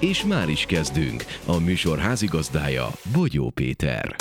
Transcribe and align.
És 0.00 0.24
már 0.24 0.48
is 0.48 0.66
kezdünk. 0.66 1.24
A 1.46 1.58
műsor 1.58 1.98
házigazdája 1.98 2.88
Bogyó 3.12 3.50
Péter. 3.50 4.16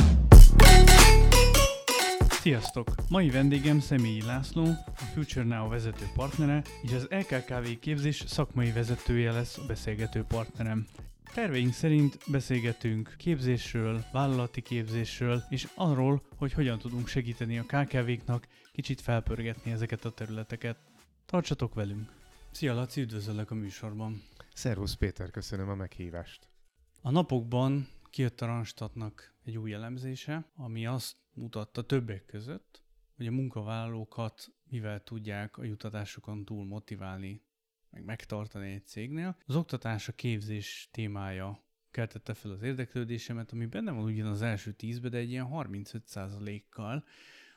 Sziasztok! 2.30 2.88
Mai 3.10 3.30
vendégem 3.30 3.80
Személyi 3.80 4.22
László, 4.22 4.64
a 4.86 5.04
Future 5.14 5.46
Now 5.46 5.70
vezető 5.70 6.06
partnere, 6.16 6.62
és 6.82 6.92
az 6.94 7.08
LKKV 7.10 7.80
képzés 7.80 8.24
szakmai 8.28 8.72
vezetője 8.72 9.32
lesz 9.32 9.58
a 9.58 9.66
beszélgető 9.68 10.24
partnerem. 10.28 10.86
Terveink 11.34 11.74
szerint 11.74 12.18
beszélgetünk 12.28 13.16
képzésről, 13.18 14.04
vállalati 14.12 14.62
képzésről, 14.62 15.44
és 15.50 15.68
arról, 15.76 16.22
hogy 16.38 16.54
hogyan 16.54 16.78
tudunk 16.78 17.08
segíteni 17.08 17.58
a 17.58 17.64
KKV-knak 17.64 18.48
kicsit 18.72 19.02
felpörgetni 19.02 19.72
ezeket 19.72 20.06
a 20.06 20.12
területeket. 20.12 20.78
Tartsatok 21.26 21.74
velünk! 21.74 22.23
Szia 22.54 22.74
Laci, 22.74 23.02
üdvözöllek 23.02 23.52
a 23.52 23.56
műsorban! 23.56 24.22
Szervusz 24.54 24.94
Péter, 24.94 25.32
köszönöm 25.32 25.70
a 25.70 25.76
meghívást. 25.76 26.48
A 27.02 27.12
napokban 27.12 27.88
kijött 28.10 28.42
a 28.42 28.46
Randstadnak 28.46 29.36
egy 29.44 29.58
új 29.58 29.74
elemzése, 29.74 30.52
ami 30.56 30.86
azt 30.86 31.16
mutatta 31.32 31.86
többek 31.86 32.26
között, 32.26 32.84
hogy 33.16 33.28
a 33.28 33.32
munkavállalókat 33.32 34.52
mivel 34.70 35.04
tudják 35.04 35.58
a 35.58 35.64
jutatásokon 35.64 36.46
túl 36.46 36.66
motiválni, 36.66 37.42
meg 37.90 38.04
megtartani 38.04 38.72
egy 38.72 38.86
cégnél. 38.86 39.38
Az 39.46 39.56
oktatás, 39.56 40.08
a 40.08 40.14
képzés 40.14 40.90
témája 40.92 41.64
keltette 41.92 42.34
fel 42.34 42.52
az 42.52 42.62
érdeklődésemet, 42.62 43.52
ami 43.52 43.66
benne 43.66 43.92
van 43.92 44.04
ugyan 44.04 44.28
az 44.28 44.42
első 44.42 44.72
tízbe, 44.72 45.10
de 45.10 45.18
egy 45.18 45.30
ilyen 45.30 45.48
35%-kal, 45.52 47.06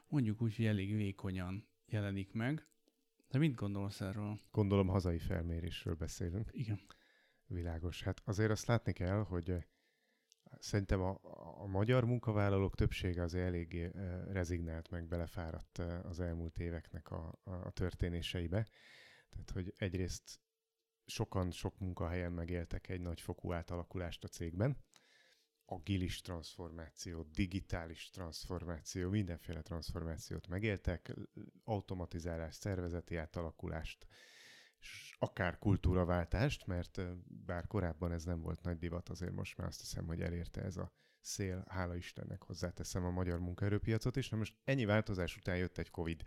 mondjuk 0.08 0.42
úgy, 0.42 0.56
hogy 0.56 0.66
elég 0.66 0.96
vékonyan 0.96 1.68
jelenik 1.86 2.32
meg. 2.32 2.66
De 3.28 3.38
mit 3.38 3.54
gondolsz 3.54 4.00
erről? 4.00 4.40
Gondolom 4.50 4.88
hazai 4.88 5.18
felmérésről 5.18 5.94
beszélünk. 5.94 6.50
Igen. 6.52 6.80
Világos. 7.46 8.02
Hát 8.02 8.20
azért 8.24 8.50
azt 8.50 8.66
látni 8.66 8.92
kell, 8.92 9.22
hogy 9.22 9.50
eh, 9.50 9.62
szerintem 10.58 11.00
a, 11.00 11.18
a 11.62 11.66
magyar 11.66 12.04
munkavállalók 12.04 12.74
többsége 12.74 13.22
az 13.22 13.34
eléggé 13.34 13.84
eh, 13.84 14.24
rezignált, 14.26 14.90
meg 14.90 15.06
belefáradt 15.08 15.78
eh, 15.78 16.04
az 16.04 16.20
elmúlt 16.20 16.58
éveknek 16.58 17.10
a, 17.10 17.38
a 17.44 17.70
történéseibe. 17.70 18.68
Tehát, 19.28 19.50
hogy 19.50 19.74
egyrészt 19.76 20.40
sokan 21.06 21.50
sok 21.50 21.78
munkahelyen 21.78 22.32
megéltek 22.32 22.88
egy 22.88 23.00
nagyfokú 23.00 23.52
átalakulást 23.52 24.24
a 24.24 24.28
cégben, 24.28 24.76
agilis 25.66 26.20
transformáció, 26.20 27.22
digitális 27.22 28.10
transformáció, 28.10 29.10
mindenféle 29.10 29.62
transformációt 29.62 30.48
megéltek, 30.48 31.14
automatizálás, 31.64 32.54
szervezeti 32.54 33.16
átalakulást, 33.16 34.06
és 34.80 35.16
akár 35.18 35.58
kultúraváltást, 35.58 36.66
mert 36.66 37.00
bár 37.44 37.66
korábban 37.66 38.12
ez 38.12 38.24
nem 38.24 38.40
volt 38.40 38.62
nagy 38.62 38.78
divat, 38.78 39.08
azért 39.08 39.32
most 39.32 39.56
már 39.56 39.66
azt 39.66 39.80
hiszem, 39.80 40.06
hogy 40.06 40.20
elérte 40.20 40.62
ez 40.62 40.76
a 40.76 40.92
szél, 41.20 41.64
hála 41.68 41.96
Istennek 41.96 42.42
hozzáteszem 42.42 43.04
a 43.04 43.10
magyar 43.10 43.38
munkaerőpiacot 43.38 44.16
is. 44.16 44.28
Na 44.28 44.36
most 44.36 44.54
ennyi 44.64 44.84
változás 44.84 45.36
után 45.36 45.56
jött 45.56 45.78
egy 45.78 45.90
Covid, 45.90 46.22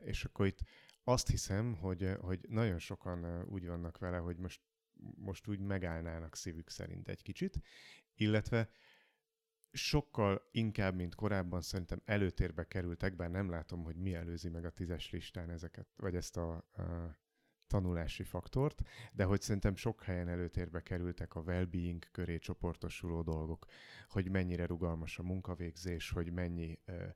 és 0.00 0.24
akkor 0.24 0.46
itt 0.46 0.58
azt 1.04 1.28
hiszem, 1.28 1.74
hogy, 1.74 2.16
hogy 2.20 2.40
nagyon 2.48 2.78
sokan 2.78 3.42
úgy 3.42 3.66
vannak 3.66 3.98
vele, 3.98 4.16
hogy 4.16 4.36
most 4.36 4.60
most 5.16 5.48
úgy 5.48 5.60
megállnának 5.60 6.36
szívük 6.36 6.70
szerint 6.70 7.08
egy 7.08 7.22
kicsit, 7.22 7.60
illetve 8.20 8.68
sokkal 9.72 10.48
inkább, 10.50 10.94
mint 10.94 11.14
korábban 11.14 11.60
szerintem 11.60 12.02
előtérbe 12.04 12.64
kerültek, 12.64 13.16
bár 13.16 13.30
nem 13.30 13.50
látom, 13.50 13.84
hogy 13.84 13.96
mi 13.96 14.14
előzi 14.14 14.48
meg 14.48 14.64
a 14.64 14.70
tízes 14.70 15.10
listán 15.10 15.50
ezeket, 15.50 15.86
vagy 15.96 16.14
ezt 16.14 16.36
a, 16.36 16.52
a 16.56 17.18
tanulási 17.66 18.22
faktort, 18.22 18.82
de 19.12 19.24
hogy 19.24 19.40
szerintem 19.40 19.76
sok 19.76 20.02
helyen 20.02 20.28
előtérbe 20.28 20.82
kerültek 20.82 21.34
a 21.34 21.40
well-being 21.40 22.10
köré 22.10 22.38
csoportosuló 22.38 23.22
dolgok, 23.22 23.66
hogy 24.08 24.30
mennyire 24.30 24.66
rugalmas 24.66 25.18
a 25.18 25.22
munkavégzés, 25.22 26.10
hogy 26.10 26.32
mennyi 26.32 26.78
ö, 26.84 27.06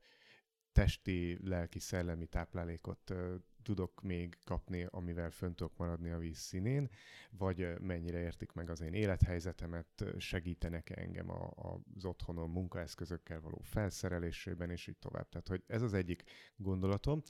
testi, 0.71 1.47
lelki, 1.47 1.79
szellemi 1.79 2.25
táplálékot 2.25 3.09
ö, 3.09 3.35
tudok 3.63 4.01
még 4.01 4.37
kapni, 4.43 4.85
amivel 4.89 5.31
fönn 5.31 5.53
tudok 5.53 5.77
maradni 5.77 6.11
a 6.11 6.17
víz 6.17 6.37
színén, 6.37 6.89
vagy 7.31 7.79
mennyire 7.79 8.19
értik 8.19 8.51
meg 8.51 8.69
az 8.69 8.81
én 8.81 8.93
élethelyzetemet, 8.93 10.05
segítenek 10.17 10.89
engem 10.89 11.29
a, 11.29 11.43
a, 11.55 11.79
az 11.95 12.05
otthonom 12.05 12.51
munkaeszközökkel 12.51 13.41
való 13.41 13.59
felszerelésében, 13.63 14.69
és 14.69 14.87
így 14.87 14.97
tovább. 14.97 15.29
Tehát, 15.29 15.47
hogy 15.47 15.63
ez 15.67 15.81
az 15.81 15.93
egyik 15.93 16.23
gondolatom. 16.55 17.21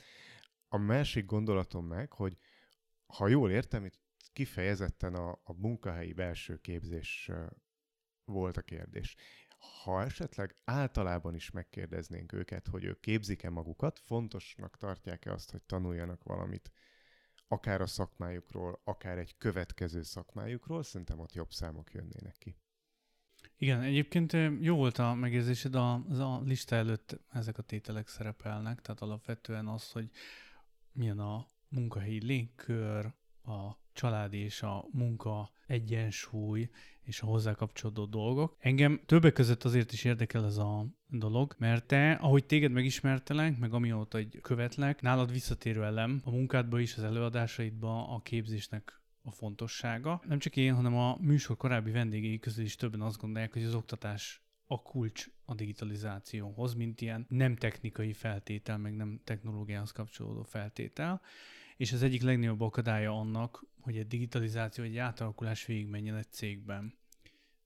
A 0.68 0.78
másik 0.78 1.26
gondolatom 1.26 1.86
meg, 1.86 2.12
hogy 2.12 2.38
ha 3.06 3.28
jól 3.28 3.52
értem, 3.52 3.86
itt 3.86 4.00
kifejezetten 4.34 5.14
a, 5.14 5.32
a 5.32 5.54
munkahelyi 5.54 6.14
belső 6.14 6.58
képzés 6.58 7.32
volt 8.26 8.58
a 8.58 8.62
kérdés 8.62 9.16
ha 9.84 10.04
esetleg 10.04 10.56
általában 10.64 11.36
is 11.36 11.52
megkérdeznénk 11.52 12.34
őket, 12.34 12.68
hogy 12.68 12.84
ők 12.84 13.00
képzik-e 13.00 13.50
magukat, 13.50 14.00
fontosnak 14.00 14.78
tartják-e 14.78 15.32
azt, 15.32 15.52
hogy 15.52 15.64
tanuljanak 15.64 16.24
valamit, 16.24 16.72
akár 17.48 17.82
a 17.82 17.88
szakmájukról, 17.88 18.82
akár 18.84 19.18
egy 19.18 19.38
következő 19.38 20.02
szakmájukról, 20.02 20.84
szerintem 20.84 21.20
ott 21.20 21.34
jobb 21.34 21.52
számok 21.52 21.92
jönnének 21.92 22.36
ki. 22.38 22.56
Igen, 23.58 23.82
egyébként 23.82 24.34
jó 24.60 24.76
volt 24.76 24.98
a 24.98 25.14
megérzésed, 25.14 25.76
a, 25.76 25.94
a 25.94 26.42
lista 26.42 26.76
előtt 26.76 27.20
ezek 27.30 27.58
a 27.58 27.62
tételek 27.62 28.08
szerepelnek, 28.08 28.82
tehát 28.82 29.02
alapvetően 29.02 29.68
az, 29.68 29.92
hogy 29.92 30.10
milyen 30.92 31.20
a 31.20 31.48
munkahelyi 31.70 32.26
légkör, 32.26 33.14
a 33.44 33.83
család 33.94 34.34
és 34.34 34.62
a 34.62 34.86
munka 34.92 35.52
egyensúly 35.68 36.70
és 37.04 37.22
a 37.22 37.26
hozzá 37.26 37.54
kapcsolódó 37.54 38.06
dolgok. 38.06 38.56
Engem 38.60 39.02
többek 39.06 39.34
között 39.34 39.64
azért 39.64 39.92
is 39.92 40.04
érdekel 40.04 40.46
ez 40.46 40.58
a 40.58 40.86
dolog, 41.08 41.56
mert 41.58 41.86
te, 41.86 42.12
ahogy 42.12 42.46
téged 42.46 42.72
megismertelek, 42.72 43.60
meg 43.60 43.74
amióta 43.74 44.18
egy 44.18 44.40
követlek, 44.42 45.02
nálad 45.02 45.32
visszatérő 45.32 45.84
elem 45.84 46.22
a 46.24 46.32
munkádba 46.32 46.80
is, 46.80 46.98
az 46.98 47.04
előadásaidba 47.04 48.08
a 48.10 48.20
képzésnek 48.20 49.02
a 49.22 49.32
fontossága. 49.32 50.22
Nem 50.28 50.40
csak 50.40 50.56
én, 50.56 50.74
hanem 50.74 50.96
a 50.96 51.18
műsor 51.22 51.58
korábbi 51.58 51.92
vendégei 51.92 52.40
közül 52.40 52.64
is 52.64 52.76
többen 52.76 53.02
azt 53.02 53.20
gondolják, 53.20 53.54
hogy 53.54 53.64
az 53.64 53.76
oktatás 53.76 54.42
a 54.66 54.82
kulcs 54.82 55.30
a 55.46 55.54
digitalizációhoz, 55.54 56.74
mint 56.74 57.02
ilyen 57.02 57.26
nem 57.30 57.56
technikai 57.56 58.14
feltétel, 58.14 58.78
meg 58.78 58.96
nem 58.96 59.20
technológiához 59.24 59.92
kapcsolódó 59.92 60.44
feltétel 60.44 61.22
és 61.78 61.92
az 61.92 62.04
egyik 62.04 62.22
legnagyobb 62.22 62.62
akadálya 62.62 63.20
annak, 63.20 63.66
hogy 63.84 63.98
egy 63.98 64.08
digitalizáció, 64.08 64.84
egy 64.84 64.98
átalakulás 64.98 65.66
végigmenjen 65.66 66.16
egy 66.16 66.32
cégben. 66.32 66.94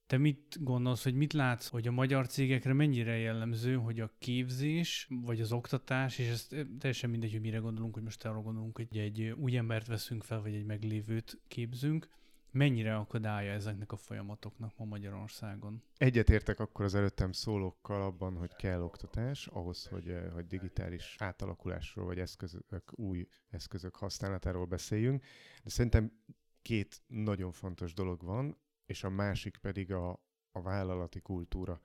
Te 0.06 0.18
mit 0.18 0.56
gondolsz, 0.60 1.02
hogy 1.02 1.14
mit 1.14 1.32
látsz, 1.32 1.68
hogy 1.68 1.86
a 1.86 1.92
magyar 1.92 2.26
cégekre 2.26 2.72
mennyire 2.72 3.16
jellemző, 3.16 3.74
hogy 3.74 4.00
a 4.00 4.12
képzés, 4.18 5.06
vagy 5.08 5.40
az 5.40 5.52
oktatás, 5.52 6.18
és 6.18 6.28
ez 6.28 6.48
teljesen 6.78 7.10
mindegy, 7.10 7.32
hogy 7.32 7.40
mire 7.40 7.58
gondolunk, 7.58 7.94
hogy 7.94 8.02
most 8.02 8.24
arra 8.24 8.40
gondolunk, 8.40 8.76
hogy 8.76 8.98
egy 8.98 9.22
új 9.22 9.56
embert 9.56 9.86
veszünk 9.86 10.22
fel, 10.22 10.40
vagy 10.40 10.54
egy 10.54 10.64
meglévőt 10.64 11.40
képzünk, 11.48 12.08
mennyire 12.50 12.96
akadálya 12.96 13.52
ezeknek 13.52 13.92
a 13.92 13.96
folyamatoknak 13.96 14.76
ma 14.76 14.84
Magyarországon? 14.84 15.82
Egyetértek 15.96 16.60
akkor 16.60 16.84
az 16.84 16.94
előttem 16.94 17.32
szólókkal 17.32 18.02
abban, 18.02 18.36
hogy 18.36 18.56
kell 18.56 18.82
oktatás 18.82 19.46
ahhoz, 19.46 19.86
hogy, 19.86 20.08
eh, 20.08 20.32
hogy 20.32 20.46
digitális 20.46 21.16
átalakulásról 21.18 22.04
vagy 22.04 22.18
eszközök, 22.18 22.92
új 22.98 23.28
eszközök 23.48 23.96
használatáról 23.96 24.66
beszéljünk. 24.66 25.24
De 25.62 25.70
szerintem 25.70 26.12
két 26.62 27.02
nagyon 27.06 27.52
fontos 27.52 27.94
dolog 27.94 28.22
van, 28.22 28.56
és 28.86 29.04
a 29.04 29.10
másik 29.10 29.56
pedig 29.56 29.92
a, 29.92 30.10
a 30.52 30.62
vállalati 30.62 31.20
kultúra 31.20 31.82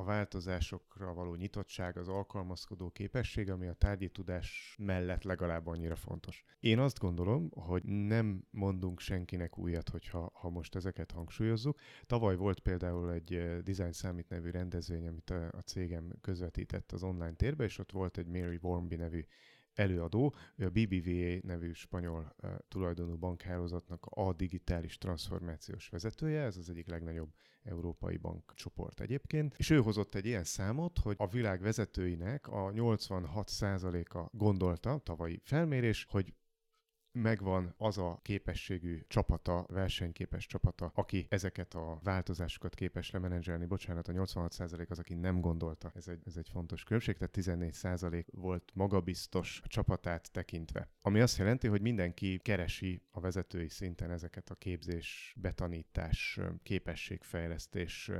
a 0.00 0.04
változásokra 0.04 1.14
való 1.14 1.34
nyitottság, 1.34 1.96
az 1.96 2.08
alkalmazkodó 2.08 2.90
képesség, 2.90 3.50
ami 3.50 3.66
a 3.66 3.72
tárgyi 3.72 4.08
tudás 4.08 4.76
mellett 4.78 5.22
legalább 5.22 5.66
annyira 5.66 5.96
fontos. 5.96 6.44
Én 6.60 6.78
azt 6.78 6.98
gondolom, 6.98 7.50
hogy 7.50 7.84
nem 7.84 8.44
mondunk 8.50 9.00
senkinek 9.00 9.58
újat, 9.58 9.88
hogyha 9.88 10.30
ha 10.34 10.50
most 10.50 10.74
ezeket 10.74 11.10
hangsúlyozzuk. 11.10 11.78
Tavaly 12.06 12.36
volt 12.36 12.60
például 12.60 13.12
egy 13.12 13.34
eh, 13.34 13.58
Design 13.58 13.92
Summit 13.92 14.28
nevű 14.28 14.50
rendezvény, 14.50 15.08
amit 15.08 15.30
a, 15.30 15.48
a 15.52 15.60
cégem 15.60 16.12
közvetített 16.20 16.92
az 16.92 17.02
online 17.02 17.34
térbe, 17.34 17.64
és 17.64 17.78
ott 17.78 17.92
volt 17.92 18.18
egy 18.18 18.26
Mary 18.26 18.58
Warmby 18.62 18.96
nevű 18.96 19.24
előadó, 19.74 20.34
ő 20.56 20.64
a 20.64 20.70
BBVA 20.70 21.46
nevű 21.46 21.72
spanyol 21.72 22.34
uh, 22.42 22.50
tulajdonú 22.68 23.16
bankhálózatnak 23.16 24.06
a 24.06 24.32
digitális 24.32 24.98
transformációs 24.98 25.88
vezetője, 25.88 26.42
ez 26.42 26.56
az 26.56 26.70
egyik 26.70 26.88
legnagyobb 26.88 27.32
európai 27.64 28.16
bankcsoport 28.16 29.00
egyébként, 29.00 29.54
és 29.56 29.70
ő 29.70 29.80
hozott 29.80 30.14
egy 30.14 30.26
ilyen 30.26 30.44
számot, 30.44 30.98
hogy 30.98 31.14
a 31.18 31.26
világ 31.26 31.60
vezetőinek 31.60 32.48
a 32.48 32.70
86%-a 32.70 34.36
gondolta, 34.36 34.98
tavalyi 34.98 35.40
felmérés, 35.44 36.06
hogy 36.10 36.34
megvan 37.12 37.74
az 37.76 37.98
a 37.98 38.18
képességű 38.22 39.00
csapata, 39.08 39.66
versenyképes 39.68 40.46
csapata, 40.46 40.90
aki 40.94 41.26
ezeket 41.28 41.74
a 41.74 41.98
változásokat 42.02 42.74
képes 42.74 43.10
lemenedzselni. 43.10 43.66
Bocsánat, 43.66 44.08
a 44.08 44.12
86% 44.12 44.88
az, 44.88 44.98
aki 44.98 45.14
nem 45.14 45.40
gondolta. 45.40 45.92
Ez 45.94 46.08
egy, 46.08 46.20
ez 46.26 46.36
egy 46.36 46.48
fontos 46.48 46.84
különbség, 46.84 47.16
tehát 47.16 47.36
14% 47.72 48.24
volt 48.30 48.70
magabiztos 48.74 49.60
a 49.64 49.68
csapatát 49.68 50.32
tekintve. 50.32 50.88
Ami 51.00 51.20
azt 51.20 51.38
jelenti, 51.38 51.66
hogy 51.66 51.80
mindenki 51.80 52.38
keresi 52.38 53.02
a 53.10 53.20
vezetői 53.20 53.68
szinten 53.68 54.10
ezeket 54.10 54.50
a 54.50 54.54
képzés, 54.54 55.34
betanítás, 55.36 56.40
képességfejlesztés 56.62 58.10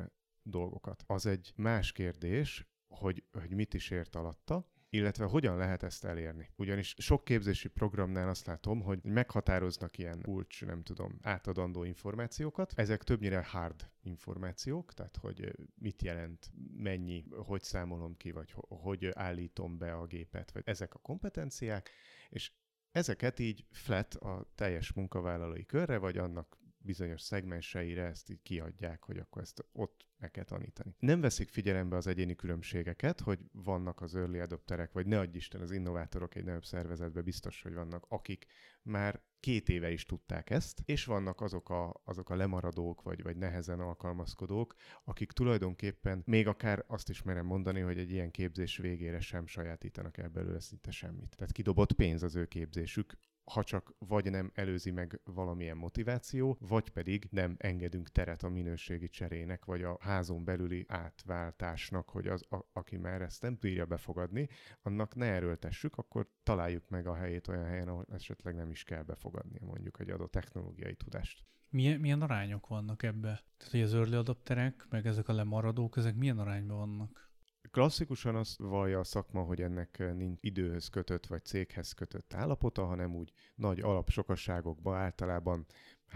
dolgokat. 0.42 1.04
Az 1.06 1.26
egy 1.26 1.52
más 1.56 1.92
kérdés, 1.92 2.68
hogy, 2.88 3.24
hogy 3.32 3.54
mit 3.54 3.74
is 3.74 3.90
ért 3.90 4.14
alatta, 4.14 4.68
illetve 4.90 5.24
hogyan 5.24 5.56
lehet 5.56 5.82
ezt 5.82 6.04
elérni. 6.04 6.50
Ugyanis 6.56 6.94
sok 6.98 7.24
képzési 7.24 7.68
programnál 7.68 8.28
azt 8.28 8.46
látom, 8.46 8.80
hogy 8.80 9.02
meghatároznak 9.02 9.98
ilyen 9.98 10.22
kulcs, 10.22 10.64
nem 10.64 10.82
tudom, 10.82 11.18
átadandó 11.22 11.84
információkat. 11.84 12.72
Ezek 12.76 13.02
többnyire 13.02 13.44
hard 13.44 13.90
információk, 14.02 14.94
tehát 14.94 15.16
hogy 15.16 15.52
mit 15.74 16.02
jelent, 16.02 16.50
mennyi, 16.76 17.24
hogy 17.30 17.62
számolom 17.62 18.16
ki, 18.16 18.30
vagy 18.30 18.54
hogy 18.68 19.10
állítom 19.14 19.78
be 19.78 19.92
a 19.92 20.06
gépet, 20.06 20.50
vagy 20.52 20.62
ezek 20.66 20.94
a 20.94 20.98
kompetenciák, 20.98 21.90
és 22.28 22.52
ezeket 22.92 23.38
így 23.38 23.66
flat 23.70 24.14
a 24.14 24.50
teljes 24.54 24.92
munkavállalói 24.92 25.64
körre, 25.66 25.98
vagy 25.98 26.18
annak 26.18 26.58
bizonyos 26.82 27.20
szegmenseire 27.20 28.04
ezt 28.04 28.30
így 28.30 28.42
kiadják, 28.42 29.02
hogy 29.02 29.18
akkor 29.18 29.42
ezt 29.42 29.64
ott 29.72 30.08
kell 30.28 30.44
tanítani. 30.44 30.94
Nem 30.98 31.20
veszik 31.20 31.48
figyelembe 31.48 31.96
az 31.96 32.06
egyéni 32.06 32.34
különbségeket, 32.34 33.20
hogy 33.20 33.38
vannak 33.52 34.00
az 34.00 34.14
early 34.14 34.40
adopterek, 34.40 34.92
vagy 34.92 35.06
ne 35.06 35.18
adj 35.18 35.36
Isten 35.36 35.60
az 35.60 35.70
innovátorok 35.70 36.34
egy 36.34 36.44
nagyobb 36.44 36.64
szervezetben 36.64 37.24
biztos, 37.24 37.62
hogy 37.62 37.74
vannak, 37.74 38.06
akik 38.08 38.46
már 38.82 39.22
két 39.40 39.68
éve 39.68 39.90
is 39.90 40.04
tudták 40.04 40.50
ezt, 40.50 40.82
és 40.84 41.04
vannak 41.04 41.40
azok 41.40 41.70
a, 41.70 42.00
azok 42.04 42.30
a 42.30 42.36
lemaradók, 42.36 43.02
vagy, 43.02 43.22
vagy 43.22 43.36
nehezen 43.36 43.80
alkalmazkodók, 43.80 44.74
akik 45.04 45.32
tulajdonképpen 45.32 46.22
még 46.26 46.46
akár 46.46 46.84
azt 46.86 47.08
is 47.08 47.22
merem 47.22 47.46
mondani, 47.46 47.80
hogy 47.80 47.98
egy 47.98 48.10
ilyen 48.10 48.30
képzés 48.30 48.76
végére 48.76 49.20
sem 49.20 49.46
sajátítanak 49.46 50.16
el 50.16 50.28
belőle 50.28 50.60
szinte 50.60 50.90
semmit. 50.90 51.36
Tehát 51.36 51.52
kidobott 51.52 51.92
pénz 51.92 52.22
az 52.22 52.36
ő 52.36 52.46
képzésük, 52.46 53.16
ha 53.50 53.64
csak 53.64 53.94
vagy 53.98 54.30
nem 54.30 54.50
előzi 54.54 54.90
meg 54.90 55.20
valamilyen 55.24 55.76
motiváció, 55.76 56.56
vagy 56.60 56.90
pedig 56.90 57.26
nem 57.30 57.54
engedünk 57.58 58.08
teret 58.08 58.42
a 58.42 58.48
minőségi 58.48 59.08
cserének, 59.08 59.64
vagy 59.64 59.82
a 59.82 59.96
házon 60.00 60.44
belüli 60.44 60.84
átváltásnak, 60.88 62.08
hogy 62.08 62.26
az, 62.26 62.44
a, 62.50 62.58
aki 62.72 62.96
már 62.96 63.22
ezt 63.22 63.42
nem 63.42 63.56
tudja 63.56 63.86
befogadni, 63.86 64.48
annak 64.82 65.14
ne 65.14 65.26
erőltessük, 65.26 65.96
akkor 65.96 66.28
találjuk 66.42 66.88
meg 66.88 67.06
a 67.06 67.14
helyét 67.14 67.48
olyan 67.48 67.64
helyen, 67.64 67.88
ahol 67.88 68.06
esetleg 68.12 68.54
nem 68.54 68.70
is 68.70 68.84
kell 68.84 69.02
befogadnia 69.02 69.64
mondjuk 69.64 70.00
egy 70.00 70.10
adott 70.10 70.30
technológiai 70.30 70.94
tudást. 70.94 71.44
Milyen, 71.68 72.00
milyen 72.00 72.22
arányok 72.22 72.66
vannak 72.66 73.02
ebbe? 73.02 73.42
Tehát, 73.56 73.72
hogy 73.72 73.80
az 73.80 73.94
early 73.94 74.14
adapterek, 74.14 74.86
meg 74.88 75.06
ezek 75.06 75.28
a 75.28 75.32
lemaradók, 75.32 75.96
ezek 75.96 76.14
milyen 76.14 76.38
arányban 76.38 76.78
vannak? 76.78 77.29
Klasszikusan 77.70 78.36
azt 78.36 78.58
vallja 78.58 78.98
a 78.98 79.04
szakma, 79.04 79.42
hogy 79.42 79.62
ennek 79.62 79.98
eh, 79.98 80.12
nincs 80.12 80.38
időhöz 80.40 80.88
kötött 80.88 81.26
vagy 81.26 81.44
céghez 81.44 81.92
kötött 81.92 82.34
állapota, 82.34 82.84
hanem 82.84 83.14
úgy 83.14 83.32
nagy 83.54 83.80
alapsokasságokban 83.80 84.96
általában 84.96 85.66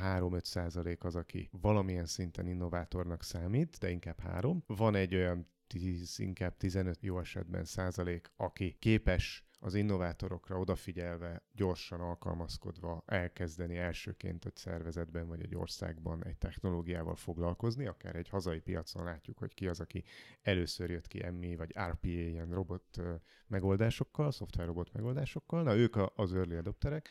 3-5 0.03 0.45
százalék 0.45 1.05
az, 1.05 1.17
aki 1.17 1.49
valamilyen 1.53 2.07
szinten 2.07 2.47
innovátornak 2.47 3.23
számít, 3.23 3.79
de 3.79 3.91
inkább 3.91 4.21
3. 4.21 4.65
Van 4.67 4.95
egy 4.95 5.15
olyan 5.15 5.47
10, 5.67 6.19
inkább 6.19 6.57
15 6.57 7.03
jó 7.03 7.19
esetben 7.19 7.65
százalék, 7.65 8.31
aki 8.37 8.77
képes 8.79 9.44
az 9.65 9.75
innovátorokra 9.75 10.59
odafigyelve, 10.59 11.43
gyorsan 11.53 12.01
alkalmazkodva 12.01 13.03
elkezdeni 13.07 13.77
elsőként 13.77 14.45
egy 14.45 14.57
szervezetben 14.57 15.27
vagy 15.29 15.43
egy 15.43 15.55
országban 15.55 16.25
egy 16.25 16.37
technológiával 16.37 17.15
foglalkozni, 17.15 17.87
akár 17.87 18.17
egy 18.17 18.29
hazai 18.29 18.61
piacon 18.61 19.05
látjuk, 19.05 19.39
hogy 19.39 19.55
ki 19.55 19.69
az, 19.69 19.81
aki 19.81 20.05
először 20.43 20.91
jött 20.91 21.07
ki 21.07 21.31
MI 21.31 21.57
vagy 21.57 21.75
RPA 21.79 22.09
ilyen 22.09 22.51
robot 22.51 23.01
megoldásokkal, 23.47 24.33
robot 24.57 24.93
megoldásokkal, 24.93 25.63
na 25.63 25.77
ők 25.77 25.97
az 26.15 26.35
early 26.35 26.57
adopterek, 26.57 27.09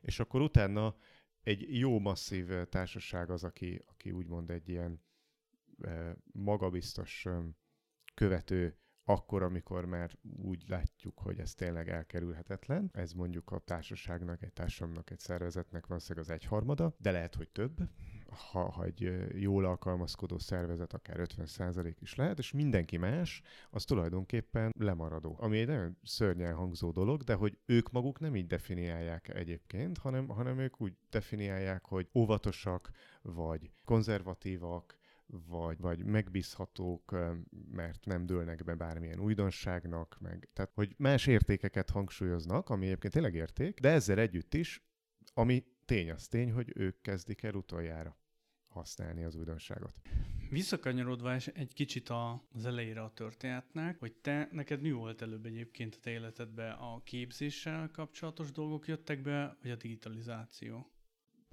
és 0.00 0.20
akkor 0.20 0.40
utána 0.40 0.96
egy 1.42 1.78
jó 1.78 1.98
masszív 1.98 2.48
társaság 2.68 3.30
az, 3.30 3.44
aki, 3.44 3.82
aki 3.86 4.10
úgymond 4.10 4.50
egy 4.50 4.68
ilyen 4.68 5.02
magabiztos 6.32 7.26
követő 8.14 8.78
akkor, 9.04 9.42
amikor 9.42 9.84
már 9.84 10.10
úgy 10.42 10.64
látjuk, 10.66 11.18
hogy 11.18 11.38
ez 11.38 11.54
tényleg 11.54 11.88
elkerülhetetlen. 11.88 12.90
Ez 12.92 13.12
mondjuk 13.12 13.50
a 13.50 13.58
társaságnak, 13.58 14.42
egy 14.42 14.52
társamnak, 14.52 15.10
egy 15.10 15.18
szervezetnek 15.18 15.86
valószínűleg 15.86 16.28
az 16.28 16.34
egyharmada, 16.34 16.94
de 16.98 17.10
lehet, 17.10 17.34
hogy 17.34 17.48
több. 17.48 17.78
Ha, 18.50 18.70
ha 18.70 18.84
egy 18.84 19.12
jól 19.40 19.64
alkalmazkodó 19.64 20.38
szervezet 20.38 20.92
akár 20.92 21.16
50% 21.20 21.94
is 22.00 22.14
lehet, 22.14 22.38
és 22.38 22.52
mindenki 22.52 22.96
más, 22.96 23.42
az 23.70 23.84
tulajdonképpen 23.84 24.72
lemaradó. 24.78 25.36
Ami 25.40 25.58
egy 25.58 25.66
nagyon 25.66 25.98
szörnyen 26.02 26.54
hangzó 26.54 26.90
dolog, 26.90 27.22
de 27.22 27.34
hogy 27.34 27.58
ők 27.66 27.90
maguk 27.90 28.20
nem 28.20 28.36
így 28.36 28.46
definiálják 28.46 29.28
egyébként, 29.28 29.98
hanem, 29.98 30.28
hanem 30.28 30.58
ők 30.58 30.80
úgy 30.80 30.96
definiálják, 31.10 31.84
hogy 31.84 32.08
óvatosak, 32.14 32.90
vagy 33.22 33.70
konzervatívak, 33.84 34.96
vagy, 35.46 35.78
vagy 35.78 36.04
megbízhatók, 36.04 37.16
mert 37.70 38.04
nem 38.04 38.26
dőlnek 38.26 38.64
be 38.64 38.74
bármilyen 38.74 39.20
újdonságnak, 39.20 40.16
meg, 40.20 40.48
tehát 40.52 40.70
hogy 40.74 40.94
más 40.98 41.26
értékeket 41.26 41.90
hangsúlyoznak, 41.90 42.68
ami 42.68 42.86
egyébként 42.86 43.12
tényleg 43.12 43.34
érték, 43.34 43.80
de 43.80 43.88
ezzel 43.88 44.18
együtt 44.18 44.54
is, 44.54 44.84
ami 45.34 45.64
tény 45.84 46.10
az 46.10 46.28
tény, 46.28 46.52
hogy 46.52 46.72
ők 46.74 47.00
kezdik 47.00 47.42
el 47.42 47.54
utoljára 47.54 48.18
használni 48.68 49.24
az 49.24 49.34
újdonságot. 49.34 49.94
Visszakanyarodva 50.50 51.34
egy 51.34 51.72
kicsit 51.74 52.08
az 52.08 52.66
elejére 52.66 53.02
a 53.02 53.12
történetnek, 53.12 53.98
hogy 53.98 54.12
te, 54.12 54.48
neked 54.52 54.80
mi 54.80 54.90
volt 54.90 55.22
előbb 55.22 55.46
egyébként 55.46 55.94
a 55.94 55.98
te 56.00 56.10
életedben 56.10 56.72
a 56.72 57.02
képzéssel 57.02 57.90
kapcsolatos 57.92 58.52
dolgok 58.52 58.86
jöttek 58.86 59.22
be, 59.22 59.56
vagy 59.62 59.70
a 59.70 59.76
digitalizáció? 59.76 60.93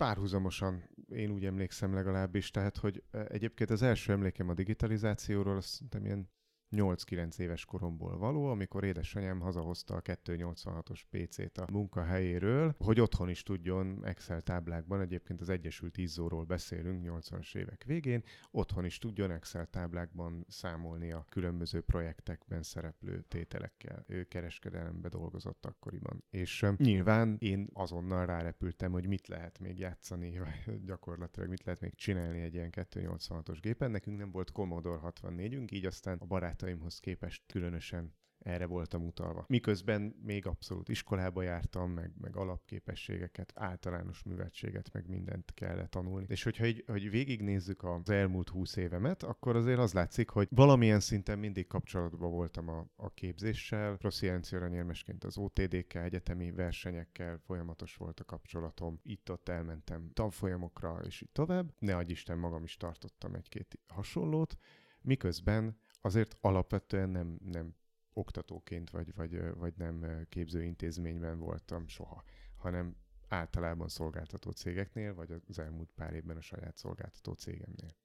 Párhuzamosan, 0.01 0.89
én 1.09 1.31
úgy 1.31 1.45
emlékszem 1.45 1.93
legalábbis, 1.93 2.51
tehát 2.51 2.77
hogy 2.77 3.03
e, 3.11 3.25
egyébként 3.29 3.69
az 3.69 3.81
első 3.81 4.11
emlékem 4.11 4.49
a 4.49 4.53
digitalizációról, 4.53 5.55
azt 5.55 5.67
szerintem 5.67 6.05
ilyen 6.05 6.29
8-9 6.71 7.39
éves 7.39 7.65
koromból 7.65 8.17
való, 8.17 8.45
amikor 8.45 8.83
édesanyám 8.83 9.39
hazahozta 9.39 9.95
a 9.95 10.01
286-os 10.01 11.01
PC-t 11.09 11.57
a 11.57 11.67
munkahelyéről, 11.71 12.75
hogy 12.77 12.99
otthon 12.99 13.29
is 13.29 13.43
tudjon 13.43 14.05
Excel 14.05 14.41
táblákban, 14.41 15.01
egyébként 15.01 15.41
az 15.41 15.49
Egyesült 15.49 15.97
Izzóról 15.97 16.43
beszélünk 16.43 17.09
80-as 17.09 17.55
évek 17.55 17.83
végén, 17.83 18.23
otthon 18.51 18.85
is 18.85 18.97
tudjon 18.97 19.31
Excel 19.31 19.65
táblákban 19.65 20.45
számolni 20.47 21.11
a 21.11 21.25
különböző 21.29 21.81
projektekben 21.81 22.63
szereplő 22.63 23.21
tételekkel. 23.27 24.03
Ő 24.07 24.23
kereskedelembe 24.23 25.09
dolgozott 25.09 25.65
akkoriban. 25.65 26.23
És 26.29 26.65
nyilván 26.77 27.35
én 27.39 27.69
azonnal 27.73 28.25
rárepültem, 28.25 28.91
hogy 28.91 29.07
mit 29.07 29.27
lehet 29.27 29.59
még 29.59 29.79
játszani, 29.79 30.39
vagy 30.65 30.83
gyakorlatilag 30.85 31.49
mit 31.49 31.63
lehet 31.63 31.81
még 31.81 31.95
csinálni 31.95 32.41
egy 32.41 32.53
ilyen 32.53 32.69
286-os 32.71 33.57
gépen. 33.61 33.91
Nekünk 33.91 34.17
nem 34.17 34.31
volt 34.31 34.51
Commodore 34.51 35.01
64-ünk, 35.03 35.71
így 35.71 35.85
aztán 35.85 36.17
a 36.17 36.25
barát 36.25 36.60
barátaimhoz 36.61 36.99
képest 36.99 37.43
különösen 37.47 38.13
erre 38.39 38.65
voltam 38.65 39.05
utalva. 39.05 39.45
Miközben 39.47 40.15
még 40.23 40.45
abszolút 40.45 40.89
iskolába 40.89 41.41
jártam, 41.41 41.91
meg, 41.91 42.11
meg 42.17 42.35
alapképességeket, 42.35 43.51
általános 43.55 44.23
műveltséget, 44.23 44.93
meg 44.93 45.07
mindent 45.07 45.53
kellett 45.53 45.89
tanulni. 45.89 46.25
És 46.29 46.43
hogyha 46.43 46.65
így, 46.65 46.83
hogy 46.87 47.09
végignézzük 47.09 47.83
az 47.83 48.09
elmúlt 48.09 48.49
húsz 48.49 48.75
évemet, 48.75 49.23
akkor 49.23 49.55
azért 49.55 49.79
az 49.79 49.93
látszik, 49.93 50.29
hogy 50.29 50.47
valamilyen 50.51 50.99
szinten 50.99 51.39
mindig 51.39 51.67
kapcsolatban 51.67 52.31
voltam 52.31 52.69
a, 52.69 52.85
a 52.95 53.09
képzéssel. 53.13 53.97
Prosziencia 53.97 54.67
nyermesként 54.67 55.23
az 55.23 55.37
OTDK 55.37 55.93
egyetemi 55.93 56.51
versenyekkel 56.51 57.37
folyamatos 57.37 57.95
volt 57.95 58.19
a 58.19 58.23
kapcsolatom. 58.23 58.99
Itt-ott 59.03 59.49
elmentem 59.49 60.09
tanfolyamokra, 60.13 60.99
és 61.05 61.21
így 61.21 61.31
tovább. 61.31 61.73
Ne 61.79 61.95
adj 61.95 62.11
Isten, 62.11 62.37
magam 62.37 62.63
is 62.63 62.77
tartottam 62.77 63.35
egy-két 63.35 63.79
hasonlót, 63.87 64.57
miközben 65.01 65.79
azért 66.01 66.37
alapvetően 66.41 67.09
nem, 67.09 67.37
nem 67.43 67.75
oktatóként 68.13 68.89
vagy, 68.89 69.13
vagy, 69.15 69.53
vagy 69.53 69.73
nem 69.77 70.25
képzőintézményben 70.29 71.39
voltam 71.39 71.87
soha, 71.87 72.23
hanem 72.55 72.95
általában 73.27 73.87
szolgáltató 73.87 74.51
cégeknél, 74.51 75.13
vagy 75.13 75.41
az 75.47 75.59
elmúlt 75.59 75.91
pár 75.95 76.13
évben 76.13 76.37
a 76.37 76.41
saját 76.41 76.77
szolgáltató 76.77 77.33
cégemnél. 77.33 77.95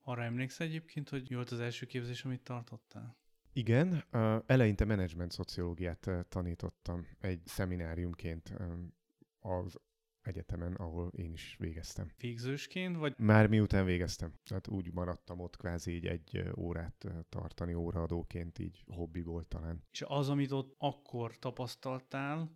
Arra 0.00 0.22
emlékszel 0.22 0.66
egyébként, 0.66 1.08
hogy 1.08 1.34
volt 1.34 1.50
az 1.50 1.60
első 1.60 1.86
képzés, 1.86 2.24
amit 2.24 2.42
tartottál? 2.42 3.16
Igen, 3.52 4.04
eleinte 4.46 4.84
menedzsment 4.84 5.32
szociológiát 5.32 6.10
tanítottam 6.28 7.06
egy 7.20 7.40
szemináriumként 7.44 8.52
um, 8.58 8.94
az 9.38 9.80
egyetemen, 10.26 10.74
ahol 10.74 11.10
én 11.16 11.32
is 11.32 11.56
végeztem. 11.58 12.10
Végzősként, 12.18 12.96
vagy? 12.96 13.14
Már 13.18 13.46
miután 13.46 13.84
végeztem. 13.84 14.34
Tehát 14.44 14.68
úgy 14.68 14.92
maradtam 14.92 15.40
ott 15.40 15.56
kvázi 15.56 15.92
így 15.92 16.06
egy 16.06 16.44
órát 16.56 17.06
tartani 17.28 17.74
óraadóként, 17.74 18.58
így 18.58 18.84
hobbi 18.86 19.22
volt 19.22 19.46
talán. 19.46 19.82
És 19.90 20.02
az, 20.06 20.28
amit 20.28 20.50
ott 20.50 20.74
akkor 20.78 21.38
tapasztaltál, 21.38 22.50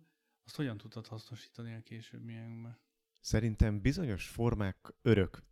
azt 0.45 0.55
hogyan 0.55 0.77
tudtad 0.77 1.07
hasznosítani 1.07 1.73
a 1.73 1.81
későbbiekben? 1.81 2.79
Szerintem 3.19 3.81
bizonyos 3.81 4.27
formák 4.27 4.93
örök 5.01 5.43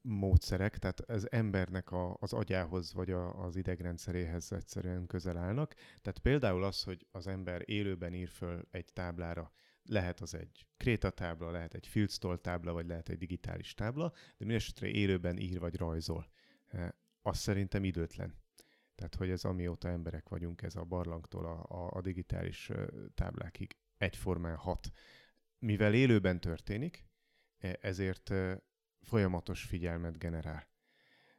módszerek, 0.00 0.78
tehát 0.78 1.00
az 1.00 1.30
embernek 1.32 1.90
a, 1.90 2.16
az 2.20 2.32
agyához 2.32 2.92
vagy 2.92 3.10
a, 3.10 3.44
az 3.44 3.56
idegrendszeréhez 3.56 4.52
egyszerűen 4.52 5.06
közel 5.06 5.36
állnak. 5.36 5.74
Tehát 5.74 6.18
például 6.18 6.64
az, 6.64 6.82
hogy 6.82 7.06
az 7.10 7.26
ember 7.26 7.62
élőben 7.64 8.14
ír 8.14 8.28
föl 8.28 8.68
egy 8.70 8.92
táblára 8.92 9.52
lehet 9.88 10.20
az 10.20 10.34
egy 10.34 10.66
kréta 10.76 11.10
tábla, 11.10 11.50
lehet 11.50 11.74
egy 11.74 11.86
Fieldstall 11.86 12.36
tábla, 12.36 12.72
vagy 12.72 12.86
lehet 12.86 13.08
egy 13.08 13.18
digitális 13.18 13.74
tábla, 13.74 14.08
de 14.10 14.44
mindesetre 14.44 14.86
élőben 14.86 15.38
ír 15.38 15.58
vagy 15.58 15.76
rajzol. 15.76 16.30
Az 17.22 17.38
szerintem 17.38 17.84
időtlen. 17.84 18.34
Tehát, 18.94 19.14
hogy 19.14 19.30
ez 19.30 19.44
amióta 19.44 19.88
emberek 19.88 20.28
vagyunk, 20.28 20.62
ez 20.62 20.76
a 20.76 20.84
barlangtól 20.84 21.44
a, 21.44 21.64
a, 21.68 21.90
a 21.96 22.00
digitális 22.00 22.70
táblákig 23.14 23.76
egyformán 23.96 24.56
hat. 24.56 24.90
Mivel 25.58 25.94
élőben 25.94 26.40
történik, 26.40 27.04
eh, 27.58 27.72
ezért 27.80 28.32
folyamatos 29.00 29.62
figyelmet 29.62 30.18
generál. 30.18 30.68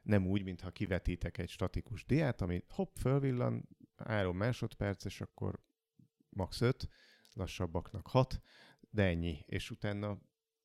Nem 0.02 0.28
úgy, 0.28 0.44
mintha 0.44 0.72
kivetítek 0.72 1.38
egy 1.38 1.50
statikus 1.50 2.06
diát, 2.06 2.42
ami 2.42 2.64
hopp, 2.70 2.96
fölvillan, 2.96 3.70
három 3.96 4.38
másodperc, 4.38 5.06
és 5.06 5.22
akkor 5.22 5.60
max 6.30 6.62
5, 6.62 6.90
lassabbaknak 7.34 8.08
hat, 8.08 8.42
de 8.90 9.04
ennyi. 9.04 9.44
És 9.46 9.72
utána, 9.72 10.22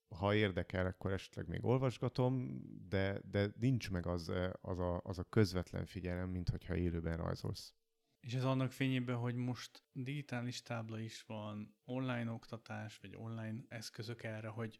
ha 0.08 0.34
érdekel, 0.34 0.86
akkor 0.86 1.12
esetleg 1.12 1.48
még 1.48 1.64
olvasgatom, 1.64 2.60
de, 2.88 3.20
de 3.30 3.52
nincs 3.58 3.90
meg 3.90 4.06
az, 4.06 4.32
az, 4.60 4.78
a, 4.78 5.00
az 5.04 5.18
a 5.18 5.24
közvetlen 5.24 5.86
figyelem, 5.86 6.30
mint 6.30 6.48
hogyha 6.48 6.76
élőben 6.76 7.16
rajzolsz. 7.16 7.74
És 8.20 8.34
ez 8.34 8.44
annak 8.44 8.72
fényében, 8.72 9.16
hogy 9.16 9.34
most 9.34 9.84
digitális 9.92 10.62
tábla 10.62 10.98
is 10.98 11.22
van, 11.22 11.76
online 11.84 12.30
oktatás, 12.30 12.98
vagy 12.98 13.16
online 13.16 13.64
eszközök 13.68 14.22
erre, 14.22 14.48
hogy, 14.48 14.78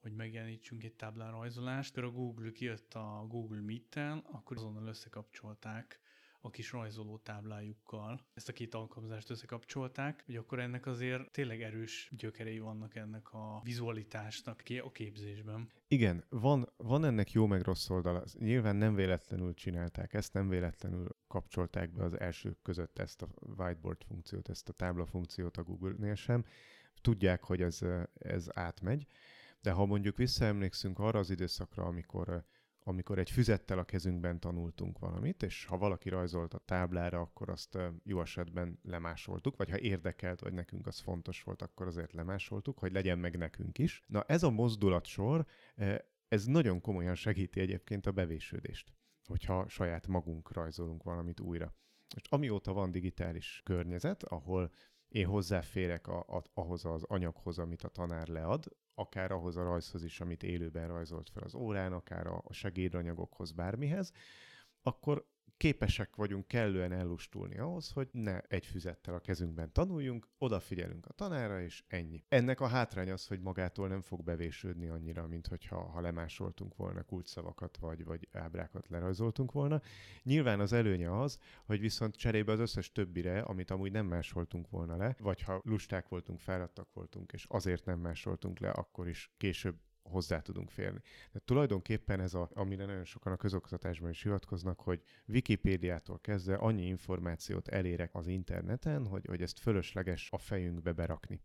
hogy 0.00 0.12
megjelenítsünk 0.12 0.84
egy 0.84 0.94
táblán 0.94 1.30
rajzolást. 1.30 1.96
Akkor 1.96 2.08
a 2.08 2.12
Google 2.12 2.52
kijött 2.52 2.94
a 2.94 3.24
Google 3.28 3.60
Meet-tel, 3.60 4.24
akkor 4.32 4.56
azonnal 4.56 4.86
összekapcsolták 4.86 6.00
a 6.40 6.50
kis 6.50 6.72
rajzoló 6.72 7.18
táblájukkal 7.18 8.26
ezt 8.34 8.48
a 8.48 8.52
két 8.52 8.74
alkalmazást 8.74 9.30
összekapcsolták, 9.30 10.22
hogy 10.26 10.36
akkor 10.36 10.58
ennek 10.58 10.86
azért 10.86 11.30
tényleg 11.30 11.62
erős 11.62 12.10
gyökerei 12.16 12.58
vannak 12.58 12.94
ennek 12.94 13.32
a 13.32 13.60
vizualitásnak 13.64 14.62
a 14.82 14.90
képzésben. 14.90 15.70
Igen, 15.88 16.24
van, 16.28 16.72
van 16.76 17.04
ennek 17.04 17.32
jó 17.32 17.46
meg 17.46 17.62
rossz 17.62 17.90
oldala. 17.90 18.24
Nyilván 18.38 18.76
nem 18.76 18.94
véletlenül 18.94 19.54
csinálták 19.54 20.14
ezt, 20.14 20.32
nem 20.32 20.48
véletlenül 20.48 21.08
kapcsolták 21.26 21.92
be 21.92 22.04
az 22.04 22.20
elsők 22.20 22.62
között 22.62 22.98
ezt 22.98 23.22
a 23.22 23.28
whiteboard 23.56 24.02
funkciót, 24.04 24.48
ezt 24.48 24.68
a 24.68 24.72
tábla 24.72 25.06
funkciót 25.06 25.56
a 25.56 25.62
Google-nél 25.62 26.14
sem. 26.14 26.44
Tudják, 27.00 27.44
hogy 27.44 27.62
ez, 27.62 27.80
ez 28.14 28.46
átmegy, 28.52 29.06
de 29.60 29.70
ha 29.70 29.86
mondjuk 29.86 30.16
visszaemlékszünk 30.16 30.98
arra 30.98 31.18
az 31.18 31.30
időszakra, 31.30 31.84
amikor 31.84 32.44
amikor 32.84 33.18
egy 33.18 33.30
füzettel 33.30 33.78
a 33.78 33.84
kezünkben 33.84 34.40
tanultunk 34.40 34.98
valamit, 34.98 35.42
és 35.42 35.64
ha 35.64 35.78
valaki 35.78 36.08
rajzolt 36.08 36.54
a 36.54 36.62
táblára, 36.64 37.20
akkor 37.20 37.48
azt 37.48 37.78
jó 38.02 38.20
esetben 38.20 38.78
lemásoltuk, 38.82 39.56
vagy 39.56 39.70
ha 39.70 39.78
érdekelt, 39.78 40.40
vagy 40.40 40.52
nekünk 40.52 40.86
az 40.86 41.00
fontos 41.00 41.42
volt, 41.42 41.62
akkor 41.62 41.86
azért 41.86 42.12
lemásoltuk, 42.12 42.78
hogy 42.78 42.92
legyen 42.92 43.18
meg 43.18 43.36
nekünk 43.36 43.78
is. 43.78 44.02
Na 44.06 44.22
ez 44.22 44.42
a 44.42 44.50
mozdulatsor, 44.50 45.46
ez 46.28 46.44
nagyon 46.44 46.80
komolyan 46.80 47.14
segíti 47.14 47.60
egyébként 47.60 48.06
a 48.06 48.12
bevésődést, 48.12 48.92
hogyha 49.26 49.68
saját 49.68 50.06
magunk 50.06 50.52
rajzolunk 50.52 51.02
valamit 51.02 51.40
újra. 51.40 51.74
És 52.16 52.22
amióta 52.28 52.72
van 52.72 52.90
digitális 52.90 53.60
környezet, 53.64 54.22
ahol 54.22 54.70
én 55.08 55.26
hozzáférek 55.26 56.06
a, 56.06 56.18
a, 56.18 56.42
ahhoz 56.54 56.84
az 56.84 57.02
anyaghoz, 57.02 57.58
amit 57.58 57.82
a 57.82 57.88
tanár 57.88 58.28
lead, 58.28 58.64
akár 58.94 59.32
ahhoz 59.32 59.56
a 59.56 59.62
rajzhoz 59.62 60.04
is, 60.04 60.20
amit 60.20 60.42
élőben 60.42 60.88
rajzolt 60.88 61.30
fel 61.30 61.42
az 61.42 61.54
órán, 61.54 61.92
akár 61.92 62.26
a, 62.26 62.42
segédanyagokhoz, 62.50 63.52
bármihez, 63.52 64.12
akkor 64.82 65.26
képesek 65.60 66.16
vagyunk 66.16 66.46
kellően 66.46 66.92
ellustulni 66.92 67.58
ahhoz, 67.58 67.90
hogy 67.90 68.08
ne 68.12 68.40
egy 68.40 68.66
füzettel 68.66 69.14
a 69.14 69.18
kezünkben 69.18 69.72
tanuljunk, 69.72 70.28
odafigyelünk 70.38 71.06
a 71.06 71.12
tanára, 71.12 71.62
és 71.62 71.84
ennyi. 71.88 72.24
Ennek 72.28 72.60
a 72.60 72.66
hátrány 72.66 73.10
az, 73.10 73.26
hogy 73.26 73.40
magától 73.40 73.88
nem 73.88 74.02
fog 74.02 74.22
bevésődni 74.22 74.88
annyira, 74.88 75.26
mint 75.26 75.46
hogyha 75.46 75.80
ha 75.80 76.00
lemásoltunk 76.00 76.76
volna 76.76 77.02
kulcsszavakat, 77.02 77.76
vagy, 77.76 78.04
vagy 78.04 78.28
ábrákat 78.32 78.88
lerajzoltunk 78.88 79.52
volna. 79.52 79.80
Nyilván 80.22 80.60
az 80.60 80.72
előnye 80.72 81.20
az, 81.20 81.38
hogy 81.64 81.80
viszont 81.80 82.16
cserébe 82.16 82.52
az 82.52 82.60
összes 82.60 82.92
többire, 82.92 83.40
amit 83.40 83.70
amúgy 83.70 83.92
nem 83.92 84.06
másoltunk 84.06 84.70
volna 84.70 84.96
le, 84.96 85.16
vagy 85.18 85.42
ha 85.42 85.60
lusták 85.64 86.08
voltunk, 86.08 86.40
fáradtak 86.40 86.92
voltunk, 86.92 87.32
és 87.32 87.46
azért 87.48 87.84
nem 87.84 87.98
másoltunk 87.98 88.58
le, 88.58 88.70
akkor 88.70 89.08
is 89.08 89.32
később 89.36 89.76
hozzá 90.10 90.40
tudunk 90.40 90.70
férni. 90.70 91.00
De 91.32 91.38
tulajdonképpen 91.38 92.20
ez, 92.20 92.34
a, 92.34 92.50
amire 92.54 92.84
nagyon 92.84 93.04
sokan 93.04 93.32
a 93.32 93.36
közoktatásban 93.36 94.10
is 94.10 94.22
hivatkoznak, 94.22 94.80
hogy 94.80 95.02
Wikipédiától 95.26 96.18
kezdve 96.18 96.54
annyi 96.54 96.86
információt 96.86 97.68
elérek 97.68 98.14
az 98.14 98.26
interneten, 98.26 99.06
hogy, 99.06 99.26
hogy 99.26 99.42
ezt 99.42 99.58
fölösleges 99.58 100.28
a 100.30 100.38
fejünkbe 100.38 100.92
berakni. 100.92 101.40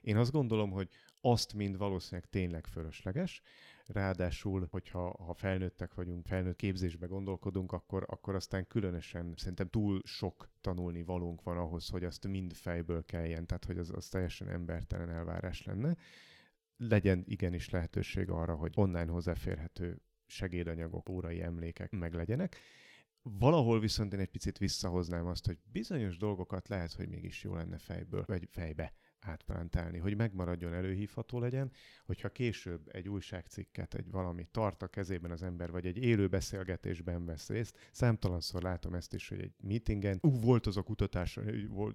Én 0.00 0.16
azt 0.16 0.30
gondolom, 0.30 0.70
hogy 0.70 0.88
azt 1.20 1.54
mind 1.54 1.76
valószínűleg 1.76 2.30
tényleg 2.30 2.66
fölösleges, 2.66 3.42
ráadásul, 3.86 4.66
hogyha 4.70 5.24
ha 5.24 5.34
felnőttek 5.34 5.94
vagyunk, 5.94 6.26
felnőtt 6.26 6.56
képzésbe 6.56 7.06
gondolkodunk, 7.06 7.72
akkor, 7.72 8.04
akkor 8.08 8.34
aztán 8.34 8.66
különösen 8.66 9.34
szerintem 9.36 9.68
túl 9.68 10.00
sok 10.04 10.48
tanulni 10.60 11.02
valónk 11.02 11.42
van 11.42 11.56
ahhoz, 11.56 11.88
hogy 11.88 12.04
azt 12.04 12.26
mind 12.26 12.52
fejből 12.52 13.04
kelljen, 13.04 13.46
tehát 13.46 13.64
hogy 13.64 13.78
az, 13.78 13.90
az 13.94 14.08
teljesen 14.08 14.48
embertelen 14.48 15.10
elvárás 15.10 15.62
lenne 15.62 15.96
legyen 16.88 17.22
igenis 17.26 17.70
lehetőség 17.70 18.30
arra, 18.30 18.54
hogy 18.54 18.72
online 18.74 19.10
hozzáférhető 19.10 20.02
segédanyagok, 20.26 21.08
órai 21.08 21.42
emlékek 21.42 21.90
meglegyenek. 21.90 22.56
Valahol 23.22 23.80
viszont 23.80 24.12
én 24.12 24.20
egy 24.20 24.30
picit 24.30 24.58
visszahoznám 24.58 25.26
azt, 25.26 25.46
hogy 25.46 25.58
bizonyos 25.72 26.16
dolgokat 26.16 26.68
lehet, 26.68 26.92
hogy 26.92 27.08
mégis 27.08 27.42
jó 27.42 27.54
lenne 27.54 27.78
fejből, 27.78 28.24
vagy 28.26 28.48
fejbe 28.50 28.92
átprántálni, 29.20 29.98
hogy 29.98 30.16
megmaradjon, 30.16 30.74
előhívható 30.74 31.38
legyen, 31.38 31.70
hogyha 32.04 32.28
később 32.28 32.88
egy 32.92 33.08
újságcikket, 33.08 33.94
egy 33.94 34.10
valami 34.10 34.46
tart 34.50 34.82
a 34.82 34.86
kezében 34.86 35.30
az 35.30 35.42
ember, 35.42 35.70
vagy 35.70 35.86
egy 35.86 35.96
élő 35.96 36.28
beszélgetésben 36.28 37.24
vesz 37.24 37.48
részt. 37.48 37.88
Számtalanszor 37.92 38.62
látom 38.62 38.94
ezt 38.94 39.14
is, 39.14 39.28
hogy 39.28 39.40
egy 39.40 39.52
meetingen, 39.60 40.18
ú, 40.20 40.40
volt 40.40 40.66
az 40.66 40.76
a 40.76 40.82
kutatás, 40.82 41.38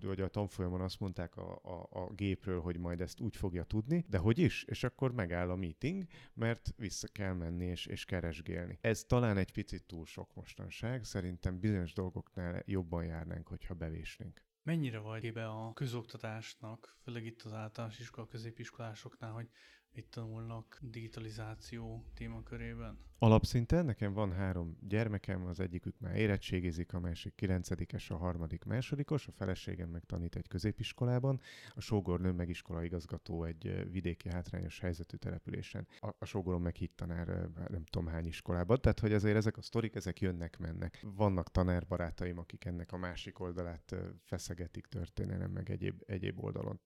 vagy 0.02 0.22
a 0.22 0.28
tanfolyamon 0.28 0.82
azt 0.82 1.00
mondták 1.00 1.36
a, 1.36 1.60
a, 1.64 1.88
a 2.00 2.14
gépről, 2.14 2.62
hogy 2.62 2.78
majd 2.78 3.02
ezt 3.02 3.20
úgy 3.20 3.36
fogja 3.36 3.64
tudni, 3.64 4.06
de 4.10 4.18
hogy 4.18 4.40
is, 4.40 4.64
és 4.64 4.84
akkor 4.84 5.12
megáll 5.12 5.50
a 5.50 5.56
meeting, 5.56 6.06
mert 6.34 6.74
vissza 6.78 7.08
kell 7.08 7.34
menni 7.34 7.66
és, 7.66 7.86
és 7.86 8.06
keresgélni. 8.06 8.78
Ez 8.82 9.04
talán 9.04 9.38
egy 9.38 9.52
picit 9.52 9.84
túl 9.84 10.06
sok 10.06 10.36
mostanság, 10.36 11.04
szerintem 11.04 11.60
bizonyos 11.60 11.94
dolgoknál 11.94 12.64
jobban 12.66 13.06
járnánk, 13.06 13.48
hogyha 13.48 13.74
bevésnénk. 13.74 14.44
Mennyire 14.66 15.00
vagy 15.00 15.24
ébe 15.24 15.48
a 15.48 15.74
közoktatásnak, 15.74 16.98
főleg 17.04 17.26
itt 17.26 17.42
az 17.42 17.54
általános 17.54 18.00
iskola, 18.00 18.28
középiskolásoknál, 18.28 19.32
hogy 19.32 19.50
itt 19.98 20.12
tanulnak 20.12 20.80
digitalizáció 20.82 22.04
témakörében? 22.14 22.98
Alapszinten 23.18 23.86
nekem 23.86 24.14
van 24.14 24.34
három 24.34 24.78
gyermekem, 24.88 25.46
az 25.46 25.60
egyikük 25.60 26.00
már 26.00 26.16
érettségizik, 26.16 26.94
a 26.94 27.00
másik 27.00 27.36
kilencedikes, 27.36 28.10
a 28.10 28.18
harmadik 28.18 28.64
másodikos, 28.64 29.28
a 29.28 29.32
feleségem 29.32 29.90
meg 29.90 30.04
tanít 30.04 30.36
egy 30.36 30.48
középiskolában, 30.48 31.42
a 31.70 31.82
sógornő 31.82 32.32
meg 32.32 32.50
iskola 32.50 32.84
igazgató 32.84 33.44
egy 33.44 33.92
vidéki 33.92 34.30
hátrányos 34.30 34.80
helyzetű 34.80 35.18
településen. 35.18 35.88
A, 36.00 36.10
a 36.20 36.26
sógorom 36.26 36.62
meg 36.62 36.76
hittanár 36.76 37.28
nem 37.68 37.84
tudom 37.84 38.08
hány 38.08 38.26
iskolában, 38.26 38.82
tehát 38.82 39.00
hogy 39.00 39.14
azért 39.14 39.36
ezek 39.36 39.58
a 39.58 39.62
sztorik, 39.62 39.96
ezek 39.96 40.22
jönnek-mennek. 40.22 41.06
Vannak 41.16 41.52
tanárbarátaim, 41.52 42.38
akik 42.38 42.66
ennek 42.66 42.92
a 42.92 42.98
másik 42.98 43.40
oldalát 43.40 43.96
feszegetik 44.24 44.86
történelem 44.86 45.52
meg 45.52 45.70
egyéb, 45.70 46.02
egyéb 46.06 46.44
oldalon 46.44 46.80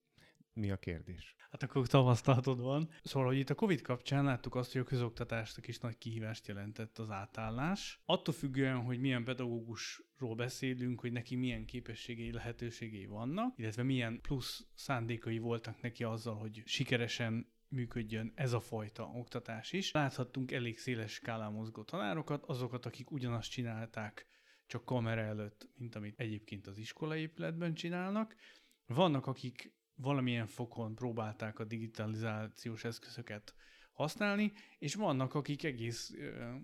mi 0.59 0.71
a 0.71 0.77
kérdés? 0.77 1.35
Hát 1.51 1.63
akkor 1.63 1.87
tapasztalatod 1.87 2.61
van. 2.61 2.89
Szóval, 3.03 3.27
hogy 3.27 3.37
itt 3.37 3.49
a 3.49 3.55
Covid 3.55 3.81
kapcsán 3.81 4.23
láttuk 4.23 4.55
azt, 4.55 4.71
hogy 4.71 4.81
a 4.81 4.83
közoktatásnak 4.83 5.67
is 5.67 5.79
nagy 5.79 5.97
kihívást 5.97 6.47
jelentett 6.47 6.97
az 6.97 7.09
átállás. 7.09 8.01
Attól 8.05 8.33
függően, 8.33 8.81
hogy 8.83 8.99
milyen 8.99 9.23
pedagógusról 9.23 10.35
beszélünk, 10.35 10.99
hogy 10.99 11.11
neki 11.11 11.35
milyen 11.35 11.65
képességei, 11.65 12.31
lehetőségei 12.31 13.05
vannak, 13.05 13.57
illetve 13.57 13.83
milyen 13.83 14.21
plusz 14.21 14.67
szándékai 14.73 15.37
voltak 15.37 15.81
neki 15.81 16.03
azzal, 16.03 16.35
hogy 16.35 16.61
sikeresen 16.65 17.51
működjön 17.67 18.31
ez 18.35 18.53
a 18.53 18.59
fajta 18.59 19.03
oktatás 19.03 19.71
is. 19.71 19.91
Láthattunk 19.91 20.51
elég 20.51 20.77
széles 20.77 21.11
skálán 21.11 21.51
mozgó 21.51 21.83
tanárokat, 21.83 22.43
azokat, 22.45 22.85
akik 22.85 23.11
ugyanazt 23.11 23.51
csinálták 23.51 24.27
csak 24.67 24.85
kamera 24.85 25.21
előtt, 25.21 25.69
mint 25.75 25.95
amit 25.95 26.19
egyébként 26.19 26.67
az 26.67 26.77
iskolaépületben 26.77 27.73
csinálnak. 27.73 28.35
Vannak, 28.85 29.27
akik 29.27 29.73
valamilyen 30.01 30.47
fokon 30.47 30.95
próbálták 30.95 31.59
a 31.59 31.63
digitalizációs 31.63 32.83
eszközöket 32.83 33.53
használni, 33.93 34.51
és 34.79 34.95
vannak, 34.95 35.33
akik 35.33 35.63
egész, 35.63 36.13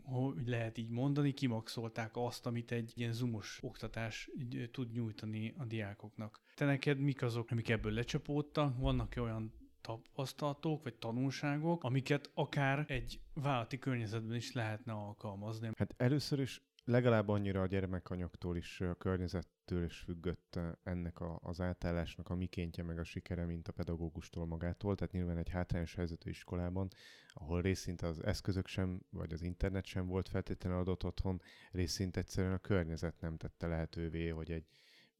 hogy 0.04 0.48
lehet 0.48 0.78
így 0.78 0.90
mondani, 0.90 1.34
kimaxolták 1.34 2.12
azt, 2.14 2.46
amit 2.46 2.72
egy 2.72 2.92
ilyen 2.96 3.14
zoomos 3.14 3.60
oktatás 3.62 4.30
tud 4.72 4.92
nyújtani 4.92 5.54
a 5.58 5.66
diákoknak. 5.66 6.42
Te 6.56 6.66
neked 6.66 7.00
mik 7.00 7.22
azok, 7.22 7.52
amik 7.52 7.70
ebből 7.70 7.92
lecsapódtak? 7.92 8.78
Vannak 8.78 9.14
olyan 9.18 9.54
tapasztalatok 9.82 10.84
vagy 10.84 10.96
tanulságok, 10.96 11.84
amiket 11.84 12.32
akár 12.34 12.86
egy 12.88 13.20
vállalati 13.34 13.78
környezetben 13.78 14.36
is 14.36 14.52
lehetne 14.52 14.94
alkalmazni? 14.94 15.70
Hát 15.78 15.94
először 15.98 16.40
is 16.40 16.62
legalább 16.86 17.28
annyira 17.28 17.62
a 17.62 17.66
gyermekanyagtól 17.66 18.58
is, 18.58 18.82
a 18.82 18.96
környezettől 18.96 19.84
is 19.84 19.98
függött 19.98 20.60
ennek 20.84 21.20
a, 21.20 21.40
az 21.42 21.62
átállásnak 21.62 22.30
a 22.30 22.36
mikéntje 22.36 22.84
meg 22.84 23.00
a 23.00 23.04
sikere, 23.04 23.46
mint 23.46 23.68
a 23.68 23.72
pedagógustól 23.72 24.46
magától. 24.46 24.96
Tehát 24.96 25.14
nyilván 25.14 25.38
egy 25.38 25.50
hátrányos 25.50 25.96
helyzetű 25.96 26.30
iskolában, 26.30 26.88
ahol 27.34 27.62
részint 27.62 28.02
az 28.02 28.24
eszközök 28.24 28.68
sem, 28.68 29.02
vagy 29.10 29.34
az 29.34 29.42
internet 29.42 29.86
sem 29.86 30.08
volt 30.08 30.30
feltétlenül 30.30 30.80
adott 30.80 31.04
otthon, 31.04 31.42
részint 31.72 32.18
egyszerűen 32.18 32.54
a 32.54 32.58
környezet 32.58 33.22
nem 33.22 33.38
tette 33.38 33.68
lehetővé, 33.68 34.28
hogy 34.28 34.52
egy, 34.52 34.66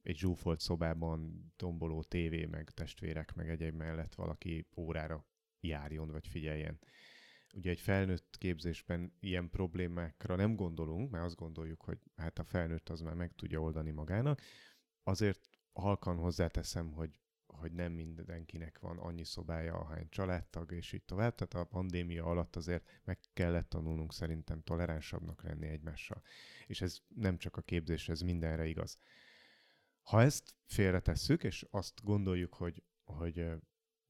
egy 0.02 0.16
zsúfolt 0.16 0.60
szobában 0.60 1.52
tomboló 1.56 2.02
tévé, 2.02 2.44
meg 2.44 2.70
testvérek, 2.70 3.34
meg 3.34 3.50
egyéb 3.50 3.74
mellett 3.74 4.14
valaki 4.14 4.66
órára 4.76 5.24
járjon, 5.60 6.10
vagy 6.10 6.28
figyeljen. 6.28 6.78
Ugye 7.56 7.70
egy 7.70 7.80
felnőtt 7.80 8.36
képzésben 8.38 9.12
ilyen 9.20 9.50
problémákra 9.50 10.36
nem 10.36 10.56
gondolunk, 10.56 11.10
mert 11.10 11.24
azt 11.24 11.36
gondoljuk, 11.36 11.82
hogy 11.82 11.98
hát 12.16 12.38
a 12.38 12.44
felnőtt 12.44 12.88
az 12.88 13.00
már 13.00 13.14
meg 13.14 13.34
tudja 13.34 13.60
oldani 13.60 13.90
magának. 13.90 14.40
Azért 15.02 15.50
halkan 15.72 16.16
hozzáteszem, 16.16 16.92
hogy 16.92 17.20
hogy 17.46 17.72
nem 17.72 17.92
mindenkinek 17.92 18.78
van 18.78 18.98
annyi 18.98 19.24
szobája, 19.24 19.74
ahány 19.74 20.08
családtag, 20.08 20.72
és 20.72 20.92
így 20.92 21.02
tovább. 21.02 21.34
Tehát 21.34 21.66
a 21.66 21.70
pandémia 21.70 22.24
alatt 22.24 22.56
azért 22.56 23.00
meg 23.04 23.18
kellett 23.32 23.68
tanulnunk 23.68 24.12
szerintem 24.12 24.62
toleránsabbnak 24.62 25.42
lenni 25.42 25.66
egymással. 25.66 26.22
És 26.66 26.80
ez 26.80 26.98
nem 27.08 27.38
csak 27.38 27.56
a 27.56 27.62
képzés, 27.62 28.08
ez 28.08 28.20
mindenre 28.20 28.66
igaz. 28.66 28.98
Ha 30.02 30.22
ezt 30.22 30.54
félretesszük, 30.64 31.44
és 31.44 31.66
azt 31.70 32.04
gondoljuk, 32.04 32.54
hogy, 32.54 32.82
hogy 33.04 33.46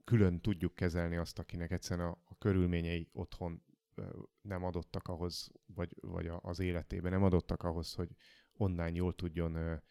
külön 0.07 0.41
tudjuk 0.41 0.75
kezelni 0.75 1.17
azt, 1.17 1.39
akinek 1.39 1.71
egyszerűen 1.71 2.09
a, 2.09 2.19
a 2.25 2.39
körülményei 2.39 3.09
otthon 3.13 3.63
nem 4.41 4.65
adottak 4.65 5.09
ahhoz, 5.09 5.51
vagy, 5.67 5.97
vagy 6.01 6.31
az 6.41 6.59
életében 6.59 7.11
nem 7.11 7.23
adottak 7.23 7.63
ahhoz, 7.63 7.95
hogy 7.95 8.09
online 8.53 8.91
jól 8.91 9.15
tudjon 9.15 9.83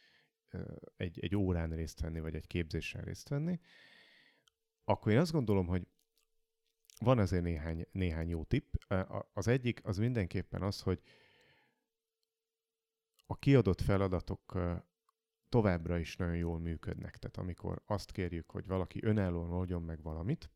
egy, 0.98 1.20
egy 1.20 1.36
órán 1.36 1.70
részt 1.70 2.00
venni, 2.00 2.20
vagy 2.20 2.36
egy 2.36 2.48
képzésen 2.48 3.02
részt 3.02 3.30
venni, 3.30 3.60
akkor 4.84 5.12
én 5.12 5.18
azt 5.18 5.32
gondolom, 5.32 5.68
hogy 5.68 5.88
van 7.00 7.20
azért 7.20 7.44
néhány, 7.44 7.88
néhány 7.92 8.30
jó 8.30 8.44
tipp. 8.44 8.74
Az 9.34 9.48
egyik 9.48 9.86
az 9.86 9.98
mindenképpen 9.98 10.62
az, 10.62 10.82
hogy 10.82 11.02
a 13.26 13.40
kiadott 13.40 13.82
feladatok 13.82 14.58
továbbra 15.50 15.98
is 15.98 16.16
nagyon 16.16 16.36
jól 16.36 16.60
működnek. 16.60 17.18
Tehát 17.18 17.38
amikor 17.38 17.82
azt 17.86 18.12
kérjük, 18.12 18.50
hogy 18.50 18.68
valaki 18.68 19.00
önállóan 19.04 19.52
oldjon 19.52 19.82
meg 19.82 20.02
valamit, 20.02 20.50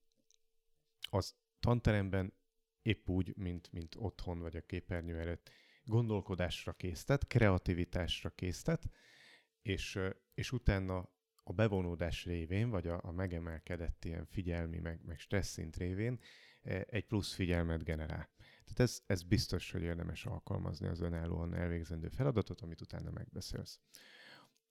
az 1.10 1.36
tanteremben 1.60 2.34
épp 2.82 3.10
úgy, 3.10 3.38
mint, 3.38 3.72
mint 3.72 3.96
otthon 3.98 4.40
vagy 4.40 4.56
a 4.56 4.62
képernyő 4.62 5.20
előtt 5.20 5.50
gondolkodásra 5.84 6.74
késztet, 6.74 7.28
kreativitásra 7.28 8.30
késztet, 8.30 8.90
és, 9.62 10.00
és 10.34 10.52
utána 10.52 11.10
a 11.44 11.54
bevonódás 11.54 12.26
révén, 12.26 12.70
vagy 12.70 12.88
a, 12.88 13.00
a 13.04 13.12
megemelkedett 13.12 14.06
ilyen 14.06 14.26
figyelmi, 14.26 14.80
meg, 14.80 15.00
meg 15.06 15.20
stressz 15.20 15.58
révén 15.78 16.20
egy 16.86 17.06
plusz 17.06 17.34
figyelmet 17.34 17.84
generál. 17.84 18.30
Tehát 18.38 18.80
ez, 18.80 19.02
ez 19.06 19.24
biztos, 19.24 19.72
hogy 19.72 19.82
érdemes 19.82 20.26
alkalmazni 20.26 20.88
az 20.88 21.02
önállóan 21.02 21.56
elvégzendő 21.56 22.08
feladatot, 22.08 22.62
amit 22.62 22.82
utána 22.82 23.12
megbeszélsz. 23.12 23.80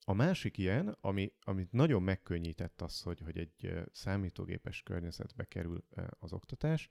A 0.08 0.12
másik 0.12 0.58
ilyen, 0.58 0.96
ami, 1.00 1.32
amit 1.40 1.72
nagyon 1.72 2.02
megkönnyített 2.02 2.80
az, 2.80 3.02
hogy, 3.02 3.20
hogy 3.20 3.38
egy 3.38 3.84
számítógépes 3.92 4.82
környezetbe 4.82 5.44
kerül 5.44 5.84
az 6.18 6.32
oktatás, 6.32 6.88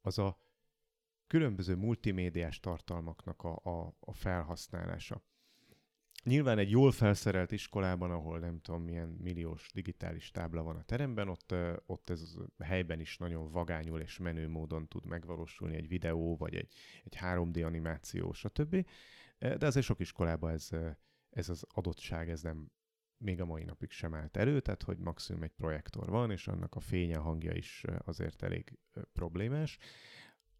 az 0.00 0.18
a 0.18 0.38
különböző 1.26 1.76
multimédiás 1.76 2.60
tartalmaknak 2.60 3.42
a, 3.42 3.60
a, 3.62 3.96
a 4.00 4.12
felhasználása. 4.12 5.22
Nyilván 6.24 6.58
egy 6.58 6.70
jól 6.70 6.92
felszerelt 6.92 7.52
iskolában, 7.52 8.10
ahol 8.10 8.38
nem 8.38 8.60
tudom 8.60 8.82
milyen 8.82 9.08
milliós 9.08 9.70
digitális 9.72 10.30
tábla 10.30 10.62
van 10.62 10.76
a 10.76 10.82
teremben, 10.82 11.28
ott, 11.28 11.54
ott 11.86 12.10
ez 12.10 12.34
helyben 12.58 13.00
is 13.00 13.16
nagyon 13.16 13.50
vagányul 13.50 14.00
és 14.00 14.18
menő 14.18 14.48
módon 14.48 14.88
tud 14.88 15.04
megvalósulni 15.04 15.76
egy 15.76 15.88
videó, 15.88 16.36
vagy 16.36 16.54
egy, 16.54 16.72
egy 17.04 17.16
3D 17.20 17.64
animáció, 17.64 18.32
stb. 18.32 18.86
De 19.38 19.66
azért 19.66 19.86
sok 19.86 20.00
iskolában 20.00 20.50
ez, 20.50 20.70
ez 21.32 21.48
az 21.48 21.64
adottság, 21.68 22.30
ez 22.30 22.42
nem 22.42 22.70
még 23.16 23.40
a 23.40 23.44
mai 23.44 23.64
napig 23.64 23.90
sem 23.90 24.14
állt 24.14 24.36
elő, 24.36 24.60
tehát 24.60 24.82
hogy 24.82 24.98
maximum 24.98 25.42
egy 25.42 25.52
projektor 25.56 26.08
van, 26.08 26.30
és 26.30 26.48
annak 26.48 26.74
a 26.74 26.80
fénye, 26.80 27.16
hangja 27.16 27.52
is 27.52 27.84
azért 27.98 28.42
elég 28.42 28.78
problémás. 29.12 29.78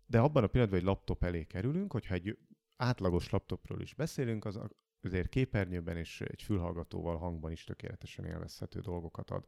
De 0.06 0.20
abban 0.20 0.44
a 0.44 0.46
pillanatban, 0.46 0.80
hogy 0.80 0.88
laptop 0.88 1.24
elé 1.24 1.44
kerülünk, 1.44 1.92
hogyha 1.92 2.14
egy 2.14 2.38
átlagos 2.76 3.30
laptopról 3.30 3.80
is 3.80 3.94
beszélünk, 3.94 4.44
az 4.44 4.60
azért 5.00 5.28
képernyőben 5.28 5.96
és 5.96 6.20
egy 6.20 6.42
fülhallgatóval 6.42 7.18
hangban 7.18 7.50
is 7.50 7.64
tökéletesen 7.64 8.24
élvezhető 8.24 8.80
dolgokat 8.80 9.30
ad. 9.30 9.44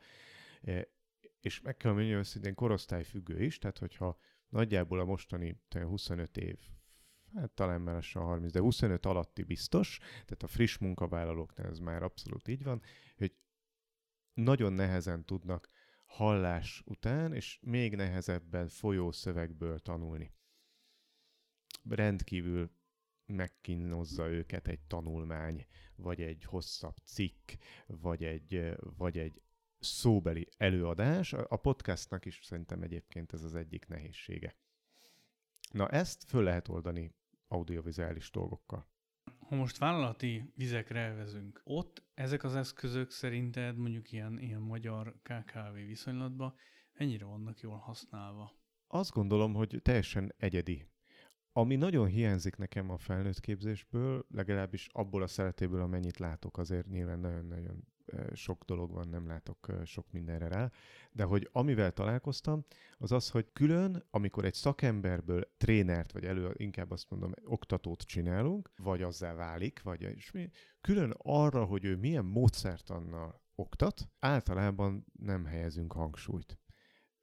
És 1.41 1.61
meg 1.61 1.77
kell 1.77 1.93
mondjam 1.93 2.19
őszintén 2.19 2.55
korosztályfüggő 2.55 3.43
is, 3.43 3.59
tehát 3.59 3.79
hogyha 3.79 4.19
nagyjából 4.49 5.01
a 5.01 5.05
mostani 5.05 5.61
25 5.71 6.37
év 6.37 6.59
hát 7.35 7.51
talán 7.51 7.81
már 7.81 7.95
lassan 7.95 8.23
30, 8.23 8.53
de 8.53 8.61
25 8.61 9.07
alatti 9.07 9.43
biztos, 9.43 9.99
tehát 9.99 10.43
a 10.43 10.47
friss 10.47 10.79
munkavállalóknál 10.79 11.67
ez 11.67 11.79
már 11.79 12.03
abszolút 12.03 12.49
így 12.49 12.63
van, 12.63 12.83
hogy 13.17 13.35
nagyon 14.35 14.73
nehezen 14.73 15.25
tudnak 15.25 15.69
hallás 16.05 16.83
után, 16.87 17.33
és 17.33 17.59
még 17.63 17.97
nehezebben 17.97 18.69
folyó 18.69 19.13
szövegből 19.13 19.79
tanulni. 19.79 20.33
Rendkívül 21.89 22.71
megkínozza 23.27 24.29
őket 24.29 24.69
egy 24.69 24.81
tanulmány, 24.81 25.67
vagy 25.97 26.21
egy 26.23 26.45
hosszabb 26.45 26.97
cikk, 27.05 27.51
vagy 27.87 28.25
egy, 28.25 28.75
vagy 28.79 29.19
egy 29.19 29.43
szóbeli 29.79 30.49
előadás. 30.57 31.33
A 31.33 31.57
podcastnak 31.57 32.25
is 32.25 32.41
szerintem 32.43 32.83
egyébként 32.83 33.33
ez 33.33 33.43
az 33.43 33.55
egyik 33.55 33.87
nehézsége. 33.87 34.57
Na 35.71 35.89
ezt 35.89 36.25
föl 36.25 36.43
lehet 36.43 36.69
oldani 36.69 37.15
audiovizuális 37.55 38.31
dolgokkal. 38.31 38.87
Ha 39.39 39.57
most 39.57 39.79
vállalati 39.79 40.53
vizekre 40.57 41.01
elvezünk, 41.01 41.61
ott 41.65 42.03
ezek 42.15 42.45
az 42.45 42.55
eszközök 42.55 43.11
szerinted 43.11 43.77
mondjuk 43.77 44.13
ilyen, 44.13 44.39
ilyen 44.39 44.61
magyar 44.61 45.15
KKV 45.23 45.75
viszonylatban 45.87 46.55
mennyire 46.93 47.25
vannak 47.25 47.61
jól 47.61 47.77
használva? 47.77 48.53
Azt 48.87 49.13
gondolom, 49.13 49.55
hogy 49.55 49.81
teljesen 49.83 50.35
egyedi. 50.37 50.89
Ami 51.53 51.77
nagyon 51.77 52.07
hiányzik 52.07 52.57
nekem 52.57 52.91
a 52.91 52.99
felnőtt 52.99 53.41
képzésből, 53.41 54.27
legalábbis 54.29 54.89
abból 54.93 55.23
a 55.23 55.27
szeretéből, 55.27 55.81
amennyit 55.81 56.19
látok, 56.19 56.59
azért 56.59 56.87
nyilván 56.87 57.19
nagyon-nagyon 57.19 57.94
sok 58.33 58.65
dolog 58.65 58.91
van, 58.93 59.09
nem 59.09 59.27
látok 59.27 59.73
sok 59.85 60.13
mindenre 60.13 60.49
rá, 60.49 60.71
de 61.13 61.25
hogy 61.25 61.49
amivel 61.53 61.93
találkoztam, 61.93 62.65
az 62.99 63.13
az, 63.13 63.31
hogy 63.31 63.53
külön, 63.53 64.07
amikor 64.11 64.45
egy 64.45 64.55
szakemberből 64.55 65.53
trénert, 65.57 66.13
vagy 66.13 66.25
elő, 66.25 66.55
inkább 66.57 66.91
azt 66.91 67.11
mondom, 67.11 67.33
oktatót 67.45 68.03
csinálunk, 68.03 68.71
vagy 68.77 69.03
azzá 69.03 69.35
válik, 69.35 69.83
vagy 69.83 70.03
és 70.03 70.31
mi, 70.31 70.51
külön 70.81 71.15
arra, 71.19 71.65
hogy 71.65 71.85
ő 71.85 71.97
milyen 71.97 72.25
módszertannal 72.25 73.43
oktat, 73.55 74.09
általában 74.19 75.07
nem 75.13 75.45
helyezünk 75.45 75.93
hangsúlyt. 75.93 76.59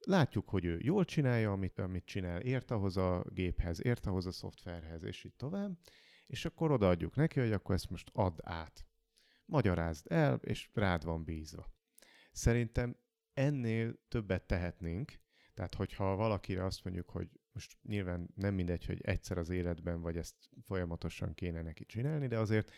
Látjuk, 0.06 0.48
hogy 0.48 0.64
ő 0.64 0.78
jól 0.82 1.04
csinálja, 1.04 1.52
amit, 1.52 1.78
amit 1.78 2.04
csinál, 2.04 2.40
ért 2.40 2.70
ahhoz 2.70 2.96
a 2.96 3.24
géphez, 3.28 3.84
ért 3.84 4.06
ahhoz 4.06 4.26
a 4.26 4.32
szoftverhez, 4.32 5.02
és 5.02 5.24
így 5.24 5.34
tovább, 5.36 5.78
és 6.26 6.44
akkor 6.44 6.70
odaadjuk 6.70 7.14
neki, 7.14 7.40
hogy 7.40 7.52
akkor 7.52 7.74
ezt 7.74 7.90
most 7.90 8.10
add 8.12 8.38
át 8.42 8.86
magyarázd 9.44 10.12
el, 10.12 10.34
és 10.34 10.70
rád 10.72 11.04
van 11.04 11.24
bízva. 11.24 11.72
Szerintem 12.32 12.96
ennél 13.34 13.98
többet 14.08 14.46
tehetnénk, 14.46 15.12
tehát 15.54 15.74
hogyha 15.74 16.16
valakire 16.16 16.64
azt 16.64 16.84
mondjuk, 16.84 17.10
hogy 17.10 17.28
most 17.52 17.76
nyilván 17.82 18.28
nem 18.34 18.54
mindegy, 18.54 18.84
hogy 18.84 19.00
egyszer 19.00 19.38
az 19.38 19.48
életben, 19.48 20.00
vagy 20.00 20.16
ezt 20.16 20.36
folyamatosan 20.62 21.34
kéne 21.34 21.62
neki 21.62 21.84
csinálni, 21.84 22.26
de 22.26 22.38
azért 22.38 22.72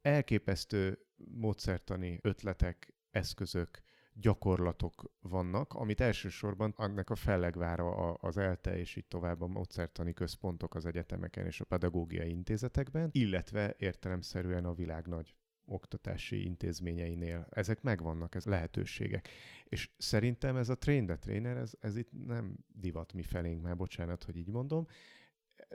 elképesztő 0.00 0.98
módszertani 1.16 2.18
ötletek, 2.22 2.94
eszközök, 3.10 3.82
gyakorlatok 4.12 5.12
vannak, 5.20 5.72
amit 5.74 6.00
elsősorban 6.00 6.72
annak 6.76 7.10
a 7.10 7.14
fellegvára 7.14 8.12
az 8.14 8.36
ELTE 8.36 8.78
és 8.78 8.96
így 8.96 9.06
tovább 9.06 9.40
a 9.40 9.46
módszertani 9.46 10.12
központok 10.12 10.74
az 10.74 10.86
egyetemeken 10.86 11.46
és 11.46 11.60
a 11.60 11.64
pedagógiai 11.64 12.30
intézetekben, 12.30 13.08
illetve 13.12 13.74
értelemszerűen 13.78 14.64
a 14.64 14.74
világ 14.74 15.06
nagy 15.06 15.36
oktatási 15.66 16.44
intézményeinél. 16.44 17.46
Ezek 17.50 17.82
megvannak, 17.82 18.34
ez 18.34 18.44
lehetőségek. 18.44 19.28
És 19.64 19.90
szerintem 19.96 20.56
ez 20.56 20.68
a 20.68 20.78
train 20.78 21.06
the 21.06 21.16
trainer, 21.16 21.56
ez, 21.56 21.72
ez 21.80 21.96
itt 21.96 22.26
nem 22.26 22.56
divat 22.74 23.12
mi 23.12 23.22
felénk, 23.22 23.62
már 23.62 23.76
bocsánat, 23.76 24.24
hogy 24.24 24.36
így 24.36 24.48
mondom, 24.48 24.86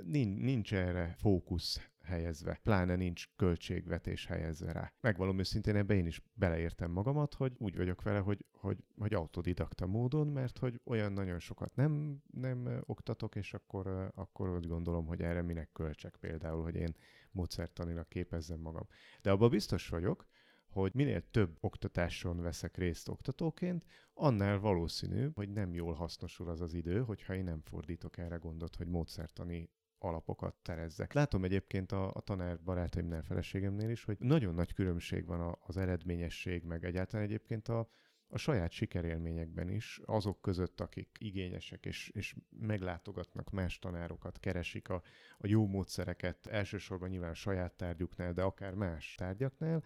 nincs, 0.03 0.39
nincs 0.39 0.73
erre 0.73 1.15
fókusz 1.17 1.89
helyezve, 2.03 2.59
pláne 2.63 2.95
nincs 2.95 3.29
költségvetés 3.35 4.25
helyezve 4.25 4.71
rá. 4.71 4.93
Megvalom 5.01 5.39
őszintén, 5.39 5.75
ebbe 5.75 5.93
én 5.93 6.05
is 6.05 6.21
beleértem 6.33 6.91
magamat, 6.91 7.33
hogy 7.33 7.53
úgy 7.57 7.77
vagyok 7.77 8.01
vele, 8.01 8.19
hogy, 8.19 8.45
hogy, 8.51 8.77
hogy 8.97 9.13
autodidakta 9.13 9.85
módon, 9.85 10.27
mert 10.27 10.57
hogy 10.57 10.81
olyan 10.83 11.13
nagyon 11.13 11.39
sokat 11.39 11.75
nem, 11.75 12.21
nem 12.31 12.83
oktatok, 12.85 13.35
és 13.35 13.53
akkor, 13.53 14.11
akkor 14.15 14.49
úgy 14.49 14.67
gondolom, 14.67 15.05
hogy 15.05 15.21
erre 15.21 15.41
minek 15.41 15.69
költsek 15.71 16.15
például, 16.19 16.63
hogy 16.63 16.75
én 16.75 16.95
módszertanilag 17.31 18.07
képezzem 18.07 18.59
magam. 18.59 18.87
De 19.21 19.31
abban 19.31 19.49
biztos 19.49 19.89
vagyok, 19.89 20.25
hogy 20.71 20.93
minél 20.93 21.29
több 21.31 21.57
oktatáson 21.59 22.41
veszek 22.41 22.77
részt 22.77 23.09
oktatóként, 23.09 23.85
annál 24.13 24.59
valószínű, 24.59 25.29
hogy 25.33 25.49
nem 25.49 25.73
jól 25.73 25.93
hasznosul 25.93 26.49
az 26.49 26.61
az 26.61 26.73
idő, 26.73 27.03
hogyha 27.03 27.35
én 27.35 27.43
nem 27.43 27.61
fordítok 27.61 28.17
erre 28.17 28.35
gondot, 28.35 28.75
hogy 28.75 28.87
módszertani 28.87 29.69
alapokat 29.97 30.55
terezzek. 30.61 31.13
Látom 31.13 31.43
egyébként 31.43 31.91
a, 31.91 32.13
a 32.13 32.19
tanár 32.19 32.59
barátaimnál, 32.63 33.23
feleségemnél 33.23 33.89
is, 33.89 34.03
hogy 34.03 34.17
nagyon 34.19 34.53
nagy 34.53 34.73
különbség 34.73 35.25
van 35.25 35.57
az 35.59 35.77
eredményesség, 35.77 36.63
meg 36.63 36.85
egyáltalán 36.85 37.25
egyébként 37.25 37.67
a, 37.67 37.89
a 38.31 38.37
saját 38.37 38.71
sikerélményekben 38.71 39.69
is, 39.69 39.99
azok 40.05 40.41
között, 40.41 40.81
akik 40.81 41.17
igényesek 41.19 41.85
és, 41.85 42.09
és 42.13 42.35
meglátogatnak 42.49 43.49
más 43.51 43.79
tanárokat, 43.79 44.39
keresik 44.39 44.89
a, 44.89 45.01
a 45.37 45.47
jó 45.47 45.67
módszereket, 45.67 46.47
elsősorban 46.47 47.09
nyilván 47.09 47.29
a 47.29 47.33
saját 47.33 47.73
tárgyuknál, 47.73 48.33
de 48.33 48.41
akár 48.41 48.73
más 48.73 49.15
tárgyaknál, 49.17 49.83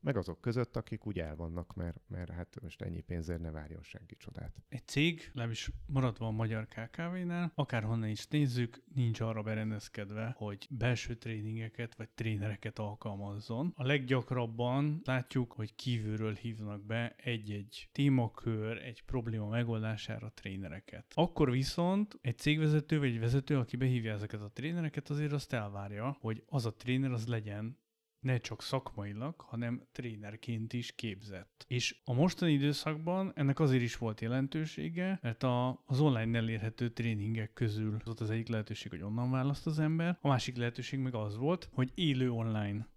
meg 0.00 0.16
azok 0.16 0.40
között, 0.40 0.76
akik 0.76 1.06
úgy 1.06 1.18
el 1.18 1.36
vannak, 1.36 1.74
mert, 1.74 2.00
mert 2.08 2.30
hát 2.30 2.60
most 2.62 2.82
ennyi 2.82 3.00
pénzért 3.00 3.40
ne 3.40 3.50
várjon 3.50 3.82
senki 3.82 4.16
csodát. 4.16 4.54
Egy 4.68 4.86
cég, 4.86 5.22
legalábbis 5.26 5.70
maradva 5.86 6.26
a 6.26 6.30
magyar 6.30 6.66
KKV-nál, 6.66 7.52
akárhonnan 7.54 8.08
is 8.08 8.26
nézzük, 8.26 8.82
nincs 8.94 9.20
arra 9.20 9.42
berendezkedve, 9.42 10.34
hogy 10.36 10.66
belső 10.70 11.14
tréningeket 11.14 11.94
vagy 11.94 12.08
trénereket 12.08 12.78
alkalmazzon. 12.78 13.72
A 13.76 13.86
leggyakrabban 13.86 15.00
látjuk, 15.04 15.52
hogy 15.52 15.74
kívülről 15.74 16.34
hívnak 16.34 16.84
be 16.84 17.14
egy-egy 17.16 17.88
témakör, 17.92 18.76
egy 18.76 19.02
probléma 19.02 19.48
megoldására 19.48 20.32
trénereket. 20.34 21.12
Akkor 21.14 21.50
viszont 21.50 22.18
egy 22.20 22.38
cégvezető 22.38 22.98
vagy 22.98 23.08
egy 23.08 23.20
vezető, 23.20 23.58
aki 23.58 23.76
behívja 23.76 24.12
ezeket 24.12 24.40
a 24.40 24.50
trénereket, 24.52 25.10
azért 25.10 25.32
azt 25.32 25.52
elvárja, 25.52 26.16
hogy 26.20 26.42
az 26.46 26.66
a 26.66 26.74
tréner 26.74 27.12
az 27.12 27.26
legyen 27.26 27.78
ne 28.20 28.38
csak 28.38 28.62
szakmailag, 28.62 29.40
hanem 29.40 29.82
trénerként 29.92 30.72
is 30.72 30.92
képzett. 30.92 31.64
És 31.68 32.00
a 32.04 32.12
mostani 32.12 32.52
időszakban 32.52 33.32
ennek 33.34 33.60
azért 33.60 33.82
is 33.82 33.96
volt 33.96 34.20
jelentősége, 34.20 35.18
mert 35.22 35.42
a, 35.42 35.82
az 35.86 36.00
online 36.00 36.38
elérhető 36.38 36.90
tréningek 36.90 37.52
közül 37.52 37.96
az 38.04 38.20
az 38.20 38.30
egyik 38.30 38.48
lehetőség, 38.48 38.90
hogy 38.90 39.02
onnan 39.02 39.30
választ 39.30 39.66
az 39.66 39.78
ember, 39.78 40.18
a 40.20 40.28
másik 40.28 40.56
lehetőség 40.56 40.98
meg 40.98 41.14
az 41.14 41.36
volt, 41.36 41.68
hogy 41.72 41.90
élő 41.94 42.30
online 42.30 42.88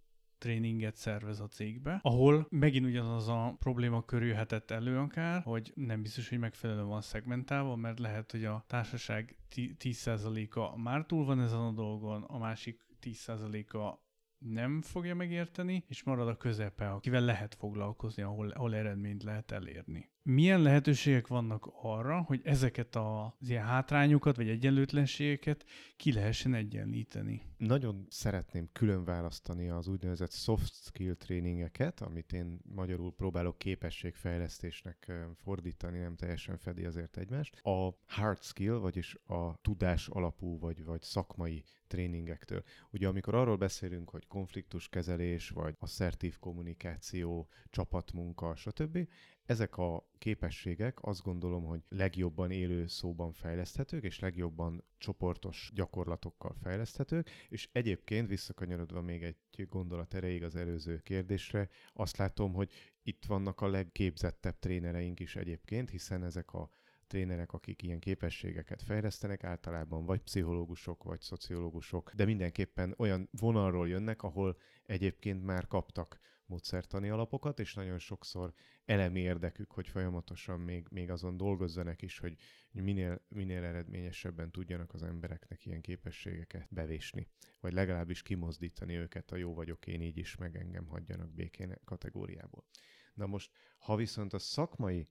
tréninget 0.43 0.95
szervez 0.95 1.39
a 1.39 1.47
cégbe, 1.47 1.99
ahol 2.01 2.47
megint 2.49 2.86
ugyanaz 2.86 3.27
a 3.27 3.55
probléma 3.59 4.05
körülhetett 4.05 4.71
elő 4.71 4.97
akár, 4.97 5.41
hogy 5.41 5.71
nem 5.75 6.01
biztos, 6.01 6.29
hogy 6.29 6.39
megfelelően 6.39 6.88
van 6.88 7.01
szegmentálva, 7.01 7.75
mert 7.75 7.99
lehet, 7.99 8.31
hogy 8.31 8.45
a 8.45 8.63
társaság 8.67 9.38
10%-a 9.55 10.77
már 10.77 11.05
túl 11.05 11.25
van 11.25 11.41
ezen 11.41 11.59
a 11.59 11.71
dolgon, 11.71 12.23
a 12.23 12.38
másik 12.38 12.86
10%-a 13.01 14.02
nem 14.43 14.82
fogja 14.82 15.15
megérteni, 15.15 15.84
és 15.88 16.03
marad 16.03 16.27
a 16.27 16.38
közepe, 16.38 16.89
akivel 16.91 17.21
lehet 17.21 17.56
foglalkozni, 17.56 18.23
ahol, 18.23 18.49
ahol 18.49 18.75
eredményt 18.75 19.23
lehet 19.23 19.51
elérni 19.51 20.12
milyen 20.23 20.62
lehetőségek 20.62 21.27
vannak 21.27 21.69
arra, 21.81 22.21
hogy 22.21 22.41
ezeket 22.43 22.95
az 22.95 23.49
ilyen 23.49 23.65
hátrányokat 23.65 24.36
vagy 24.36 24.49
egyenlőtlenségeket 24.49 25.65
ki 25.97 26.13
lehessen 26.13 26.53
egyenlíteni? 26.53 27.41
Nagyon 27.57 28.05
szeretném 28.09 28.69
külön 28.71 29.03
választani 29.03 29.69
az 29.69 29.88
úgynevezett 29.88 30.31
soft 30.31 30.73
skill 30.73 31.13
tréningeket, 31.13 32.01
amit 32.01 32.33
én 32.33 32.59
magyarul 32.75 33.13
próbálok 33.13 33.57
képességfejlesztésnek 33.57 35.12
fordítani, 35.36 35.99
nem 35.99 36.15
teljesen 36.15 36.57
fedi 36.57 36.86
azért 36.86 37.17
egymást. 37.17 37.59
A 37.65 37.95
hard 38.07 38.41
skill, 38.41 38.73
vagyis 38.73 39.17
a 39.25 39.62
tudás 39.62 40.07
alapú 40.07 40.59
vagy, 40.59 40.83
vagy 40.83 41.01
szakmai 41.01 41.63
tréningektől. 41.88 42.63
Ugye 42.91 43.07
amikor 43.07 43.36
arról 43.36 43.57
beszélünk, 43.57 44.09
hogy 44.09 44.27
konfliktuskezelés, 44.27 45.49
vagy 45.49 45.75
asszertív 45.79 46.39
kommunikáció, 46.39 47.47
csapatmunka, 47.69 48.55
stb., 48.55 49.07
ezek 49.45 49.77
a 49.77 50.10
képességek 50.17 50.97
azt 51.01 51.23
gondolom, 51.23 51.65
hogy 51.65 51.82
legjobban 51.89 52.51
élő 52.51 52.88
szóban 52.88 53.34
fejleszthetők, 53.34 54.03
és 54.03 54.19
legjobban 54.19 54.84
csoportos 54.97 55.71
gyakorlatokkal 55.73 56.56
fejleszthetők, 56.62 57.29
és 57.49 57.69
egyébként 57.71 58.27
visszakanyarodva 58.27 59.01
még 59.01 59.23
egy 59.23 59.67
gondolat 59.69 60.13
erejéig 60.13 60.43
az 60.43 60.56
előző 60.56 60.99
kérdésre, 60.99 61.69
azt 61.93 62.17
látom, 62.17 62.53
hogy 62.53 62.71
itt 63.03 63.25
vannak 63.25 63.62
a 63.62 63.67
legképzettebb 63.67 64.60
trénereink 64.60 65.19
is 65.19 65.36
egyébként, 65.36 65.89
hiszen 65.89 66.23
ezek 66.23 66.53
a 66.53 66.69
trénerek, 67.08 67.53
akik 67.53 67.82
ilyen 67.82 67.99
képességeket 67.99 68.82
fejlesztenek, 68.82 69.43
általában 69.43 70.06
vagy 70.06 70.21
pszichológusok, 70.21 71.03
vagy 71.03 71.21
szociológusok, 71.21 72.12
de 72.15 72.25
mindenképpen 72.25 72.93
olyan 72.97 73.29
vonalról 73.32 73.88
jönnek, 73.88 74.23
ahol 74.23 74.58
egyébként 74.86 75.43
már 75.45 75.67
kaptak 75.67 76.19
módszertani 76.45 77.10
alapokat, 77.10 77.60
és 77.60 77.73
nagyon 77.73 77.99
sokszor 77.99 78.53
elemi 78.86 79.19
érdekük, 79.19 79.71
hogy 79.71 79.88
folyamatosan 79.88 80.60
még, 80.60 80.88
még 80.89 81.10
azon 81.10 81.38
dolgozzanak 81.38 82.01
is, 82.01 82.19
hogy 82.19 82.36
minél, 82.71 83.21
minél 83.27 83.63
eredményesebben 83.63 84.51
tudjanak 84.51 84.93
az 84.93 85.03
embereknek 85.03 85.65
ilyen 85.65 85.82
képességeket 85.82 86.67
bevésni, 86.69 87.27
vagy 87.60 87.73
legalábbis 87.73 88.21
kimozdítani 88.21 88.95
őket 88.95 89.32
a 89.32 89.36
jó 89.36 89.53
vagyok 89.53 89.88
én 89.88 90.01
így 90.01 90.17
is, 90.17 90.36
meg 90.36 90.56
engem 90.56 90.86
hagyjanak 90.86 91.34
békén 91.34 91.79
kategóriából. 91.86 92.65
Na 93.13 93.25
most, 93.25 93.51
ha 93.77 93.95
viszont 93.95 94.34
a 94.34 94.39
szakmai 94.39 95.08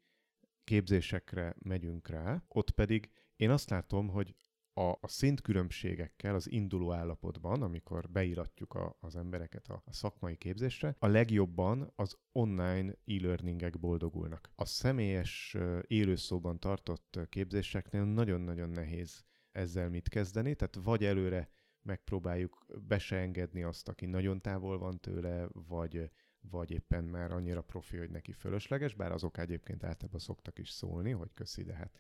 képzésekre 0.65 1.55
megyünk 1.59 2.09
rá, 2.09 2.45
ott 2.49 2.71
pedig 2.71 3.11
én 3.37 3.51
azt 3.51 3.71
látom, 3.71 4.09
hogy 4.09 4.35
a, 4.75 4.91
a 5.01 5.09
szintkülönbségekkel 5.09 6.35
az 6.35 6.51
induló 6.51 6.93
állapotban, 6.93 7.63
amikor 7.63 8.11
beíratjuk 8.11 8.75
a, 8.75 8.97
az 9.01 9.17
embereket 9.17 9.69
a, 9.69 9.83
a 9.85 9.93
szakmai 9.93 10.37
képzésre, 10.37 10.97
a 10.99 11.07
legjobban 11.07 11.93
az 11.97 12.19
online 12.33 12.93
e-learningek 13.07 13.79
boldogulnak. 13.79 14.51
A 14.55 14.65
személyes 14.65 15.57
élőszóban 15.87 16.59
tartott 16.59 17.19
képzéseknél 17.29 18.05
nagyon-nagyon 18.05 18.71
nehéz 18.71 19.25
ezzel 19.53 19.89
mit 19.89 20.09
kezdeni, 20.09 20.55
tehát 20.55 20.79
vagy 20.83 21.05
előre 21.05 21.51
megpróbáljuk 21.83 22.67
be 22.89 22.99
se 22.99 23.31
azt, 23.63 23.89
aki 23.89 24.07
nagyon 24.07 24.41
távol 24.41 24.79
van 24.79 25.01
tőle, 25.01 25.49
vagy, 25.53 26.11
vagy 26.41 26.71
éppen 26.71 27.05
már 27.05 27.33
annyira 27.33 27.63
profi, 27.63 27.97
hogy 27.97 28.11
neki 28.11 28.33
fölösleges, 28.33 28.95
bár 28.95 29.13
azok 29.13 29.39
egyébként 29.39 29.85
általában 29.85 30.21
szoktak 30.21 30.59
is 30.59 30.71
szólni, 30.71 31.11
hogy 31.11 31.33
köszi, 31.35 31.63
de 31.63 31.75
hát 31.75 31.99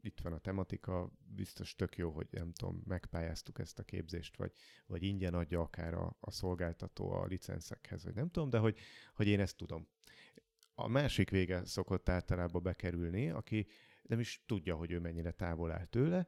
itt 0.00 0.20
van 0.20 0.32
a 0.32 0.38
tematika, 0.38 1.10
biztos 1.26 1.74
tök 1.74 1.96
jó, 1.96 2.10
hogy 2.10 2.26
nem 2.30 2.52
tudom, 2.52 2.82
megpályáztuk 2.86 3.58
ezt 3.58 3.78
a 3.78 3.82
képzést, 3.82 4.36
vagy, 4.36 4.52
vagy 4.86 5.02
ingyen 5.02 5.34
adja 5.34 5.60
akár 5.60 5.94
a, 5.94 6.16
a 6.20 6.30
szolgáltató 6.30 7.10
a 7.10 7.26
licenszekhez, 7.26 8.04
vagy 8.04 8.14
nem 8.14 8.30
tudom, 8.30 8.50
de 8.50 8.58
hogy, 8.58 8.78
hogy 9.14 9.26
én 9.26 9.40
ezt 9.40 9.56
tudom. 9.56 9.88
A 10.74 10.88
másik 10.88 11.30
vége 11.30 11.64
szokott 11.64 12.08
általában 12.08 12.62
bekerülni, 12.62 13.30
aki 13.30 13.66
nem 14.02 14.20
is 14.20 14.42
tudja, 14.46 14.76
hogy 14.76 14.90
ő 14.90 14.98
mennyire 14.98 15.30
távol 15.30 15.72
áll 15.72 15.84
tőle, 15.84 16.26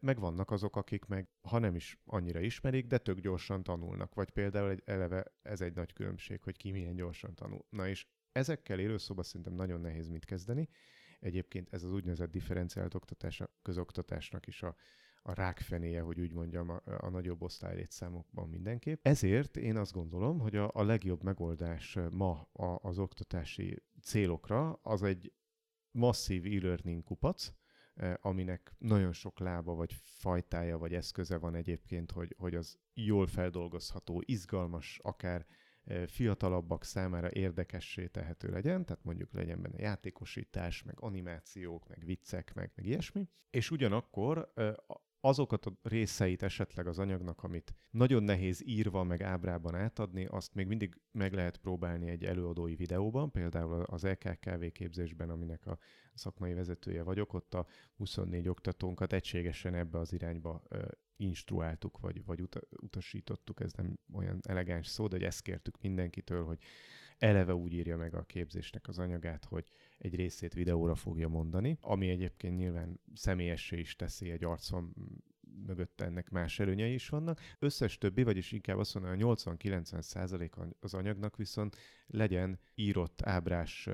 meg 0.00 0.18
vannak 0.18 0.50
azok, 0.50 0.76
akik 0.76 1.04
meg, 1.04 1.28
ha 1.42 1.58
nem 1.58 1.74
is 1.74 1.98
annyira 2.04 2.40
ismerik, 2.40 2.86
de 2.86 2.98
tök 2.98 3.20
gyorsan 3.20 3.62
tanulnak, 3.62 4.14
vagy 4.14 4.30
például 4.30 4.70
egy, 4.70 4.82
eleve 4.84 5.32
ez 5.42 5.60
egy 5.60 5.74
nagy 5.74 5.92
különbség, 5.92 6.42
hogy 6.42 6.56
ki 6.56 6.70
milyen 6.70 6.94
gyorsan 6.94 7.34
tanul. 7.34 7.64
Na 7.70 7.88
és 7.88 8.06
ezekkel 8.32 8.78
élőszóban 8.78 9.24
szerintem 9.24 9.54
nagyon 9.54 9.80
nehéz 9.80 10.08
mit 10.08 10.24
kezdeni, 10.24 10.68
Egyébként 11.20 11.72
ez 11.72 11.82
az 11.82 11.92
úgynevezett 11.92 12.30
differenciált 12.30 12.94
oktatás 12.94 13.40
a 13.40 13.50
közoktatásnak 13.62 14.46
is 14.46 14.62
a, 14.62 14.76
a 15.22 15.34
rákfenéje, 15.34 16.00
hogy 16.00 16.20
úgy 16.20 16.32
mondjam, 16.32 16.68
a, 16.70 16.82
a 16.84 17.08
nagyobb 17.08 17.42
osztálylétszámokban 17.42 18.48
mindenképp. 18.48 19.06
Ezért 19.06 19.56
én 19.56 19.76
azt 19.76 19.92
gondolom, 19.92 20.38
hogy 20.38 20.56
a, 20.56 20.70
a 20.74 20.82
legjobb 20.82 21.22
megoldás 21.22 21.98
ma 22.10 22.48
a, 22.52 22.88
az 22.88 22.98
oktatási 22.98 23.82
célokra 24.02 24.72
az 24.82 25.02
egy 25.02 25.32
masszív 25.90 26.44
e-learning 26.44 27.04
kupac, 27.04 27.52
eh, 27.94 28.14
aminek 28.20 28.72
nagyon 28.78 29.12
sok 29.12 29.38
lába, 29.38 29.74
vagy 29.74 29.92
fajtája, 30.02 30.78
vagy 30.78 30.94
eszköze 30.94 31.36
van 31.38 31.54
egyébként, 31.54 32.10
hogy, 32.10 32.34
hogy 32.38 32.54
az 32.54 32.78
jól 32.94 33.26
feldolgozható, 33.26 34.22
izgalmas, 34.26 34.98
akár 35.02 35.46
fiatalabbak 36.06 36.84
számára 36.84 37.30
érdekessé 37.32 38.06
tehető 38.06 38.48
legyen, 38.50 38.84
tehát 38.84 39.04
mondjuk 39.04 39.32
legyen 39.32 39.62
benne 39.62 39.80
játékosítás, 39.80 40.82
meg 40.82 40.94
animációk, 41.00 41.88
meg 41.88 42.04
viccek, 42.04 42.54
meg, 42.54 42.72
meg 42.74 42.86
ilyesmi, 42.86 43.28
és 43.50 43.70
ugyanakkor 43.70 44.52
azokat 45.20 45.66
a 45.66 45.72
részeit 45.82 46.42
esetleg 46.42 46.86
az 46.86 46.98
anyagnak, 46.98 47.42
amit 47.42 47.74
nagyon 47.90 48.22
nehéz 48.22 48.62
írva 48.66 49.04
meg 49.04 49.22
ábrában 49.22 49.74
átadni, 49.74 50.24
azt 50.24 50.54
még 50.54 50.66
mindig 50.66 51.00
meg 51.12 51.32
lehet 51.32 51.56
próbálni 51.56 52.10
egy 52.10 52.24
előadói 52.24 52.74
videóban, 52.74 53.30
például 53.30 53.82
az 53.82 54.02
LKKV 54.02 54.64
képzésben, 54.72 55.30
aminek 55.30 55.66
a 55.66 55.78
szakmai 56.14 56.52
vezetője 56.52 57.02
vagyok, 57.02 57.32
ott 57.32 57.54
a 57.54 57.66
24 57.96 58.48
oktatónkat 58.48 59.12
egységesen 59.12 59.74
ebbe 59.74 59.98
az 59.98 60.12
irányba 60.12 60.62
instruáltuk, 61.16 61.98
vagy, 61.98 62.24
vagy 62.24 62.48
utasítottuk, 62.82 63.60
ez 63.60 63.72
nem 63.72 63.98
olyan 64.12 64.40
elegáns 64.42 64.86
szó, 64.86 65.06
de 65.06 65.16
hogy 65.16 65.24
ezt 65.24 65.42
kértük 65.42 65.80
mindenkitől, 65.80 66.44
hogy 66.44 66.58
eleve 67.18 67.54
úgy 67.54 67.72
írja 67.72 67.96
meg 67.96 68.14
a 68.14 68.22
képzésnek 68.22 68.88
az 68.88 68.98
anyagát, 68.98 69.44
hogy 69.44 69.68
egy 69.98 70.14
részét 70.14 70.54
videóra 70.54 70.94
fogja 70.94 71.28
mondani, 71.28 71.78
ami 71.80 72.08
egyébként 72.08 72.56
nyilván 72.56 73.00
személyessé 73.14 73.78
is 73.78 73.96
teszi 73.96 74.30
egy 74.30 74.44
arcon 74.44 74.94
mögött 75.66 76.00
ennek 76.00 76.30
más 76.30 76.58
előnyei 76.58 76.92
is 76.92 77.08
vannak. 77.08 77.40
Összes 77.58 77.98
többi, 77.98 78.22
vagyis 78.22 78.52
inkább 78.52 78.78
azt 78.78 78.94
mondom, 78.94 79.28
a 79.28 79.34
80-90 79.34 80.00
százalék 80.00 80.54
az 80.80 80.94
anyagnak 80.94 81.36
viszont 81.36 81.76
legyen 82.06 82.58
írott 82.74 83.22
ábrás 83.22 83.88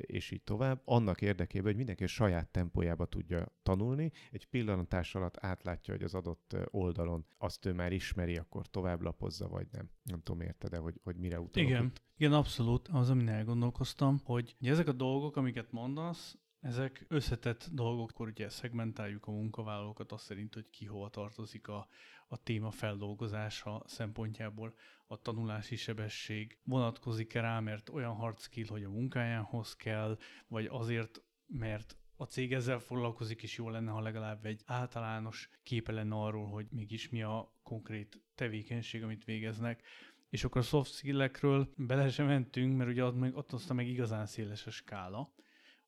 és 0.00 0.30
így 0.30 0.42
tovább, 0.42 0.82
annak 0.84 1.22
érdekében, 1.22 1.66
hogy 1.66 1.76
mindenki 1.76 2.04
a 2.04 2.06
saját 2.06 2.48
tempójába 2.48 3.06
tudja 3.06 3.52
tanulni, 3.62 4.12
egy 4.30 4.46
pillantás 4.46 5.14
alatt 5.14 5.36
átlátja, 5.40 5.94
hogy 5.94 6.02
az 6.02 6.14
adott 6.14 6.56
oldalon 6.70 7.26
azt 7.38 7.66
ő 7.66 7.72
már 7.72 7.92
ismeri, 7.92 8.36
akkor 8.36 8.66
tovább 8.66 9.00
lapozza, 9.00 9.48
vagy 9.48 9.66
nem. 9.70 9.90
Nem 10.02 10.20
tudom, 10.20 10.40
érted 10.40 10.70
de 10.70 10.76
hogy, 10.76 11.00
hogy 11.02 11.16
mire 11.16 11.40
utalok 11.40 11.68
Igen, 11.68 11.84
itt. 11.84 12.02
Igen, 12.16 12.32
abszolút. 12.32 12.88
Az, 12.88 13.10
amin 13.10 13.28
elgondolkoztam, 13.28 14.20
hogy 14.24 14.56
ezek 14.60 14.88
a 14.88 14.92
dolgok, 14.92 15.36
amiket 15.36 15.72
mondasz, 15.72 16.38
ezek 16.60 17.04
összetett 17.08 17.68
dolgok, 17.72 18.10
akkor 18.10 18.28
ugye 18.28 18.48
szegmentáljuk 18.48 19.26
a 19.26 19.30
munkavállalókat 19.30 20.12
azt 20.12 20.24
szerint, 20.24 20.54
hogy 20.54 20.70
ki 20.70 20.84
hova 20.84 21.08
tartozik 21.08 21.68
a, 21.68 21.88
a 22.28 22.42
téma 22.42 22.70
feldolgozása 22.70 23.82
szempontjából 23.86 24.74
a 25.06 25.16
tanulási 25.16 25.76
sebesség 25.76 26.58
vonatkozik-e 26.64 27.40
rá, 27.40 27.60
mert 27.60 27.88
olyan 27.88 28.14
hard 28.14 28.38
skill, 28.38 28.66
hogy 28.68 28.84
a 28.84 28.90
munkájához 28.90 29.76
kell, 29.76 30.18
vagy 30.48 30.66
azért, 30.70 31.22
mert 31.46 31.96
a 32.16 32.24
cég 32.24 32.52
ezzel 32.52 32.78
foglalkozik, 32.78 33.42
és 33.42 33.56
jó 33.56 33.68
lenne, 33.68 33.90
ha 33.90 34.00
legalább 34.00 34.46
egy 34.46 34.62
általános 34.66 35.50
képe 35.62 35.92
lenne 35.92 36.14
arról, 36.14 36.46
hogy 36.46 36.66
mégis 36.70 37.08
mi 37.08 37.22
a 37.22 37.52
konkrét 37.62 38.20
tevékenység, 38.34 39.02
amit 39.02 39.24
végeznek. 39.24 39.82
És 40.28 40.44
akkor 40.44 40.60
a 40.60 40.64
soft 40.64 40.92
skill-ekről 40.92 41.72
bele 41.76 42.10
sem 42.10 42.26
mentünk, 42.26 42.76
mert 42.76 42.90
ugye 42.90 43.04
ott, 43.04 43.18
meg, 43.18 43.36
ott 43.36 43.52
aztán 43.52 43.76
meg 43.76 43.88
igazán 43.88 44.26
széles 44.26 44.66
a 44.66 44.70
skála, 44.70 45.34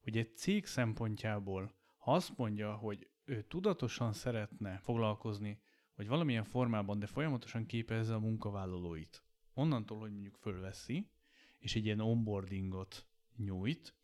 hogy 0.00 0.16
egy 0.16 0.36
cég 0.36 0.66
szempontjából, 0.66 1.74
ha 1.96 2.12
azt 2.12 2.36
mondja, 2.36 2.74
hogy 2.74 3.10
ő 3.24 3.42
tudatosan 3.42 4.12
szeretne 4.12 4.78
foglalkozni 4.78 5.60
vagy 5.94 6.08
valamilyen 6.08 6.44
formában, 6.44 6.98
de 6.98 7.06
folyamatosan 7.06 7.66
képezze 7.66 8.14
a 8.14 8.18
munkavállalóit. 8.18 9.24
Onnantól, 9.54 9.98
hogy 9.98 10.12
mondjuk 10.12 10.36
fölveszi, 10.36 11.10
és 11.58 11.76
egy 11.76 11.84
ilyen 11.84 12.00
onboardingot 12.00 13.06
nyújt, 13.36 13.94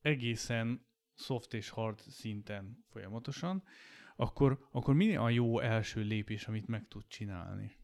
egészen 0.00 0.86
soft 1.14 1.54
és 1.54 1.68
hard 1.68 1.98
szinten 1.98 2.84
folyamatosan, 2.88 3.62
akkor, 4.16 4.68
akkor 4.70 4.94
mi 4.94 5.16
a 5.16 5.28
jó 5.28 5.60
első 5.60 6.00
lépés, 6.00 6.48
amit 6.48 6.66
meg 6.66 6.88
tud 6.88 7.06
csinálni? 7.06 7.76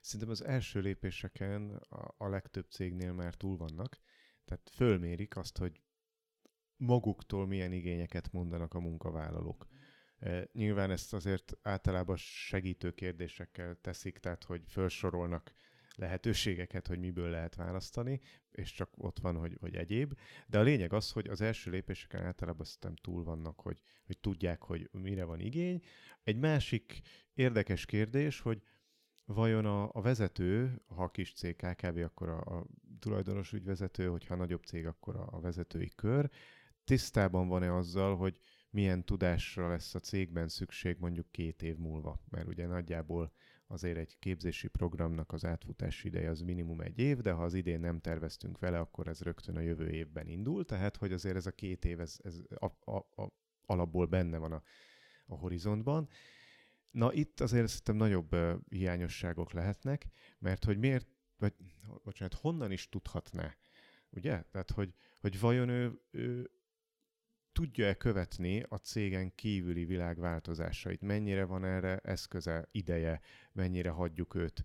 Szerintem 0.00 0.30
az 0.30 0.44
első 0.44 0.80
lépéseken 0.80 1.70
a, 1.70 2.14
a 2.16 2.28
legtöbb 2.28 2.66
cégnél 2.70 3.12
már 3.12 3.34
túl 3.34 3.56
vannak, 3.56 3.98
tehát 4.44 4.70
fölmérik 4.72 5.36
azt, 5.36 5.58
hogy 5.58 5.80
maguktól 6.76 7.46
milyen 7.46 7.72
igényeket 7.72 8.32
mondanak 8.32 8.74
a 8.74 8.80
munkavállalók. 8.80 9.66
Nyilván 10.52 10.90
ezt 10.90 11.12
azért 11.12 11.52
általában 11.62 12.16
segítő 12.16 12.90
kérdésekkel 12.90 13.76
teszik, 13.80 14.18
tehát 14.18 14.44
hogy 14.44 14.62
felsorolnak 14.66 15.54
lehetőségeket, 15.94 16.86
hogy 16.86 16.98
miből 16.98 17.30
lehet 17.30 17.54
választani, 17.54 18.20
és 18.50 18.72
csak 18.72 18.90
ott 18.96 19.18
van, 19.18 19.36
hogy, 19.36 19.56
hogy 19.60 19.74
egyéb. 19.74 20.18
De 20.46 20.58
a 20.58 20.62
lényeg 20.62 20.92
az, 20.92 21.10
hogy 21.10 21.28
az 21.28 21.40
első 21.40 21.70
lépéseken 21.70 22.24
általában 22.24 22.64
szerintem 22.64 22.94
túl 22.94 23.24
vannak, 23.24 23.60
hogy, 23.60 23.80
hogy 24.06 24.18
tudják, 24.18 24.62
hogy 24.62 24.88
mire 24.92 25.24
van 25.24 25.40
igény. 25.40 25.82
Egy 26.22 26.36
másik 26.36 27.00
érdekes 27.34 27.86
kérdés, 27.86 28.40
hogy 28.40 28.62
vajon 29.34 29.64
a, 29.64 29.90
a 29.92 30.00
vezető, 30.00 30.80
ha 30.86 31.02
a 31.02 31.10
kis 31.10 31.32
cég 31.32 31.56
KKV, 31.56 31.98
akkor 31.98 32.28
a, 32.28 32.38
a 32.38 32.66
tulajdonos 32.98 33.52
ügyvezető, 33.52 34.06
hogyha 34.06 34.34
nagyobb 34.34 34.64
cég, 34.64 34.86
akkor 34.86 35.16
a, 35.16 35.28
a 35.30 35.40
vezetői 35.40 35.90
kör, 35.96 36.30
tisztában 36.84 37.48
van-e 37.48 37.74
azzal, 37.74 38.16
hogy 38.16 38.40
milyen 38.70 39.04
tudásra 39.04 39.68
lesz 39.68 39.94
a 39.94 39.98
cégben 39.98 40.48
szükség 40.48 40.96
mondjuk 40.98 41.26
két 41.30 41.62
év 41.62 41.76
múlva, 41.76 42.20
mert 42.30 42.48
ugye 42.48 42.66
nagyjából 42.66 43.32
azért 43.66 43.96
egy 43.96 44.18
képzési 44.18 44.68
programnak 44.68 45.32
az 45.32 45.44
átfutási 45.44 46.08
ideje 46.08 46.30
az 46.30 46.40
minimum 46.40 46.80
egy 46.80 46.98
év, 46.98 47.18
de 47.18 47.32
ha 47.32 47.42
az 47.42 47.54
idén 47.54 47.80
nem 47.80 48.00
terveztünk 48.00 48.58
vele, 48.58 48.78
akkor 48.78 49.08
ez 49.08 49.20
rögtön 49.20 49.56
a 49.56 49.60
jövő 49.60 49.90
évben 49.90 50.28
indul, 50.28 50.64
tehát 50.64 50.96
hogy 50.96 51.12
azért 51.12 51.36
ez 51.36 51.46
a 51.46 51.50
két 51.50 51.84
év 51.84 52.00
ez, 52.00 52.16
ez 52.22 52.40
a, 52.58 52.90
a, 52.90 52.96
a, 52.96 53.32
alapból 53.66 54.06
benne 54.06 54.38
van 54.38 54.52
a, 54.52 54.62
a 55.26 55.34
horizontban. 55.34 56.08
Na 56.90 57.12
itt 57.12 57.40
azért 57.40 57.68
szerintem 57.68 57.96
nagyobb 57.96 58.34
uh, 58.34 58.54
hiányosságok 58.68 59.52
lehetnek, 59.52 60.06
mert 60.38 60.64
hogy 60.64 60.78
miért, 60.78 61.08
vagy 61.38 61.54
bocsánat, 62.04 62.34
honnan 62.34 62.72
is 62.72 62.88
tudhatná, 62.88 63.56
ugye? 64.10 64.42
Tehát, 64.42 64.70
hogy, 64.70 64.94
hogy 65.20 65.40
vajon 65.40 65.68
ő, 65.68 66.00
ő 66.10 66.50
tudja-e 67.52 67.94
követni 67.94 68.64
a 68.68 68.76
cégen 68.76 69.34
kívüli 69.34 69.84
világ 69.84 70.18
változásait, 70.18 71.00
mennyire 71.00 71.44
van 71.44 71.64
erre 71.64 71.96
eszköze, 71.96 72.68
ideje, 72.72 73.20
mennyire 73.52 73.90
hagyjuk 73.90 74.34
őt, 74.34 74.64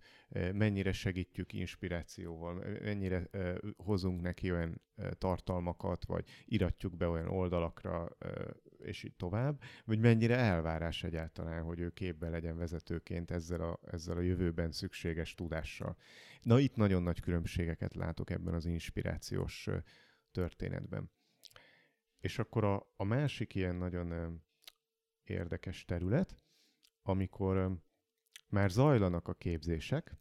mennyire 0.54 0.92
segítjük 0.92 1.54
inspirációval, 1.54 2.54
mennyire 2.82 3.30
hozunk 3.78 4.22
neki 4.22 4.52
olyan 4.52 4.82
tartalmakat, 5.18 6.06
vagy 6.06 6.30
iratjuk 6.46 6.98
be 6.98 7.08
olyan 7.08 7.28
oldalakra, 7.28 8.18
és 8.86 9.04
így 9.04 9.16
tovább, 9.16 9.62
vagy 9.86 10.00
mennyire 10.00 10.36
elvárás 10.38 11.04
egyáltalán, 11.04 11.64
hogy 11.64 11.80
ő 11.80 11.90
képbe 11.90 12.30
legyen 12.30 12.58
vezetőként 12.58 13.32
ezzel 13.32 13.62
a, 13.62 13.80
ezzel 13.92 14.18
a 14.18 14.22
jövőben 14.22 14.72
szükséges 14.72 15.34
tudással. 15.34 15.98
Na 16.42 16.60
itt 16.60 16.76
nagyon 16.76 17.04
nagy 17.04 17.20
különbségeket 17.20 17.96
látok 17.96 18.30
ebben 18.30 18.54
az 18.54 18.66
inspirációs 18.66 19.70
történetben. 20.32 21.12
És 22.20 22.40
akkor 22.40 22.64
a, 22.64 22.92
a 22.96 23.04
másik 23.04 23.56
ilyen 23.56 23.76
nagyon 23.76 24.42
érdekes 25.24 25.86
terület, 25.86 26.36
amikor 27.02 27.78
már 28.50 28.70
zajlanak 28.70 29.28
a 29.28 29.34
képzések, 29.34 30.16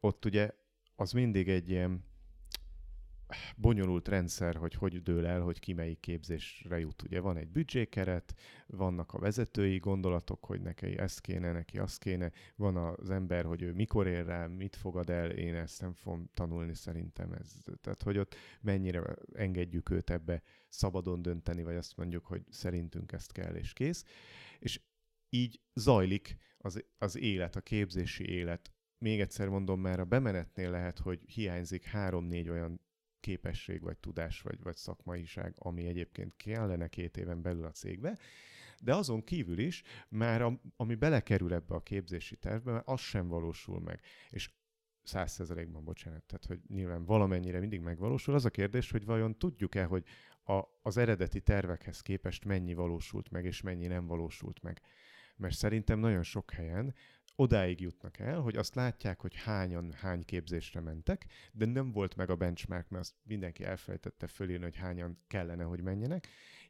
ott 0.00 0.24
ugye 0.24 0.50
az 0.96 1.12
mindig 1.12 1.48
egy 1.48 1.68
ilyen 1.68 2.04
bonyolult 3.56 4.08
rendszer, 4.08 4.54
hogy 4.54 4.74
hogy 4.74 5.02
dől 5.02 5.26
el, 5.26 5.40
hogy 5.40 5.58
ki 5.58 5.72
melyik 5.72 6.00
képzésre 6.00 6.78
jut. 6.78 7.02
Ugye 7.02 7.20
van 7.20 7.36
egy 7.36 7.48
büdzsékeret, 7.48 8.34
vannak 8.66 9.12
a 9.12 9.18
vezetői 9.18 9.78
gondolatok, 9.78 10.44
hogy 10.44 10.60
neki 10.60 10.98
ezt 10.98 11.20
kéne, 11.20 11.52
neki 11.52 11.78
azt 11.78 11.98
kéne, 11.98 12.30
van 12.56 12.76
az 12.76 13.10
ember, 13.10 13.44
hogy 13.44 13.62
ő 13.62 13.72
mikor 13.72 14.06
ér 14.06 14.24
rá, 14.24 14.46
mit 14.46 14.76
fogad 14.76 15.10
el, 15.10 15.30
én 15.30 15.54
ezt 15.54 15.80
nem 15.80 15.92
fogom 15.92 16.30
tanulni 16.34 16.74
szerintem. 16.74 17.32
Ez, 17.32 17.56
tehát, 17.80 18.02
hogy 18.02 18.18
ott 18.18 18.34
mennyire 18.60 19.02
engedjük 19.32 19.90
őt 19.90 20.10
ebbe 20.10 20.42
szabadon 20.68 21.22
dönteni, 21.22 21.62
vagy 21.62 21.76
azt 21.76 21.96
mondjuk, 21.96 22.26
hogy 22.26 22.42
szerintünk 22.50 23.12
ezt 23.12 23.32
kell, 23.32 23.54
és 23.54 23.72
kész. 23.72 24.04
És 24.58 24.80
így 25.30 25.60
zajlik 25.74 26.36
az, 26.58 26.84
az 26.98 27.16
élet, 27.16 27.56
a 27.56 27.60
képzési 27.60 28.28
élet. 28.28 28.72
Még 28.98 29.20
egyszer 29.20 29.48
mondom, 29.48 29.80
már 29.80 30.00
a 30.00 30.04
bemenetnél 30.04 30.70
lehet, 30.70 30.98
hogy 30.98 31.20
hiányzik 31.26 31.84
három-négy 31.84 32.48
olyan 32.48 32.80
képesség, 33.22 33.80
vagy 33.80 33.98
tudás, 33.98 34.42
vagy, 34.42 34.62
vagy 34.62 34.76
szakmaiság, 34.76 35.54
ami 35.58 35.86
egyébként 35.86 36.36
kellene 36.36 36.88
két 36.88 37.16
éven 37.16 37.42
belül 37.42 37.64
a 37.64 37.70
cégbe, 37.70 38.18
de 38.82 38.94
azon 38.94 39.24
kívül 39.24 39.58
is 39.58 39.82
már 40.08 40.42
a, 40.42 40.60
ami 40.76 40.94
belekerül 40.94 41.52
ebbe 41.52 41.74
a 41.74 41.82
képzési 41.82 42.36
tervbe, 42.36 42.82
az 42.84 43.00
sem 43.00 43.28
valósul 43.28 43.80
meg. 43.80 44.00
És 44.30 44.50
százszerzelékben, 45.02 45.84
bocsánat, 45.84 46.22
tehát 46.22 46.44
hogy 46.44 46.60
nyilván 46.68 47.04
valamennyire 47.04 47.58
mindig 47.58 47.80
megvalósul. 47.80 48.34
Az 48.34 48.44
a 48.44 48.50
kérdés, 48.50 48.90
hogy 48.90 49.04
vajon 49.04 49.38
tudjuk-e, 49.38 49.84
hogy 49.84 50.04
a, 50.44 50.62
az 50.82 50.96
eredeti 50.96 51.40
tervekhez 51.40 52.00
képest 52.00 52.44
mennyi 52.44 52.74
valósult 52.74 53.30
meg, 53.30 53.44
és 53.44 53.60
mennyi 53.60 53.86
nem 53.86 54.06
valósult 54.06 54.62
meg. 54.62 54.80
Mert 55.36 55.54
szerintem 55.54 55.98
nagyon 55.98 56.22
sok 56.22 56.50
helyen 56.50 56.94
odáig 57.36 57.80
jutnak 57.80 58.18
el, 58.18 58.40
hogy 58.40 58.56
azt 58.56 58.74
látják, 58.74 59.20
hogy 59.20 59.34
hányan 59.34 59.92
hány 59.92 60.24
képzésre 60.24 60.80
mentek, 60.80 61.26
de 61.52 61.64
nem 61.64 61.92
volt 61.92 62.16
meg 62.16 62.30
a 62.30 62.36
benchmark, 62.36 62.88
mert 62.88 63.04
azt 63.04 63.14
mindenki 63.22 63.64
elfelejtette 63.64 64.26
fölírni, 64.26 64.64
hogy 64.64 64.76
hányan 64.76 65.18
kellene, 65.26 65.64
hogy 65.64 65.80
menjenek, 65.80 66.28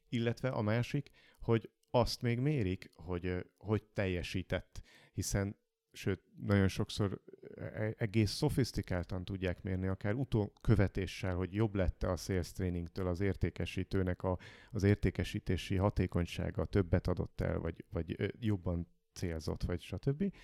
illetve 0.08 0.48
a 0.48 0.62
másik, 0.62 1.10
hogy 1.40 1.70
azt 1.90 2.22
még 2.22 2.38
mérik, 2.38 2.90
hogy 2.94 3.46
hogy 3.56 3.82
teljesített, 3.82 4.82
hiszen 5.12 5.56
sőt, 5.92 6.22
nagyon 6.36 6.68
sokszor 6.68 7.20
e-, 7.56 7.94
egész 7.96 8.30
szofisztikáltan 8.30 9.24
tudják 9.24 9.62
mérni, 9.62 9.86
akár 9.86 10.14
utókövetéssel, 10.14 11.34
hogy 11.34 11.54
jobb 11.54 11.74
lett 11.74 12.02
a 12.02 12.16
sales 12.16 12.52
trainingtől 12.52 13.06
az 13.06 13.20
értékesítőnek 13.20 14.22
a, 14.22 14.38
az 14.70 14.82
értékesítési 14.82 15.76
hatékonysága, 15.76 16.64
többet 16.64 17.06
adott 17.06 17.40
el, 17.40 17.58
vagy, 17.58 17.84
vagy 17.90 18.34
jobban 18.40 18.88
célzott, 19.12 19.62
vagy 19.62 19.80
stb. 19.80 20.34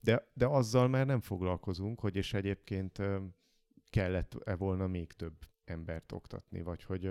De, 0.00 0.30
de 0.34 0.46
azzal 0.46 0.88
már 0.88 1.06
nem 1.06 1.20
foglalkozunk, 1.20 2.00
hogy 2.00 2.16
és 2.16 2.32
egyébként 2.32 3.02
kellett-e 3.90 4.56
volna 4.56 4.86
még 4.86 5.12
több 5.12 5.34
embert 5.64 6.12
oktatni, 6.12 6.62
vagy 6.62 6.82
hogy, 6.82 7.10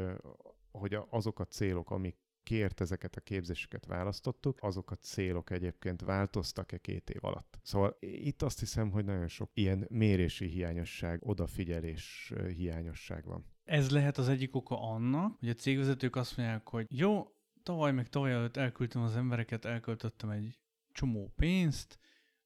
hogy 0.71 0.97
azok 1.09 1.39
a 1.39 1.45
célok, 1.45 1.91
amik 1.91 2.17
kért 2.43 2.81
ezeket 2.81 3.15
a 3.15 3.21
képzéseket 3.21 3.85
választottuk, 3.85 4.57
azok 4.61 4.91
a 4.91 4.95
célok 4.95 5.49
egyébként 5.49 6.01
változtak-e 6.01 6.77
két 6.77 7.09
év 7.09 7.23
alatt. 7.23 7.59
Szóval 7.63 7.97
itt 7.99 8.41
azt 8.41 8.59
hiszem, 8.59 8.91
hogy 8.91 9.05
nagyon 9.05 9.27
sok 9.27 9.49
ilyen 9.53 9.85
mérési 9.89 10.45
hiányosság, 10.45 11.27
odafigyelés 11.27 12.33
hiányosság 12.55 13.25
van. 13.25 13.45
Ez 13.63 13.91
lehet 13.91 14.17
az 14.17 14.27
egyik 14.29 14.55
oka 14.55 14.81
annak, 14.81 15.39
hogy 15.39 15.49
a 15.49 15.53
cégvezetők 15.53 16.15
azt 16.15 16.37
mondják, 16.37 16.67
hogy 16.67 16.85
jó, 16.89 17.27
tavaly 17.63 17.91
meg 17.91 18.09
tavaly 18.09 18.31
előtt 18.31 18.57
elküldtem 18.57 19.01
az 19.01 19.15
embereket, 19.15 19.65
elköltöttem 19.65 20.29
egy 20.29 20.59
csomó 20.91 21.33
pénzt, 21.35 21.99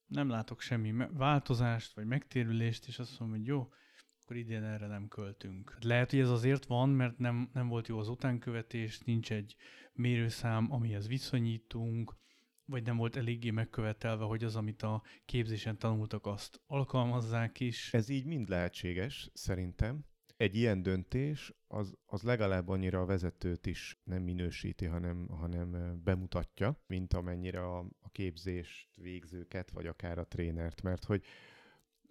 nem 0.05 0.29
látok 0.29 0.61
semmi 0.61 0.93
változást 1.11 1.93
vagy 1.93 2.05
megtérülést, 2.05 2.87
és 2.87 2.99
azt 2.99 3.19
mondom, 3.19 3.37
hogy 3.37 3.47
jó, 3.47 3.69
akkor 4.23 4.35
idén 4.35 4.63
erre 4.63 4.87
nem 4.87 5.07
költünk. 5.07 5.77
Lehet, 5.81 6.09
hogy 6.09 6.19
ez 6.19 6.29
azért 6.29 6.65
van, 6.65 6.89
mert 6.89 7.17
nem, 7.17 7.49
nem 7.53 7.67
volt 7.67 7.87
jó 7.87 7.99
az 7.99 8.07
utánkövetés, 8.07 8.99
nincs 8.99 9.31
egy 9.31 9.55
mérőszám, 9.93 10.71
amihez 10.71 11.07
viszonyítunk, 11.07 12.15
vagy 12.65 12.83
nem 12.83 12.97
volt 12.97 13.15
eléggé 13.15 13.49
megkövetelve, 13.49 14.23
hogy 14.23 14.43
az, 14.43 14.55
amit 14.55 14.81
a 14.81 15.03
képzésen 15.25 15.77
tanultak, 15.77 16.25
azt 16.25 16.61
alkalmazzák 16.67 17.59
is. 17.59 17.93
Ez 17.93 18.09
így 18.09 18.25
mind 18.25 18.49
lehetséges, 18.49 19.29
szerintem. 19.33 20.05
Egy 20.37 20.55
ilyen 20.55 20.81
döntés 20.81 21.53
az, 21.67 21.93
az 22.05 22.21
legalább 22.21 22.69
annyira 22.69 23.01
a 23.01 23.05
vezetőt 23.05 23.65
is 23.65 24.01
nem 24.03 24.21
minősíti, 24.21 24.85
hanem, 24.85 25.27
hanem 25.27 26.01
bemutatja, 26.03 26.79
mint 26.87 27.13
amennyire 27.13 27.65
a, 27.65 27.79
a 27.79 28.09
képzést 28.11 28.89
végzőket, 28.95 29.71
vagy 29.71 29.85
akár 29.87 30.17
a 30.17 30.27
trénert, 30.27 30.81
mert 30.81 31.03
hogy 31.03 31.23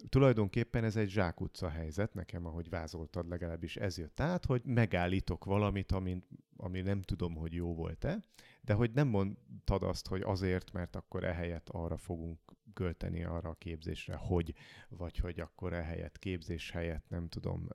tulajdonképpen 0.08 0.84
ez 0.84 0.96
egy 0.96 1.08
zsákutca 1.08 1.68
helyzet, 1.68 2.14
nekem, 2.14 2.46
ahogy 2.46 2.68
vázoltad, 2.68 3.28
legalábbis 3.28 3.76
ez 3.76 3.98
jött 3.98 4.20
át, 4.20 4.44
hogy 4.44 4.64
megállítok 4.64 5.44
valamit, 5.44 5.92
amin, 5.92 6.24
ami 6.56 6.80
nem 6.80 7.02
tudom, 7.02 7.34
hogy 7.34 7.52
jó 7.52 7.74
volt-e, 7.74 8.24
de 8.60 8.72
hogy 8.74 8.90
nem 8.92 9.08
mondtad 9.08 9.82
azt, 9.82 10.06
hogy 10.06 10.22
azért, 10.22 10.72
mert 10.72 10.96
akkor 10.96 11.24
ehelyett 11.24 11.68
arra 11.68 11.96
fogunk 11.96 12.38
költeni 12.74 13.24
arra 13.24 13.48
a 13.48 13.54
képzésre, 13.54 14.14
hogy, 14.14 14.54
vagy 14.88 15.16
hogy 15.16 15.40
akkor 15.40 15.72
ehelyett 15.72 16.18
képzés 16.18 16.70
helyett, 16.70 17.08
nem 17.08 17.28
tudom, 17.28 17.68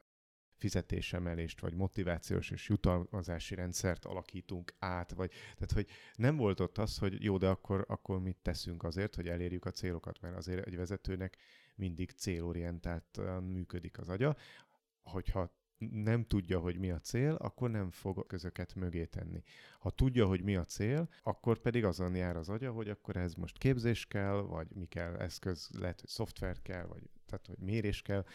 fizetésemelést, 0.60 1.60
vagy 1.60 1.74
motivációs 1.74 2.50
és 2.52 2.68
jutalmazási 2.68 3.56
rendszert 3.56 4.06
alakítunk 4.06 4.74
át, 4.80 5.12
vagy 5.12 5.30
tehát, 5.30 5.72
hogy 5.72 5.88
nem 6.16 6.36
volt 6.36 6.60
ott 6.60 6.78
az, 6.78 6.98
hogy 6.98 7.24
jó, 7.24 7.38
de 7.38 7.48
akkor, 7.48 7.86
akkor 7.88 8.22
mit 8.22 8.38
teszünk 8.42 8.84
azért, 8.84 9.16
hogy 9.16 9.28
elérjük 9.28 9.66
a 9.66 9.72
célokat, 9.72 10.22
mert 10.22 10.36
azért 10.36 10.66
egy 10.68 10.76
vezetőnek 10.76 11.38
mindig 11.76 12.12
célorientáltan 12.12 13.44
működik 13.44 13.98
az 13.98 14.10
agya. 14.10 14.36
Hogyha 15.04 15.58
nem 15.92 16.26
tudja, 16.26 16.60
hogy 16.60 16.78
mi 16.78 16.92
a 16.92 17.00
cél, 17.00 17.34
akkor 17.34 17.70
nem 17.70 17.92
fog 17.92 18.28
közöket 18.28 18.76
mögé 18.76 19.06
tenni. 19.06 19.44
Ha 19.80 19.90
tudja, 19.90 20.26
hogy 20.26 20.42
mi 20.42 20.56
a 20.56 20.66
cél, 20.66 21.10
akkor 21.24 21.60
pedig 21.60 21.86
azon 21.86 22.16
jár 22.16 22.38
az 22.38 22.50
agya, 22.50 22.72
hogy 22.72 22.90
akkor 22.90 23.16
ez 23.16 23.34
most 23.34 23.58
képzés 23.58 24.06
kell, 24.06 24.42
vagy 24.42 24.68
mi 24.74 24.86
kell, 24.86 25.16
eszköz, 25.16 25.70
lehet, 25.80 26.00
hogy 26.00 26.10
szoftver 26.10 26.62
kell, 26.62 26.86
vagy 26.86 27.10
tehát, 27.26 27.46
hogy 27.46 27.58
mérés 27.58 28.02
kell. 28.02 28.26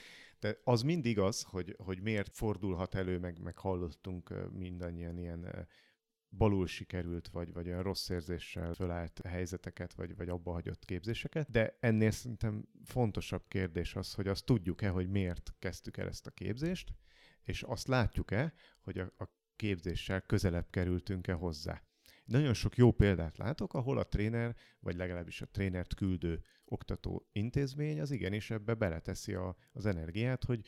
De 0.45 0.61
az 0.65 0.83
mindig 0.83 1.19
az, 1.19 1.43
hogy, 1.43 1.77
hogy 1.79 2.01
miért 2.01 2.37
fordulhat 2.37 2.95
elő, 2.95 3.19
meg, 3.19 3.43
meg 3.43 3.59
hallottunk 3.59 4.51
mindannyian 4.53 5.19
ilyen 5.19 5.69
balul 6.31 6.67
sikerült, 6.67 7.29
vagy, 7.29 7.53
vagy 7.53 7.67
olyan 7.67 7.83
rossz 7.83 8.09
érzéssel 8.09 8.75
fölállt 8.75 9.21
helyzeteket, 9.27 9.95
vagy, 9.95 10.17
vagy 10.17 10.29
abba 10.29 10.53
hagyott 10.53 10.85
képzéseket, 10.85 11.51
de 11.51 11.77
ennél 11.81 12.11
szerintem 12.11 12.69
fontosabb 12.85 13.45
kérdés 13.49 13.95
az, 13.95 14.15
hogy 14.15 14.29
azt 14.29 14.45
tudjuk-e, 14.45 14.89
hogy 14.89 15.09
miért 15.09 15.55
kezdtük 15.59 15.97
el 15.97 16.09
ezt 16.09 16.27
a 16.27 16.31
képzést, 16.31 16.93
és 17.43 17.63
azt 17.63 17.89
látjuk-e, 17.89 18.55
hogy 18.81 18.99
a, 18.99 19.13
a 19.19 19.25
képzéssel 19.57 20.21
közelebb 20.21 20.71
kerültünk-e 20.71 21.33
hozzá. 21.33 21.83
Nagyon 22.25 22.55
sok 22.55 22.77
jó 22.77 22.93
példát 22.93 23.39
látok, 23.39 23.75
ahol 23.75 23.99
a 23.99 24.09
tréner, 24.09 24.57
vagy 24.81 24.97
legalábbis 24.97 25.41
a 25.41 25.47
trénert 25.47 25.95
küldő 25.95 26.43
oktató 26.65 27.29
intézmény 27.33 28.01
az 28.01 28.11
igenis 28.11 28.51
ebbe 28.51 28.75
beleteszi 28.75 29.35
a, 29.35 29.57
az 29.73 29.87
energiát, 29.87 30.45
hogy 30.45 30.67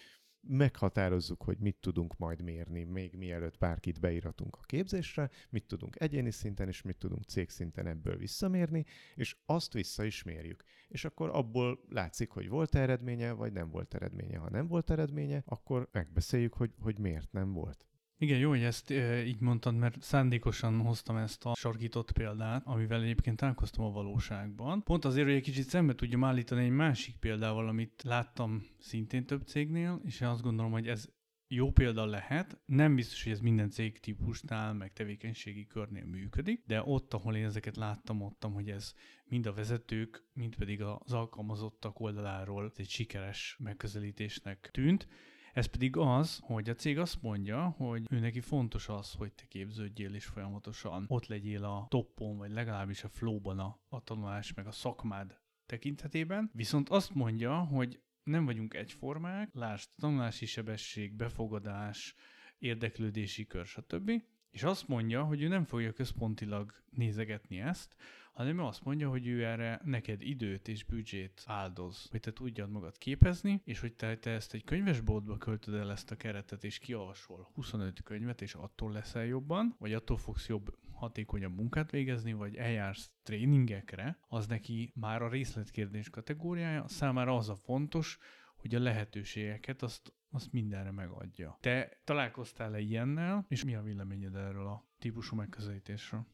meghatározzuk, 0.48 1.42
hogy 1.42 1.58
mit 1.58 1.76
tudunk 1.80 2.16
majd 2.16 2.42
mérni, 2.42 2.84
még 2.84 3.16
mielőtt 3.16 3.58
bárkit 3.58 4.00
beíratunk 4.00 4.56
a 4.56 4.64
képzésre, 4.66 5.30
mit 5.50 5.66
tudunk 5.66 6.00
egyéni 6.00 6.30
szinten, 6.30 6.68
és 6.68 6.82
mit 6.82 6.98
tudunk 6.98 7.24
cégszinten 7.24 7.86
ebből 7.86 8.16
visszamérni, 8.16 8.84
és 9.14 9.36
azt 9.46 9.72
vissza 9.72 10.04
is 10.04 10.22
mérjük. 10.22 10.64
És 10.88 11.04
akkor 11.04 11.30
abból 11.32 11.80
látszik, 11.88 12.30
hogy 12.30 12.48
volt 12.48 12.74
eredménye, 12.74 13.32
vagy 13.32 13.52
nem 13.52 13.70
volt 13.70 13.94
eredménye. 13.94 14.38
Ha 14.38 14.50
nem 14.50 14.66
volt 14.66 14.90
eredménye, 14.90 15.42
akkor 15.46 15.88
megbeszéljük, 15.92 16.54
hogy, 16.54 16.74
hogy 16.78 16.98
miért 16.98 17.32
nem 17.32 17.52
volt. 17.52 17.86
Igen, 18.18 18.38
jó, 18.38 18.48
hogy 18.48 18.62
ezt 18.62 18.90
e, 18.90 19.24
így 19.24 19.40
mondtad, 19.40 19.76
mert 19.76 20.02
szándékosan 20.02 20.80
hoztam 20.80 21.16
ezt 21.16 21.44
a 21.44 21.54
sarkított 21.54 22.12
példát, 22.12 22.62
amivel 22.66 23.02
egyébként 23.02 23.36
találkoztam 23.36 23.84
a 23.84 23.90
valóságban. 23.90 24.82
Pont 24.82 25.04
azért, 25.04 25.26
hogy 25.26 25.34
egy 25.34 25.42
kicsit 25.42 25.68
szembe 25.68 25.94
tudjam 25.94 26.24
állítani 26.24 26.64
egy 26.64 26.70
másik 26.70 27.16
példával, 27.16 27.68
amit 27.68 28.02
láttam 28.02 28.66
szintén 28.78 29.26
több 29.26 29.46
cégnél, 29.46 30.00
és 30.04 30.20
azt 30.20 30.42
gondolom, 30.42 30.72
hogy 30.72 30.88
ez 30.88 31.08
jó 31.48 31.70
példa 31.70 32.06
lehet. 32.06 32.60
Nem 32.64 32.94
biztos, 32.94 33.22
hogy 33.22 33.32
ez 33.32 33.40
minden 33.40 33.70
cég 33.70 34.00
típusnál, 34.00 34.72
meg 34.74 34.92
tevékenységi 34.92 35.66
körnél 35.66 36.04
működik, 36.04 36.62
de 36.66 36.82
ott, 36.84 37.14
ahol 37.14 37.36
én 37.36 37.44
ezeket 37.44 37.76
láttam, 37.76 38.22
ottam, 38.22 38.52
hogy 38.52 38.70
ez 38.70 38.94
mind 39.24 39.46
a 39.46 39.52
vezetők, 39.52 40.24
mind 40.32 40.56
pedig 40.56 40.82
az 40.82 41.12
alkalmazottak 41.12 42.00
oldaláról 42.00 42.72
egy 42.76 42.88
sikeres 42.88 43.56
megközelítésnek 43.58 44.68
tűnt. 44.72 45.08
Ez 45.56 45.66
pedig 45.66 45.96
az, 45.96 46.38
hogy 46.42 46.68
a 46.68 46.74
cég 46.74 46.98
azt 46.98 47.22
mondja, 47.22 47.68
hogy 47.68 48.06
ő 48.10 48.18
neki 48.18 48.40
fontos 48.40 48.88
az, 48.88 49.12
hogy 49.12 49.32
te 49.32 49.44
képződjél 49.48 50.14
és 50.14 50.24
folyamatosan 50.24 51.04
ott 51.08 51.26
legyél 51.26 51.64
a 51.64 51.86
toppon, 51.88 52.36
vagy 52.36 52.50
legalábbis 52.50 53.04
a 53.04 53.08
flowban 53.08 53.58
a, 53.58 53.80
a 53.88 54.02
tanulás 54.02 54.54
meg 54.54 54.66
a 54.66 54.70
szakmád 54.70 55.40
tekintetében. 55.66 56.50
Viszont 56.52 56.88
azt 56.88 57.14
mondja, 57.14 57.58
hogy 57.58 58.00
nem 58.22 58.44
vagyunk 58.44 58.74
egyformák, 58.74 59.50
lásd, 59.52 59.90
tanulási 59.98 60.46
sebesség, 60.46 61.14
befogadás, 61.14 62.14
érdeklődési 62.58 63.46
kör, 63.46 63.66
stb. 63.66 64.10
És 64.50 64.62
azt 64.62 64.88
mondja, 64.88 65.24
hogy 65.24 65.42
ő 65.42 65.48
nem 65.48 65.64
fogja 65.64 65.92
központilag 65.92 66.72
nézegetni 66.90 67.60
ezt, 67.60 67.96
hanem 68.36 68.58
ő 68.58 68.62
azt 68.62 68.84
mondja, 68.84 69.08
hogy 69.08 69.26
ő 69.26 69.44
erre 69.44 69.80
neked 69.84 70.22
időt 70.22 70.68
és 70.68 70.84
büdzsét 70.84 71.42
áldoz, 71.46 72.06
hogy 72.10 72.20
te 72.20 72.32
tudjad 72.32 72.70
magad 72.70 72.98
képezni, 72.98 73.60
és 73.64 73.80
hogy 73.80 73.92
te, 73.92 74.16
te 74.16 74.30
ezt 74.30 74.54
egy 74.54 74.64
könyvesboltba 74.64 75.36
költöd 75.36 75.74
el 75.74 75.90
ezt 75.90 76.10
a 76.10 76.16
keretet, 76.16 76.64
és 76.64 76.78
kiolvasol 76.78 77.50
25 77.54 78.02
könyvet, 78.02 78.42
és 78.42 78.54
attól 78.54 78.92
leszel 78.92 79.24
jobban, 79.24 79.76
vagy 79.78 79.92
attól 79.92 80.16
fogsz 80.16 80.48
jobb, 80.48 80.78
hatékonyabb 80.92 81.54
munkát 81.54 81.90
végezni, 81.90 82.32
vagy 82.32 82.56
eljársz 82.56 83.10
tréningekre, 83.22 84.18
az 84.28 84.46
neki 84.46 84.92
már 84.94 85.22
a 85.22 85.28
részletkérdés 85.28 86.10
kategóriája, 86.10 86.88
számára 86.88 87.36
az 87.36 87.48
a 87.48 87.56
fontos, 87.56 88.18
hogy 88.56 88.74
a 88.74 88.80
lehetőségeket 88.80 89.82
azt, 89.82 90.12
azt 90.30 90.52
mindenre 90.52 90.90
megadja. 90.90 91.58
Te 91.60 92.00
találkoztál-e 92.04 92.80
ilyennel, 92.80 93.44
és 93.48 93.64
mi 93.64 93.74
a 93.74 93.82
véleményed 93.82 94.34
erről 94.34 94.66
a 94.66 94.86
típusú 94.98 95.36
megközelítésről? 95.36 96.26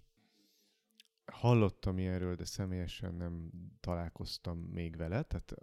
Hallottam 1.32 1.98
ilyenről, 1.98 2.34
de 2.34 2.44
személyesen 2.44 3.14
nem 3.14 3.50
találkoztam 3.80 4.58
még 4.58 4.96
vele, 4.96 5.22
tehát 5.22 5.54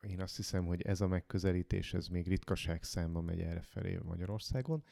én 0.00 0.20
azt 0.20 0.36
hiszem, 0.36 0.66
hogy 0.66 0.82
ez 0.82 1.00
a 1.00 1.06
megközelítés, 1.06 1.94
ez 1.94 2.08
még 2.08 2.28
ritkaság 2.28 2.82
számba 2.82 3.20
megy 3.20 3.40
erre 3.40 3.62
felé 3.62 3.98
Magyarországon. 4.02 4.84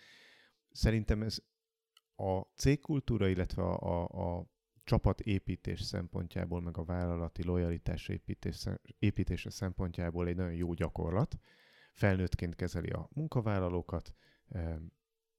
Szerintem 0.70 1.22
ez 1.22 1.42
a 2.16 2.40
cégkultúra, 2.40 3.28
illetve 3.28 3.62
a, 3.62 3.78
a, 3.80 4.38
a 4.38 4.46
csapatépítés 4.84 5.82
szempontjából, 5.82 6.60
meg 6.60 6.78
a 6.78 6.84
vállalati 6.84 7.44
lojalitás 7.44 8.08
építés, 8.08 8.66
építése 8.98 9.50
szempontjából 9.50 10.28
egy 10.28 10.36
nagyon 10.36 10.54
jó 10.54 10.74
gyakorlat. 10.74 11.38
Felnőttként 11.92 12.54
kezeli 12.54 12.90
a 12.90 13.08
munkavállalókat, 13.12 14.14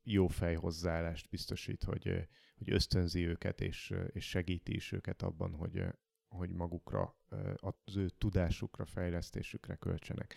jó 0.03 0.27
fejhozzáállást 0.27 1.29
biztosít, 1.29 1.83
hogy, 1.83 2.27
hogy 2.57 2.71
ösztönzi 2.71 3.27
őket, 3.27 3.61
és, 3.61 3.93
és 4.11 4.29
segíti 4.29 4.75
is 4.75 4.91
őket 4.91 5.21
abban, 5.21 5.53
hogy, 5.53 5.83
hogy 6.27 6.49
magukra, 6.49 7.15
az 7.55 7.95
ő 7.95 8.09
tudásukra, 8.09 8.85
fejlesztésükre 8.85 9.75
költsenek. 9.75 10.35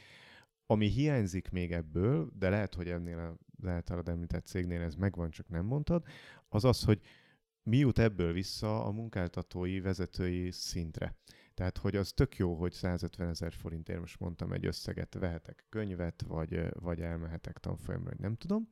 Ami 0.66 0.87
hiányzik 0.87 1.51
még 1.51 1.73
ebből, 1.73 2.31
de 2.39 2.49
lehet, 2.49 2.75
hogy 2.75 2.89
ennél 2.89 3.19
a 3.19 3.69
általad 3.69 4.09
említett 4.09 4.47
cégnél 4.47 4.83
ez 4.83 4.95
megvan, 4.95 5.31
csak 5.31 5.49
nem 5.49 5.64
mondtad, 5.64 6.05
az 6.49 6.64
az, 6.64 6.85
hogy 6.85 7.01
mi 7.62 7.77
jut 7.77 7.99
ebből 7.99 8.33
vissza 8.33 8.85
a 8.85 8.91
munkáltatói, 8.91 9.81
vezetői 9.81 10.51
szintre. 10.51 11.16
Tehát, 11.55 11.79
hogy 11.79 11.97
az 11.97 12.12
tök 12.12 12.37
jó, 12.37 12.55
hogy 12.55 12.73
150 12.73 13.29
ezer 13.29 13.53
forintért 13.53 14.01
most 14.01 14.19
mondtam 14.19 14.53
egy 14.53 14.66
összeget, 14.66 15.14
vehetek 15.14 15.66
könyvet, 15.69 16.23
vagy, 16.27 16.81
vagy 16.81 17.01
elmehetek 17.01 17.59
tanfolyamra, 17.59 18.14
nem 18.19 18.37
tudom. 18.37 18.69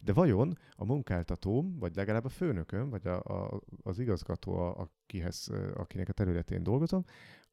De 0.00 0.12
vajon 0.12 0.58
a 0.76 0.84
munkáltatóm, 0.84 1.78
vagy 1.78 1.94
legalább 1.94 2.24
a 2.24 2.28
főnököm, 2.28 2.90
vagy 2.90 3.06
a, 3.06 3.22
a, 3.22 3.60
az 3.82 3.98
igazgató, 3.98 4.54
a, 4.54 4.76
akihez, 4.76 5.48
akinek 5.74 6.08
a 6.08 6.12
területén 6.12 6.62
dolgozom, 6.62 7.04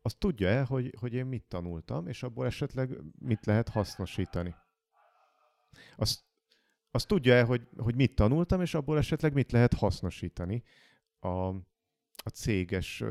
az 0.02 0.14
tudja-e, 0.14 0.64
hogy, 0.64 0.96
hogy 1.00 1.14
én 1.14 1.26
mit 1.26 1.44
tanultam, 1.44 2.08
és 2.08 2.24
abból 2.24 2.46
esetleg 2.46 3.00
mit 3.20 3.46
lehet 3.46 3.70
hasznosítani? 3.70 4.56
Azt, 5.96 6.24
azt 6.92 7.08
tudja-e, 7.08 7.44
hogy, 7.44 7.70
hogy 7.78 7.96
mit 7.96 8.16
tanultam, 8.16 8.62
és 8.62 8.74
abból 8.74 8.98
esetleg 8.98 9.34
mit 9.34 9.52
lehet 9.52 9.74
hasznosítani 9.74 10.64
a, 11.20 11.48
a 12.24 12.30
céges 12.34 13.04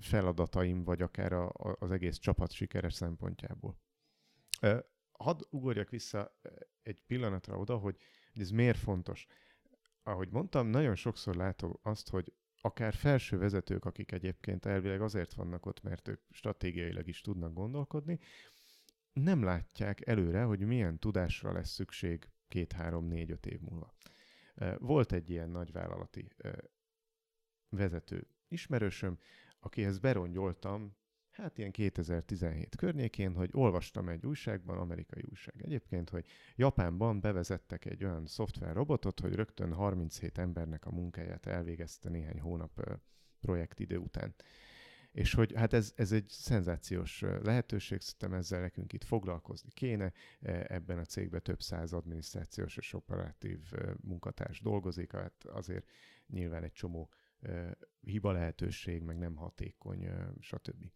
feladataim, 0.00 0.84
vagy 0.84 1.02
akár 1.02 1.32
a, 1.32 1.48
a, 1.48 1.76
az 1.78 1.90
egész 1.90 2.16
csapat 2.18 2.52
sikeres 2.52 2.94
szempontjából. 2.94 3.78
Hadd 5.12 5.40
ugorjak 5.50 5.88
vissza 5.88 6.38
egy 6.82 7.02
pillanatra 7.06 7.56
oda, 7.56 7.76
hogy 7.76 7.96
ez 8.40 8.50
miért 8.50 8.78
fontos. 8.78 9.26
Ahogy 10.02 10.28
mondtam, 10.30 10.66
nagyon 10.66 10.94
sokszor 10.94 11.34
látom 11.36 11.78
azt, 11.82 12.08
hogy 12.08 12.32
akár 12.60 12.94
felső 12.94 13.38
vezetők, 13.38 13.84
akik 13.84 14.12
egyébként 14.12 14.66
elvileg 14.66 15.00
azért 15.00 15.34
vannak 15.34 15.66
ott, 15.66 15.82
mert 15.82 16.08
ők 16.08 16.20
stratégiailag 16.30 17.08
is 17.08 17.20
tudnak 17.20 17.52
gondolkodni, 17.52 18.18
nem 19.12 19.42
látják 19.42 20.06
előre, 20.06 20.42
hogy 20.42 20.60
milyen 20.60 20.98
tudásra 20.98 21.52
lesz 21.52 21.70
szükség 21.70 22.30
két, 22.48 22.72
három, 22.72 23.04
négy, 23.04 23.30
öt 23.30 23.46
év 23.46 23.60
múlva. 23.60 23.94
Volt 24.78 25.12
egy 25.12 25.30
ilyen 25.30 25.50
nagyvállalati 25.50 26.28
vezető 27.68 28.26
ismerősöm, 28.48 29.18
akihez 29.60 29.98
berongyoltam, 29.98 30.96
hát 31.42 31.58
ilyen 31.58 31.70
2017 31.70 32.76
környékén, 32.76 33.34
hogy 33.34 33.50
olvastam 33.52 34.08
egy 34.08 34.26
újságban, 34.26 34.78
amerikai 34.78 35.22
újság 35.30 35.54
egyébként, 35.62 36.10
hogy 36.10 36.26
Japánban 36.56 37.20
bevezettek 37.20 37.84
egy 37.84 38.04
olyan 38.04 38.26
szoftverrobotot, 38.26 39.20
hogy 39.20 39.34
rögtön 39.34 39.72
37 39.72 40.38
embernek 40.38 40.86
a 40.86 40.90
munkáját 40.90 41.46
elvégezte 41.46 42.08
néhány 42.08 42.40
hónap 42.40 43.00
projektidő 43.40 43.96
után. 43.96 44.34
És 45.12 45.34
hogy 45.34 45.52
hát 45.54 45.72
ez, 45.72 45.92
ez 45.96 46.12
egy 46.12 46.28
szenzációs 46.28 47.20
lehetőség, 47.20 48.00
szerintem 48.00 48.38
ezzel 48.38 48.60
nekünk 48.60 48.92
itt 48.92 49.04
foglalkozni 49.04 49.70
kéne. 49.70 50.12
E, 50.40 50.66
ebben 50.68 50.98
a 50.98 51.04
cégben 51.04 51.42
több 51.42 51.60
száz 51.60 51.92
adminisztrációs 51.92 52.76
és 52.76 52.92
operatív 52.92 53.72
munkatárs 54.00 54.60
dolgozik, 54.60 55.12
hát 55.12 55.44
azért 55.44 55.88
nyilván 56.26 56.62
egy 56.62 56.72
csomó 56.72 57.10
hiba 58.00 58.32
lehetőség, 58.32 59.02
meg 59.02 59.18
nem 59.18 59.36
hatékony, 59.36 60.08
stb. 60.40 60.90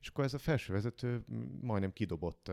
És 0.00 0.08
akkor 0.08 0.24
ez 0.24 0.34
a 0.34 0.38
felső 0.38 0.72
vezető 0.72 1.24
majdnem 1.60 1.92
kidobott 1.92 2.50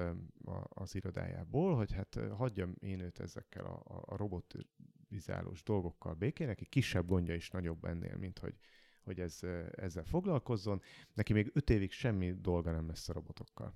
az 0.69 0.95
irodájából, 0.95 1.75
hogy 1.75 1.91
hát 1.91 2.19
hagyjam 2.37 2.75
én 2.79 2.99
őt 2.99 3.19
ezekkel 3.19 3.65
a, 3.65 4.01
a 4.05 4.17
robotizálós 4.17 5.63
dolgokkal 5.63 6.13
békén, 6.13 6.47
neki 6.47 6.65
kisebb 6.65 7.07
gondja 7.07 7.35
is 7.35 7.49
nagyobb 7.49 7.85
ennél, 7.85 8.17
mint 8.17 8.39
hogy, 8.39 8.55
hogy 9.03 9.19
ez, 9.19 9.39
ezzel 9.71 10.03
foglalkozzon. 10.03 10.81
Neki 11.13 11.33
még 11.33 11.51
öt 11.53 11.69
évig 11.69 11.91
semmi 11.91 12.33
dolga 12.41 12.71
nem 12.71 12.87
lesz 12.87 13.09
a 13.09 13.13
robotokkal. 13.13 13.75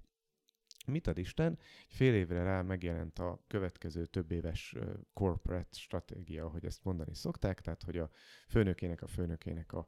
Mit 0.86 1.08
ad 1.08 1.18
Isten? 1.18 1.60
Fél 1.88 2.14
évre 2.14 2.44
rá 2.44 2.62
megjelent 2.62 3.20
a 3.20 3.44
következő 3.48 4.06
több 4.06 4.32
éves 4.32 4.76
corporate 5.14 5.78
stratégia, 5.80 6.48
hogy 6.48 6.66
ezt 6.66 6.84
mondani 6.84 7.16
szokták, 7.16 7.62
tehát 7.62 7.84
hogy 7.84 7.98
a 7.98 8.10
főnökének 8.48 9.02
a 9.02 9.08
főnökének 9.08 9.74
a 9.74 9.88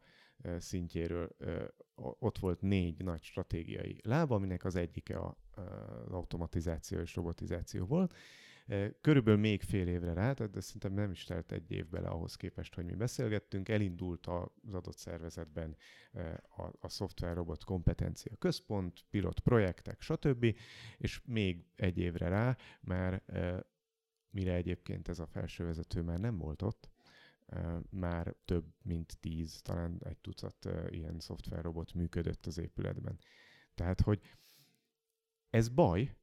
szintjéről 0.58 1.30
ott 1.96 2.38
volt 2.38 2.62
négy 2.62 3.04
nagy 3.04 3.24
stratégiai 3.24 4.00
lába, 4.04 4.36
aminek 4.36 4.64
az 4.64 4.76
egyike 4.76 5.20
az 5.20 6.12
automatizáció 6.12 7.00
és 7.00 7.16
robotizáció 7.16 7.86
volt, 7.86 8.14
Körülbelül 9.02 9.40
még 9.40 9.62
fél 9.62 9.88
évre 9.88 10.14
rá, 10.14 10.34
de 10.34 10.60
szerintem 10.60 10.94
nem 10.94 11.12
is 11.12 11.24
telt 11.24 11.52
egy 11.52 11.72
év 11.72 11.90
bele 11.90 12.08
ahhoz 12.08 12.36
képest, 12.36 12.76
hogy 12.76 12.86
mi 12.86 12.96
beszélgettünk. 12.96 13.70
Elindult 13.70 14.28
az 14.28 14.74
adott 14.74 14.98
szervezetben 14.98 15.76
a, 16.58 16.62
a 16.80 16.88
szoftver 16.88 17.36
robot 17.36 17.64
kompetencia 17.64 18.36
központ, 18.36 19.06
pilot 19.10 19.40
projektek, 19.40 20.02
stb. 20.02 20.58
És 20.98 21.22
még 21.26 21.66
egy 21.76 21.98
évre 21.98 22.28
rá, 22.28 22.58
mert 22.82 23.32
mire 24.30 24.54
egyébként 24.54 25.08
ez 25.08 25.20
a 25.20 25.26
felsővezető 25.26 26.02
már 26.02 26.20
nem 26.20 26.38
volt 26.38 26.62
ott, 26.62 26.90
már 27.89 28.36
több 28.46 28.66
mint 28.82 29.20
tíz, 29.20 29.62
talán 29.62 30.02
egy 30.04 30.18
tucat 30.18 30.70
ilyen 30.89 31.20
szoftverrobot 31.20 31.94
működött 31.94 32.46
az 32.46 32.58
épületben. 32.58 33.20
Tehát, 33.76 34.02
hogy 34.02 34.22
ez 35.50 35.70
baj, 35.70 36.16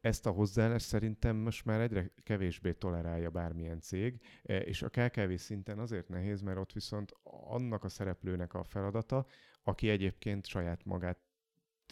ezt 0.00 0.26
a 0.26 0.30
hozzáállást 0.30 0.86
szerintem 0.86 1.36
most 1.36 1.64
már 1.64 1.80
egyre 1.80 2.12
kevésbé 2.22 2.72
tolerálja 2.72 3.30
bármilyen 3.30 3.80
cég, 3.80 4.20
és 4.42 4.82
a 4.82 4.88
KKV 4.88 5.34
szinten 5.34 5.78
azért 5.78 6.08
nehéz, 6.08 6.40
mert 6.40 6.58
ott 6.58 6.72
viszont 6.72 7.12
annak 7.48 7.84
a 7.84 7.88
szereplőnek 7.88 8.54
a 8.54 8.64
feladata, 8.64 9.26
aki 9.62 9.88
egyébként 9.88 10.46
saját 10.46 10.84
magát 10.84 11.18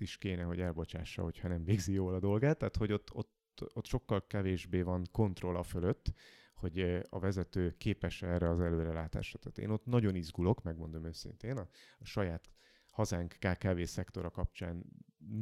is 0.00 0.18
kéne, 0.18 0.42
hogy 0.42 0.60
elbocsássa, 0.60 1.22
hogyha 1.22 1.48
nem 1.48 1.64
végzi 1.64 1.92
jól 1.92 2.14
a 2.14 2.20
dolgát, 2.20 2.58
tehát 2.58 2.76
hogy 2.76 2.92
ott, 2.92 3.14
ott, 3.14 3.32
ott 3.74 3.86
sokkal 3.86 4.26
kevésbé 4.26 4.82
van 4.82 5.06
kontroll 5.12 5.56
a 5.56 5.62
fölött, 5.62 6.12
hogy 6.54 6.80
a 7.08 7.18
vezető 7.18 7.74
képes 7.78 8.22
erre 8.22 8.48
az 8.48 8.60
előrelátásra. 8.60 9.38
Tehát 9.38 9.58
én 9.58 9.70
ott 9.70 9.84
nagyon 9.84 10.14
izgulok, 10.14 10.62
megmondom 10.62 11.04
őszintén, 11.04 11.56
a, 11.56 11.68
a 11.98 12.04
saját 12.04 12.50
hazánk 12.90 13.36
KKV 13.38 13.82
szektora 13.82 14.30
kapcsán 14.30 14.84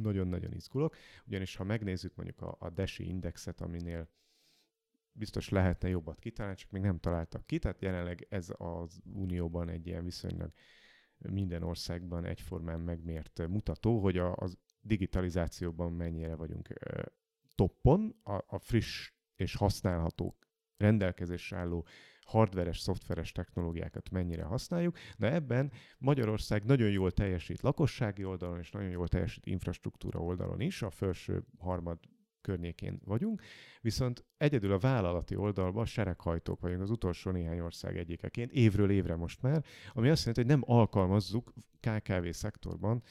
nagyon-nagyon 0.01 0.53
izgulok, 0.53 0.95
ugyanis 1.25 1.55
ha 1.55 1.63
megnézzük 1.63 2.15
mondjuk 2.15 2.41
a, 2.41 2.55
a 2.59 2.69
DESI 2.69 3.07
indexet, 3.07 3.61
aminél 3.61 4.09
biztos 5.11 5.49
lehetne 5.49 5.89
jobbat 5.89 6.19
kitalálni, 6.19 6.57
csak 6.57 6.71
még 6.71 6.81
nem 6.81 6.99
találtak 6.99 7.45
ki, 7.45 7.59
tehát 7.59 7.81
jelenleg 7.81 8.25
ez 8.29 8.53
az 8.57 8.99
Unióban 9.13 9.69
egy 9.69 9.87
ilyen 9.87 10.03
viszonylag 10.03 10.51
minden 11.17 11.63
országban 11.63 12.25
egyformán 12.25 12.79
megmért 12.79 13.47
mutató, 13.47 13.99
hogy 13.99 14.17
a, 14.17 14.31
a 14.31 14.49
digitalizációban 14.81 15.91
mennyire 15.91 16.35
vagyunk 16.35 16.73
toppon, 17.55 18.15
a, 18.23 18.33
a 18.47 18.59
friss 18.59 19.11
és 19.35 19.55
használható 19.55 20.37
rendelkezésre 20.77 21.57
álló 21.57 21.85
hardveres, 22.21 22.79
szoftveres 22.79 23.31
technológiákat 23.31 24.09
mennyire 24.09 24.43
használjuk, 24.43 24.97
de 25.17 25.33
ebben 25.33 25.71
Magyarország 25.97 26.63
nagyon 26.63 26.89
jól 26.89 27.11
teljesít 27.11 27.61
lakossági 27.61 28.23
oldalon, 28.23 28.59
és 28.59 28.71
nagyon 28.71 28.89
jól 28.89 29.07
teljesít 29.07 29.45
infrastruktúra 29.45 30.19
oldalon 30.19 30.59
is, 30.59 30.81
a 30.81 30.89
felső 30.89 31.43
harmad 31.59 31.99
környékén 32.41 32.99
vagyunk, 33.05 33.41
viszont 33.81 34.25
egyedül 34.37 34.71
a 34.71 34.77
vállalati 34.77 35.35
oldalban 35.35 35.85
sereghajtók 35.85 36.59
vagyunk 36.61 36.81
az 36.81 36.89
utolsó 36.89 37.31
néhány 37.31 37.59
ország 37.59 37.97
egyikeként, 37.97 38.51
évről 38.51 38.91
évre 38.91 39.15
most 39.15 39.41
már, 39.41 39.63
ami 39.93 40.09
azt 40.09 40.25
jelenti, 40.25 40.41
hogy 40.41 40.59
nem 40.59 40.77
alkalmazzuk 40.77 41.53
KKV 41.79 42.29
szektorban 42.29 43.03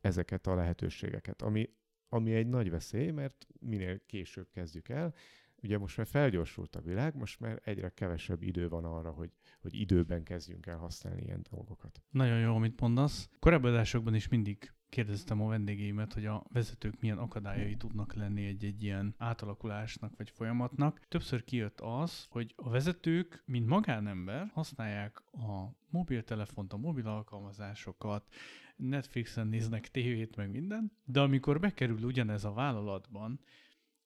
ezeket 0.00 0.46
a 0.46 0.54
lehetőségeket, 0.54 1.42
ami, 1.42 1.68
ami 2.08 2.34
egy 2.34 2.46
nagy 2.46 2.70
veszély, 2.70 3.10
mert 3.10 3.46
minél 3.60 4.00
később 4.06 4.48
kezdjük 4.50 4.88
el, 4.88 5.14
ugye 5.62 5.78
most 5.78 5.96
már 5.96 6.06
felgyorsult 6.06 6.76
a 6.76 6.80
világ, 6.80 7.16
most 7.16 7.40
már 7.40 7.60
egyre 7.64 7.88
kevesebb 7.88 8.42
idő 8.42 8.68
van 8.68 8.84
arra, 8.84 9.10
hogy, 9.10 9.30
hogy 9.60 9.74
időben 9.74 10.22
kezdjünk 10.22 10.66
el 10.66 10.76
használni 10.76 11.22
ilyen 11.22 11.44
dolgokat. 11.50 12.02
Nagyon 12.10 12.38
jó, 12.38 12.54
amit 12.54 12.80
mondasz. 12.80 13.30
Korábbi 13.38 13.68
adásokban 13.68 14.14
is 14.14 14.28
mindig 14.28 14.72
kérdeztem 14.92 15.42
a 15.42 15.48
vendégeimet, 15.48 16.12
hogy 16.12 16.26
a 16.26 16.44
vezetők 16.52 17.00
milyen 17.00 17.18
akadályai 17.18 17.76
tudnak 17.76 18.14
lenni 18.14 18.46
egy-egy 18.46 18.82
ilyen 18.82 19.14
átalakulásnak 19.18 20.16
vagy 20.16 20.30
folyamatnak. 20.30 21.00
Többször 21.08 21.44
kijött 21.44 21.80
az, 21.80 22.26
hogy 22.30 22.52
a 22.56 22.70
vezetők, 22.70 23.42
mint 23.46 23.66
magánember, 23.66 24.50
használják 24.52 25.22
a 25.32 25.76
mobiltelefont, 25.90 26.72
a 26.72 26.76
mobil 26.76 27.06
alkalmazásokat, 27.06 28.28
Netflixen 28.76 29.46
néznek 29.46 29.90
tévét, 29.90 30.36
meg 30.36 30.50
minden, 30.50 30.92
de 31.04 31.20
amikor 31.20 31.60
bekerül 31.60 32.02
ugyanez 32.02 32.44
a 32.44 32.52
vállalatban, 32.52 33.40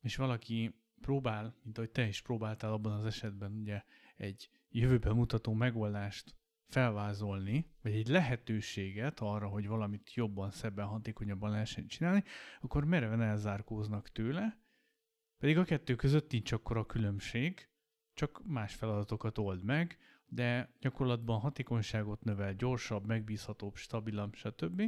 és 0.00 0.16
valaki 0.16 0.74
próbál, 1.00 1.54
mint 1.62 1.78
ahogy 1.78 1.90
te 1.90 2.06
is 2.06 2.22
próbáltál 2.22 2.72
abban 2.72 2.92
az 2.92 3.04
esetben 3.04 3.52
ugye 3.52 3.82
egy 4.16 4.50
jövőben 4.68 5.14
mutató 5.14 5.52
megoldást 5.52 6.34
felvázolni, 6.68 7.70
vagy 7.82 7.92
egy 7.92 8.08
lehetőséget 8.08 9.20
arra, 9.20 9.48
hogy 9.48 9.66
valamit 9.66 10.14
jobban, 10.14 10.50
szebben, 10.50 10.86
hatékonyabban 10.86 11.50
lehessen 11.50 11.86
csinálni, 11.86 12.24
akkor 12.60 12.84
mereven 12.84 13.22
elzárkóznak 13.22 14.08
tőle, 14.08 14.58
pedig 15.38 15.58
a 15.58 15.64
kettő 15.64 15.94
között 15.94 16.30
nincs 16.30 16.52
akkor 16.52 16.76
a 16.76 16.86
különbség, 16.86 17.68
csak 18.14 18.42
más 18.46 18.74
feladatokat 18.74 19.38
old 19.38 19.64
meg, 19.64 19.98
de 20.26 20.74
gyakorlatban 20.80 21.40
hatékonyságot 21.40 22.24
növel, 22.24 22.54
gyorsabb, 22.54 23.06
megbízhatóbb, 23.06 23.74
stabilabb, 23.74 24.34
stb 24.34 24.82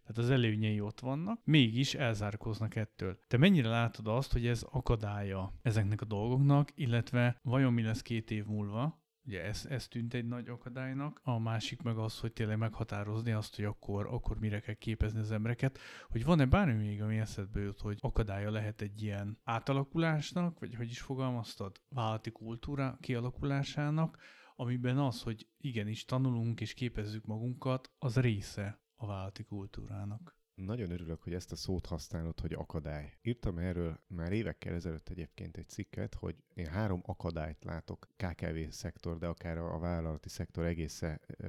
tehát 0.00 0.18
az 0.18 0.30
előnyei 0.30 0.80
ott 0.80 1.00
vannak, 1.00 1.40
mégis 1.44 1.94
elzárkóznak 1.94 2.76
ettől. 2.76 3.18
Te 3.28 3.36
mennyire 3.36 3.68
látod 3.68 4.06
azt, 4.06 4.32
hogy 4.32 4.46
ez 4.46 4.62
akadálya 4.62 5.52
ezeknek 5.62 6.00
a 6.00 6.04
dolgoknak, 6.04 6.70
illetve 6.74 7.38
vajon 7.42 7.72
mi 7.72 7.82
lesz 7.82 8.02
két 8.02 8.30
év 8.30 8.44
múlva, 8.44 9.06
Ugye 9.28 9.44
ez, 9.44 9.66
ez 9.68 9.88
tűnt 9.88 10.14
egy 10.14 10.26
nagy 10.26 10.48
akadálynak, 10.48 11.20
a 11.24 11.38
másik 11.38 11.82
meg 11.82 11.98
az, 11.98 12.18
hogy 12.18 12.32
tényleg 12.32 12.58
meghatározni 12.58 13.32
azt, 13.32 13.56
hogy 13.56 13.64
akkor, 13.64 14.06
akkor 14.06 14.38
mire 14.38 14.60
kell 14.60 14.74
képezni 14.74 15.18
az 15.18 15.32
embereket, 15.32 15.78
hogy 16.08 16.24
van-e 16.24 16.46
bármi 16.46 16.72
még, 16.72 17.02
ami 17.02 17.18
eszedbe 17.18 17.60
jut, 17.60 17.80
hogy 17.80 17.98
akadálya 18.00 18.50
lehet 18.50 18.80
egy 18.80 19.02
ilyen 19.02 19.38
átalakulásnak, 19.44 20.58
vagy 20.58 20.74
hogy 20.74 20.90
is 20.90 21.00
fogalmaztad, 21.00 21.80
vállalati 21.88 22.30
kultúra 22.30 22.98
kialakulásának, 23.00 24.18
amiben 24.56 24.98
az, 24.98 25.22
hogy 25.22 25.48
igenis 25.58 26.04
tanulunk 26.04 26.60
és 26.60 26.74
képezzük 26.74 27.24
magunkat, 27.24 27.90
az 27.98 28.16
része 28.16 28.80
a 29.00 29.06
vállalati 29.06 29.42
kultúrának. 29.42 30.36
Nagyon 30.54 30.90
örülök, 30.90 31.22
hogy 31.22 31.34
ezt 31.34 31.52
a 31.52 31.56
szót 31.56 31.86
használod, 31.86 32.40
hogy 32.40 32.52
akadály. 32.52 33.12
Írtam 33.22 33.58
erről 33.58 34.00
már 34.06 34.32
évekkel 34.32 34.74
ezelőtt 34.74 35.08
egyébként 35.08 35.56
egy 35.56 35.68
cikket, 35.68 36.14
hogy 36.14 36.36
én 36.54 36.66
három 36.66 37.02
akadályt 37.06 37.64
látok 37.64 38.08
KKV 38.16 38.68
szektor, 38.70 39.18
de 39.18 39.26
akár 39.26 39.58
a 39.58 39.78
vállalati 39.78 40.28
szektor 40.28 40.64
egész 40.64 41.02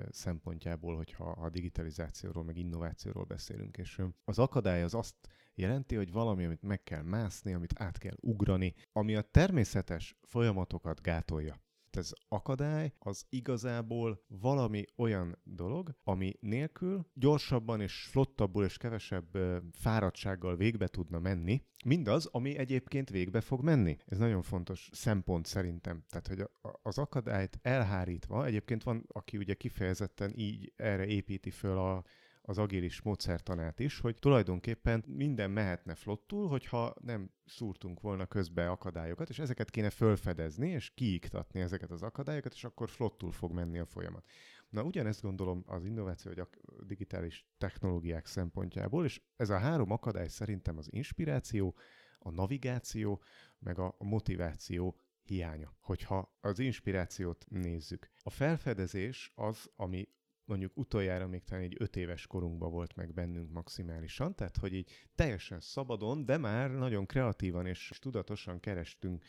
szempontjából, 0.09 0.95
hogyha 0.95 1.31
a 1.31 1.49
digitalizációról, 1.49 2.43
meg 2.43 2.57
innovációról 2.57 3.23
beszélünk. 3.23 3.77
És 3.77 4.01
az 4.25 4.39
akadály 4.39 4.83
az 4.83 4.93
azt 4.93 5.15
jelenti, 5.55 5.95
hogy 5.95 6.11
valami, 6.11 6.45
amit 6.45 6.61
meg 6.61 6.83
kell 6.83 7.01
mászni, 7.01 7.53
amit 7.53 7.73
át 7.75 7.97
kell 7.97 8.15
ugrani, 8.19 8.73
ami 8.91 9.15
a 9.15 9.21
természetes 9.21 10.17
folyamatokat 10.21 11.01
gátolja 11.01 11.61
ez 11.95 12.11
akadály 12.27 12.93
az 12.99 13.25
igazából 13.29 14.23
valami 14.27 14.85
olyan 14.95 15.37
dolog, 15.43 15.95
ami 16.03 16.33
nélkül 16.39 17.05
gyorsabban 17.13 17.81
és 17.81 17.93
flottabbul 17.93 18.63
és 18.63 18.77
kevesebb 18.77 19.37
fáradtsággal 19.71 20.55
végbe 20.55 20.87
tudna 20.87 21.19
menni, 21.19 21.63
mindaz, 21.85 22.25
ami 22.25 22.57
egyébként 22.57 23.09
végbe 23.09 23.41
fog 23.41 23.63
menni. 23.63 23.97
Ez 24.05 24.17
nagyon 24.17 24.41
fontos 24.41 24.89
szempont 24.91 25.45
szerintem. 25.45 26.03
Tehát, 26.09 26.27
hogy 26.27 26.49
az 26.81 26.97
akadályt 26.97 27.59
elhárítva, 27.61 28.45
egyébként 28.45 28.83
van, 28.83 29.05
aki 29.07 29.37
ugye 29.37 29.53
kifejezetten 29.53 30.33
így 30.35 30.73
erre 30.75 31.05
építi 31.05 31.49
föl 31.49 31.77
a 31.77 32.03
az 32.49 32.57
agilis 32.57 33.01
módszertanát 33.01 33.79
is, 33.79 33.99
hogy 33.99 34.15
tulajdonképpen 34.19 35.03
minden 35.07 35.51
mehetne 35.51 35.95
flottul, 35.95 36.47
hogyha 36.47 36.95
nem 37.01 37.31
szúrtunk 37.45 38.01
volna 38.01 38.25
közbe 38.25 38.69
akadályokat, 38.69 39.29
és 39.29 39.39
ezeket 39.39 39.69
kéne 39.69 39.89
fölfedezni, 39.89 40.69
és 40.69 40.89
kiiktatni 40.89 41.59
ezeket 41.59 41.91
az 41.91 42.03
akadályokat, 42.03 42.53
és 42.53 42.63
akkor 42.63 42.89
flottul 42.89 43.31
fog 43.31 43.51
menni 43.51 43.79
a 43.79 43.85
folyamat. 43.85 44.25
Na, 44.69 44.83
ugyanezt 44.83 45.21
gondolom 45.21 45.63
az 45.67 45.85
innováció 45.85 46.31
vagy 46.31 46.39
a 46.39 46.49
digitális 46.83 47.45
technológiák 47.57 48.25
szempontjából, 48.25 49.05
és 49.05 49.21
ez 49.35 49.49
a 49.49 49.57
három 49.57 49.91
akadály 49.91 50.27
szerintem 50.27 50.77
az 50.77 50.93
inspiráció, 50.93 51.75
a 52.19 52.31
navigáció, 52.31 53.21
meg 53.59 53.79
a 53.79 53.95
motiváció 53.97 54.99
hiánya, 55.23 55.73
hogyha 55.79 56.37
az 56.41 56.59
inspirációt 56.59 57.45
nézzük. 57.49 58.09
A 58.23 58.29
felfedezés 58.29 59.31
az, 59.35 59.69
ami 59.75 60.07
mondjuk 60.49 60.77
utoljára 60.77 61.27
még 61.27 61.43
talán 61.43 61.63
egy 61.63 61.75
öt 61.77 61.95
éves 61.95 62.27
korunkban 62.27 62.71
volt 62.71 62.95
meg 62.95 63.13
bennünk 63.13 63.51
maximálisan, 63.51 64.35
tehát 64.35 64.57
hogy 64.57 64.73
így 64.73 64.91
teljesen 65.15 65.59
szabadon, 65.59 66.25
de 66.25 66.37
már 66.37 66.71
nagyon 66.71 67.05
kreatívan 67.05 67.65
és 67.65 67.91
tudatosan 68.01 68.59
kerestünk 68.59 69.23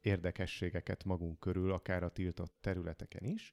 érdekességeket 0.00 1.04
magunk 1.04 1.40
körül, 1.40 1.72
akár 1.72 2.02
a 2.02 2.08
tiltott 2.08 2.54
területeken 2.60 3.24
is, 3.24 3.52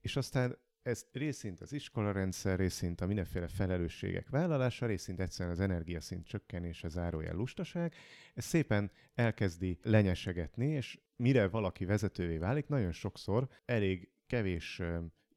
és 0.00 0.16
aztán 0.16 0.58
ez 0.82 1.06
részint 1.12 1.60
az 1.60 1.72
iskolarendszer, 1.72 2.58
részint 2.58 3.00
a 3.00 3.06
mindenféle 3.06 3.48
felelősségek 3.48 4.28
vállalása, 4.28 4.86
részint 4.86 5.20
egyszerűen 5.20 5.54
az 5.54 5.60
energiaszint 5.60 6.26
csökkenése, 6.26 6.88
zárójel 6.88 7.34
lustaság, 7.34 7.94
ez 8.34 8.44
szépen 8.44 8.90
elkezdi 9.14 9.78
lenyesegetni, 9.82 10.66
és 10.66 11.00
mire 11.16 11.48
valaki 11.48 11.84
vezetővé 11.84 12.36
válik, 12.36 12.66
nagyon 12.66 12.92
sokszor 12.92 13.48
elég 13.64 14.10
kevés 14.26 14.82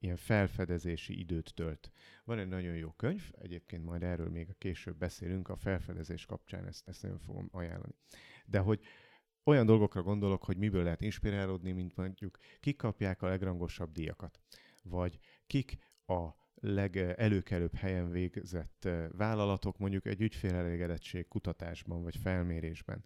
ilyen 0.00 0.16
felfedezési 0.16 1.18
időt 1.18 1.54
tölt. 1.54 1.90
Van 2.24 2.38
egy 2.38 2.48
nagyon 2.48 2.74
jó 2.76 2.90
könyv, 2.90 3.30
egyébként 3.38 3.84
majd 3.84 4.02
erről 4.02 4.28
még 4.28 4.48
a 4.48 4.54
később 4.58 4.96
beszélünk, 4.96 5.48
a 5.48 5.56
felfedezés 5.56 6.26
kapcsán 6.26 6.66
ezt, 6.66 6.88
ezt 6.88 7.02
nagyon 7.02 7.18
fogom 7.18 7.48
ajánlani. 7.52 7.94
De 8.46 8.58
hogy 8.58 8.80
olyan 9.44 9.66
dolgokra 9.66 10.02
gondolok, 10.02 10.44
hogy 10.44 10.56
miből 10.56 10.82
lehet 10.82 11.00
inspirálódni, 11.00 11.72
mint 11.72 11.96
mondjuk 11.96 12.38
kik 12.60 12.76
kapják 12.76 13.22
a 13.22 13.28
legrangosabb 13.28 13.92
díjakat, 13.92 14.40
vagy 14.82 15.18
kik 15.46 15.78
a 16.06 16.28
legelőkelőbb 16.54 17.74
helyen 17.74 18.10
végzett 18.10 18.84
eh, 18.84 19.08
vállalatok 19.10 19.78
mondjuk 19.78 20.06
egy 20.06 20.20
ügyfélelégedettség 20.20 21.28
kutatásban 21.28 22.02
vagy 22.02 22.16
felmérésben 22.16 23.04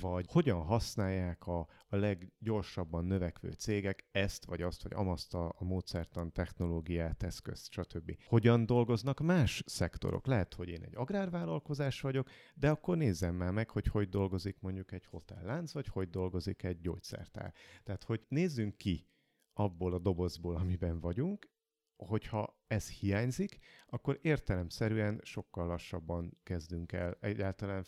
vagy 0.00 0.26
hogyan 0.28 0.62
használják 0.62 1.46
a, 1.46 1.58
a 1.88 1.96
leggyorsabban 1.96 3.04
növekvő 3.04 3.50
cégek 3.50 4.08
ezt, 4.12 4.44
vagy 4.44 4.62
azt, 4.62 4.82
vagy 4.82 4.92
amazt 4.92 5.34
a, 5.34 5.54
a 5.58 5.64
módszertan, 5.64 6.32
technológiát, 6.32 7.22
eszközt, 7.22 7.70
stb. 7.72 8.16
Hogyan 8.24 8.66
dolgoznak 8.66 9.20
más 9.20 9.62
szektorok? 9.66 10.26
Lehet, 10.26 10.54
hogy 10.54 10.68
én 10.68 10.82
egy 10.82 10.96
agrárvállalkozás 10.96 12.00
vagyok, 12.00 12.28
de 12.54 12.70
akkor 12.70 12.96
nézzem 12.96 13.34
már 13.34 13.52
meg, 13.52 13.70
hogy 13.70 13.86
hogy 13.86 14.08
dolgozik 14.08 14.60
mondjuk 14.60 14.92
egy 14.92 15.06
hotellánc, 15.06 15.72
vagy 15.72 15.86
hogy 15.86 16.10
dolgozik 16.10 16.62
egy 16.62 16.80
gyógyszertár. 16.80 17.54
Tehát, 17.82 18.04
hogy 18.04 18.24
nézzünk 18.28 18.76
ki 18.76 19.08
abból 19.52 19.94
a 19.94 19.98
dobozból, 19.98 20.56
amiben 20.56 21.00
vagyunk, 21.00 21.48
hogyha 21.96 22.58
ez 22.66 22.90
hiányzik, 22.90 23.58
akkor 23.86 24.18
értelemszerűen 24.22 25.20
sokkal 25.22 25.66
lassabban 25.66 26.38
kezdünk 26.42 26.92
el 26.92 27.16
egyáltalán 27.20 27.84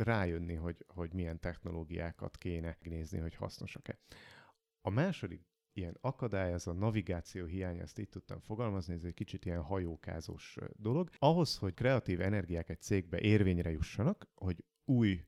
rájönni, 0.00 0.54
hogy, 0.54 0.84
hogy 0.88 1.12
milyen 1.12 1.40
technológiákat 1.40 2.36
kéne 2.36 2.76
nézni, 2.80 3.18
hogy 3.18 3.34
hasznosak-e. 3.34 3.98
A 4.80 4.90
második 4.90 5.48
ilyen 5.72 5.96
akadály, 6.00 6.52
az 6.52 6.66
a 6.66 6.72
navigáció 6.72 7.44
hiány, 7.44 7.78
ezt 7.78 7.98
így 7.98 8.08
tudtam 8.08 8.40
fogalmazni, 8.40 8.94
ez 8.94 9.04
egy 9.04 9.14
kicsit 9.14 9.44
ilyen 9.44 9.62
hajókázós 9.62 10.56
dolog. 10.72 11.10
Ahhoz, 11.18 11.56
hogy 11.56 11.74
kreatív 11.74 12.20
energiák 12.20 12.68
egy 12.68 12.80
cégbe 12.80 13.20
érvényre 13.20 13.70
jussanak, 13.70 14.28
hogy 14.34 14.64
új, 14.84 15.24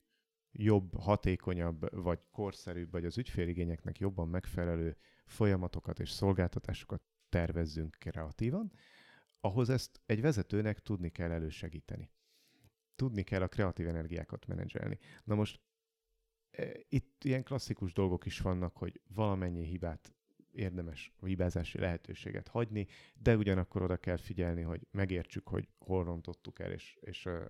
jobb, 0.53 0.95
hatékonyabb, 0.95 2.03
vagy 2.03 2.21
korszerűbb, 2.31 2.91
vagy 2.91 3.05
az 3.05 3.19
ügyféligényeknek 3.19 3.99
jobban 3.99 4.29
megfelelő 4.29 4.97
folyamatokat 5.27 6.01
és 6.01 6.11
szolgáltatásokat 6.11 7.03
tervezzünk 7.29 7.97
kreatívan, 7.99 8.73
ahhoz 9.41 9.71
ezt 9.71 10.01
egy 10.07 10.21
vezetőnek 10.21 10.81
tudni 10.81 11.11
kell 11.11 11.31
elősegíteni 11.31 12.11
tudni 12.97 13.23
kell 13.23 13.43
a 13.43 13.49
kreatív 13.49 13.89
energiákat 13.89 14.47
menedzselni. 14.47 14.99
Na 15.25 15.35
most 15.35 15.61
e, 16.51 16.71
itt 16.89 17.25
ilyen 17.25 17.43
klasszikus 17.43 17.93
dolgok 17.93 18.27
is 18.27 18.41
vannak, 18.41 18.77
hogy 18.77 19.01
valamennyi 19.15 19.65
hibát 19.65 20.15
érdemes 20.53 21.13
hibázási 21.21 21.79
lehetőséget 21.79 22.49
hagyni, 22.49 22.87
de 23.15 23.37
ugyanakkor 23.37 23.83
oda 23.83 23.97
kell 23.97 24.17
figyelni, 24.17 24.63
hogy 24.63 24.87
megértsük, 24.91 25.49
hogy 25.49 25.69
hol 25.79 26.05
rontottuk 26.05 26.59
el, 26.59 26.73
és, 26.73 26.97
és 27.01 27.27
uh, 27.27 27.45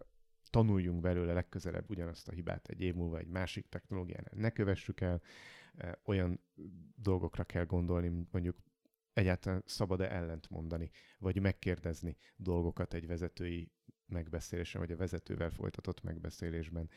tanuljunk 0.51 1.01
belőle 1.01 1.33
legközelebb 1.33 1.91
ugyanazt 1.91 2.29
a 2.29 2.33
hibát 2.33 2.69
egy 2.69 2.81
év 2.81 2.95
múlva 2.95 3.19
egy 3.19 3.29
másik 3.29 3.69
technológiánál. 3.69 4.33
Ne 4.35 4.51
kövessük 4.51 5.01
el, 5.01 5.23
uh, 5.75 5.93
olyan 6.05 6.41
dolgokra 6.95 7.45
kell 7.45 7.65
gondolni, 7.65 8.27
mondjuk 8.31 8.57
egyáltalán 9.13 9.63
szabad-e 9.67 10.11
ellent 10.11 10.51
mondani, 10.51 10.91
vagy 11.19 11.41
megkérdezni 11.41 12.17
dolgokat 12.37 12.95
egy 12.95 13.07
vezetői 13.07 13.71
megbeszélésen, 14.07 14.81
vagy 14.81 14.93
a 14.93 14.97
vezetővel 14.97 15.51
folytatott 15.51 16.03
megbeszélésben. 16.03 16.91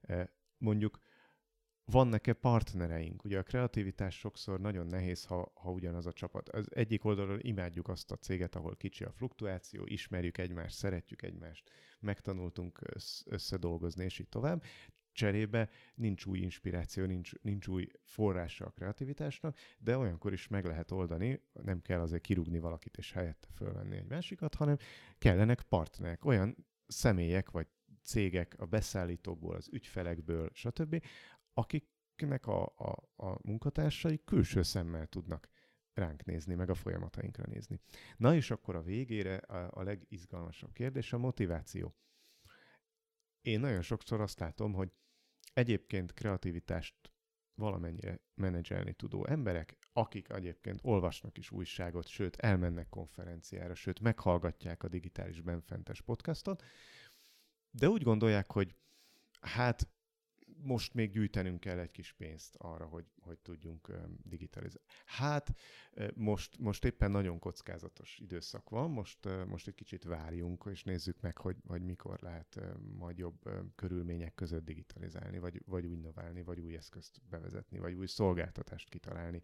E, 0.00 0.32
mondjuk 0.58 0.98
vannak-e 1.84 2.32
partnereink? 2.32 3.24
Ugye 3.24 3.38
a 3.38 3.42
kreativitás 3.42 4.18
sokszor 4.18 4.60
nagyon 4.60 4.86
nehéz, 4.86 5.24
ha, 5.24 5.52
ha 5.54 5.70
ugyanaz 5.70 6.06
a 6.06 6.12
csapat. 6.12 6.48
Az 6.48 6.66
egyik 6.70 7.04
oldalról 7.04 7.38
imádjuk 7.40 7.88
azt 7.88 8.10
a 8.10 8.16
céget, 8.16 8.54
ahol 8.54 8.76
kicsi 8.76 9.04
a 9.04 9.12
fluktuáció, 9.12 9.86
ismerjük 9.86 10.38
egymást, 10.38 10.76
szeretjük 10.76 11.22
egymást, 11.22 11.70
megtanultunk 12.00 12.80
összedolgozni, 13.24 14.04
és 14.04 14.18
így 14.18 14.28
tovább 14.28 14.62
cserébe 15.12 15.70
nincs 15.94 16.24
új 16.24 16.38
inspiráció, 16.38 17.04
nincs, 17.04 17.32
nincs 17.42 17.66
új 17.66 17.86
forrása 18.02 18.66
a 18.66 18.70
kreativitásnak, 18.70 19.56
de 19.78 19.98
olyankor 19.98 20.32
is 20.32 20.48
meg 20.48 20.64
lehet 20.64 20.90
oldani, 20.90 21.42
nem 21.52 21.82
kell 21.82 22.00
azért 22.00 22.22
kirúgni 22.22 22.58
valakit 22.58 22.96
és 22.96 23.12
helyette 23.12 23.48
fölvenni 23.54 23.96
egy 23.96 24.08
másikat, 24.08 24.54
hanem 24.54 24.76
kellenek 25.18 25.62
partnerek, 25.62 26.24
olyan 26.24 26.56
személyek 26.86 27.50
vagy 27.50 27.66
cégek 28.02 28.54
a 28.58 28.66
beszállítókból, 28.66 29.54
az 29.54 29.68
ügyfelekből, 29.72 30.50
stb., 30.52 31.04
akiknek 31.52 32.46
a, 32.46 32.62
a, 32.64 33.24
a 33.26 33.38
munkatársai 33.42 34.20
külső 34.24 34.62
szemmel 34.62 35.06
tudnak 35.06 35.48
ránk 35.94 36.24
nézni, 36.24 36.54
meg 36.54 36.70
a 36.70 36.74
folyamatainkra 36.74 37.44
nézni. 37.46 37.80
Na 38.16 38.34
és 38.34 38.50
akkor 38.50 38.76
a 38.76 38.82
végére 38.82 39.36
a, 39.36 39.70
a 39.72 39.82
legizgalmasabb 39.82 40.72
kérdés 40.72 41.12
a 41.12 41.18
motiváció. 41.18 41.94
Én 43.40 43.60
nagyon 43.60 43.82
sokszor 43.82 44.20
azt 44.20 44.38
látom, 44.38 44.72
hogy 44.72 44.92
egyébként 45.52 46.12
kreativitást 46.12 46.94
valamennyire 47.54 48.20
menedzselni 48.34 48.92
tudó 48.92 49.26
emberek, 49.26 49.76
akik 49.92 50.28
egyébként 50.28 50.78
olvasnak 50.82 51.38
is 51.38 51.50
újságot, 51.50 52.06
sőt 52.06 52.36
elmennek 52.36 52.88
konferenciára, 52.88 53.74
sőt 53.74 54.00
meghallgatják 54.00 54.82
a 54.82 54.88
digitális 54.88 55.40
benfentes 55.40 56.00
podcastot, 56.00 56.64
de 57.70 57.88
úgy 57.88 58.02
gondolják, 58.02 58.52
hogy 58.52 58.74
hát 59.40 59.88
most 60.62 60.94
még 60.94 61.10
gyűjtenünk 61.10 61.60
kell 61.60 61.78
egy 61.78 61.90
kis 61.90 62.12
pénzt 62.12 62.54
arra, 62.58 62.86
hogy, 62.86 63.04
hogy 63.20 63.38
tudjunk 63.38 63.92
digitalizálni. 64.22 64.88
Hát 65.04 65.54
most, 66.14 66.58
most 66.58 66.84
éppen 66.84 67.10
nagyon 67.10 67.38
kockázatos 67.38 68.18
időszak 68.18 68.70
van, 68.70 68.90
most, 68.90 69.18
most 69.46 69.66
egy 69.66 69.74
kicsit 69.74 70.04
várjunk, 70.04 70.64
és 70.70 70.82
nézzük 70.82 71.20
meg, 71.20 71.38
hogy, 71.38 71.56
hogy 71.66 71.82
mikor 71.82 72.18
lehet 72.20 72.60
majd 72.98 73.18
jobb 73.18 73.50
körülmények 73.74 74.34
között 74.34 74.64
digitalizálni, 74.64 75.38
vagy, 75.38 75.62
vagy 75.66 75.86
úgy 75.86 76.00
növelni, 76.00 76.42
vagy 76.42 76.60
új 76.60 76.76
eszközt 76.76 77.20
bevezetni, 77.28 77.78
vagy 77.78 77.94
új 77.94 78.06
szolgáltatást 78.06 78.88
kitalálni 78.88 79.42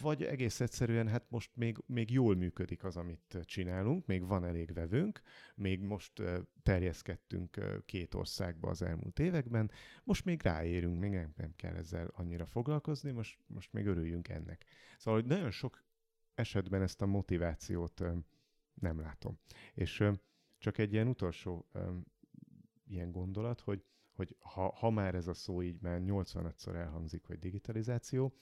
vagy 0.00 0.22
egész 0.22 0.60
egyszerűen 0.60 1.08
hát 1.08 1.30
most 1.30 1.50
még, 1.54 1.78
még 1.86 2.10
jól 2.10 2.36
működik 2.36 2.84
az, 2.84 2.96
amit 2.96 3.38
csinálunk, 3.42 4.06
még 4.06 4.26
van 4.26 4.44
elég 4.44 4.72
vevőnk, 4.72 5.20
még 5.54 5.80
most 5.80 6.22
terjeszkedtünk 6.62 7.82
két 7.84 8.14
országba 8.14 8.68
az 8.68 8.82
elmúlt 8.82 9.18
években, 9.18 9.70
most 10.04 10.24
még 10.24 10.42
ráérünk, 10.42 10.98
még 10.98 11.10
nem, 11.10 11.32
nem 11.36 11.52
kell 11.56 11.74
ezzel 11.74 12.10
annyira 12.14 12.46
foglalkozni, 12.46 13.10
most, 13.10 13.38
most 13.46 13.72
még 13.72 13.86
örüljünk 13.86 14.28
ennek. 14.28 14.64
Szóval, 14.98 15.20
hogy 15.20 15.28
nagyon 15.28 15.50
sok 15.50 15.84
esetben 16.34 16.82
ezt 16.82 17.02
a 17.02 17.06
motivációt 17.06 18.02
nem 18.74 19.00
látom. 19.00 19.38
És 19.74 20.04
csak 20.58 20.78
egy 20.78 20.92
ilyen 20.92 21.08
utolsó 21.08 21.70
ilyen 22.86 23.10
gondolat, 23.10 23.60
hogy, 23.60 23.84
hogy 24.12 24.36
ha, 24.38 24.74
ha 24.74 24.90
már 24.90 25.14
ez 25.14 25.26
a 25.26 25.34
szó 25.34 25.62
így 25.62 25.80
már 25.80 26.00
85-szor 26.04 26.74
elhangzik, 26.74 27.24
hogy 27.24 27.38
digitalizáció, 27.38 28.34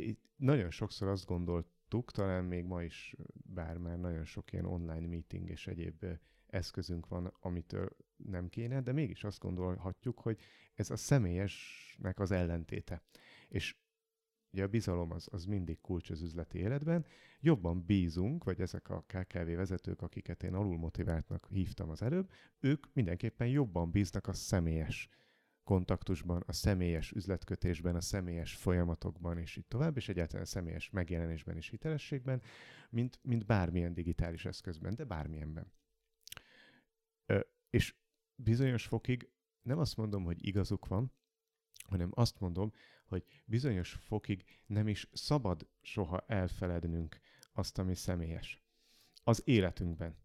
itt 0.00 0.20
nagyon 0.36 0.70
sokszor 0.70 1.08
azt 1.08 1.26
gondoltuk, 1.26 2.10
talán 2.10 2.44
még 2.44 2.64
ma 2.64 2.82
is, 2.82 3.16
bár 3.32 3.76
már 3.76 3.98
nagyon 3.98 4.24
sok 4.24 4.52
ilyen 4.52 4.64
online 4.64 5.06
meeting 5.06 5.48
és 5.48 5.66
egyéb 5.66 6.04
eszközünk 6.46 7.08
van, 7.08 7.34
amitől 7.40 7.96
nem 8.16 8.48
kéne, 8.48 8.80
de 8.80 8.92
mégis 8.92 9.24
azt 9.24 9.38
gondolhatjuk, 9.38 10.20
hogy 10.20 10.38
ez 10.74 10.90
a 10.90 10.96
személyesnek 10.96 12.18
az 12.18 12.30
ellentéte. 12.30 13.02
És 13.48 13.76
ugye 14.52 14.62
a 14.62 14.68
bizalom 14.68 15.10
az, 15.10 15.28
az 15.30 15.44
mindig 15.44 15.80
kulcs 15.80 16.10
az 16.10 16.22
üzleti 16.22 16.58
életben, 16.58 17.06
jobban 17.40 17.84
bízunk, 17.84 18.44
vagy 18.44 18.60
ezek 18.60 18.88
a 18.88 19.04
KKV 19.06 19.54
vezetők, 19.54 20.02
akiket 20.02 20.42
én 20.42 20.54
alul 20.54 20.78
motiváltnak 20.78 21.46
hívtam 21.50 21.90
az 21.90 22.02
előbb, 22.02 22.30
ők 22.60 22.86
mindenképpen 22.92 23.48
jobban 23.48 23.90
bíznak 23.90 24.26
a 24.26 24.32
személyes 24.32 25.08
kontaktusban, 25.68 26.42
a 26.46 26.52
személyes 26.52 27.12
üzletkötésben, 27.12 27.94
a 27.94 28.00
személyes 28.00 28.54
folyamatokban, 28.54 29.38
és 29.38 29.56
így 29.56 29.66
tovább, 29.66 29.96
és 29.96 30.08
egyáltalán 30.08 30.42
a 30.42 30.46
személyes 30.46 30.90
megjelenésben 30.90 31.56
és 31.56 31.68
hitelességben, 31.68 32.42
mint, 32.90 33.18
mint 33.22 33.46
bármilyen 33.46 33.94
digitális 33.94 34.44
eszközben, 34.44 34.94
de 34.94 35.04
bármilyenben. 35.04 35.72
Ö, 37.26 37.40
és 37.70 37.94
bizonyos 38.34 38.86
fokig 38.86 39.30
nem 39.62 39.78
azt 39.78 39.96
mondom, 39.96 40.24
hogy 40.24 40.46
igazuk 40.46 40.86
van, 40.86 41.12
hanem 41.88 42.10
azt 42.14 42.40
mondom, 42.40 42.72
hogy 43.06 43.24
bizonyos 43.44 43.92
fokig 43.92 44.44
nem 44.66 44.88
is 44.88 45.08
szabad 45.12 45.68
soha 45.80 46.24
elfelednünk 46.26 47.18
azt, 47.52 47.78
ami 47.78 47.94
személyes. 47.94 48.62
Az 49.24 49.42
életünkben. 49.44 50.16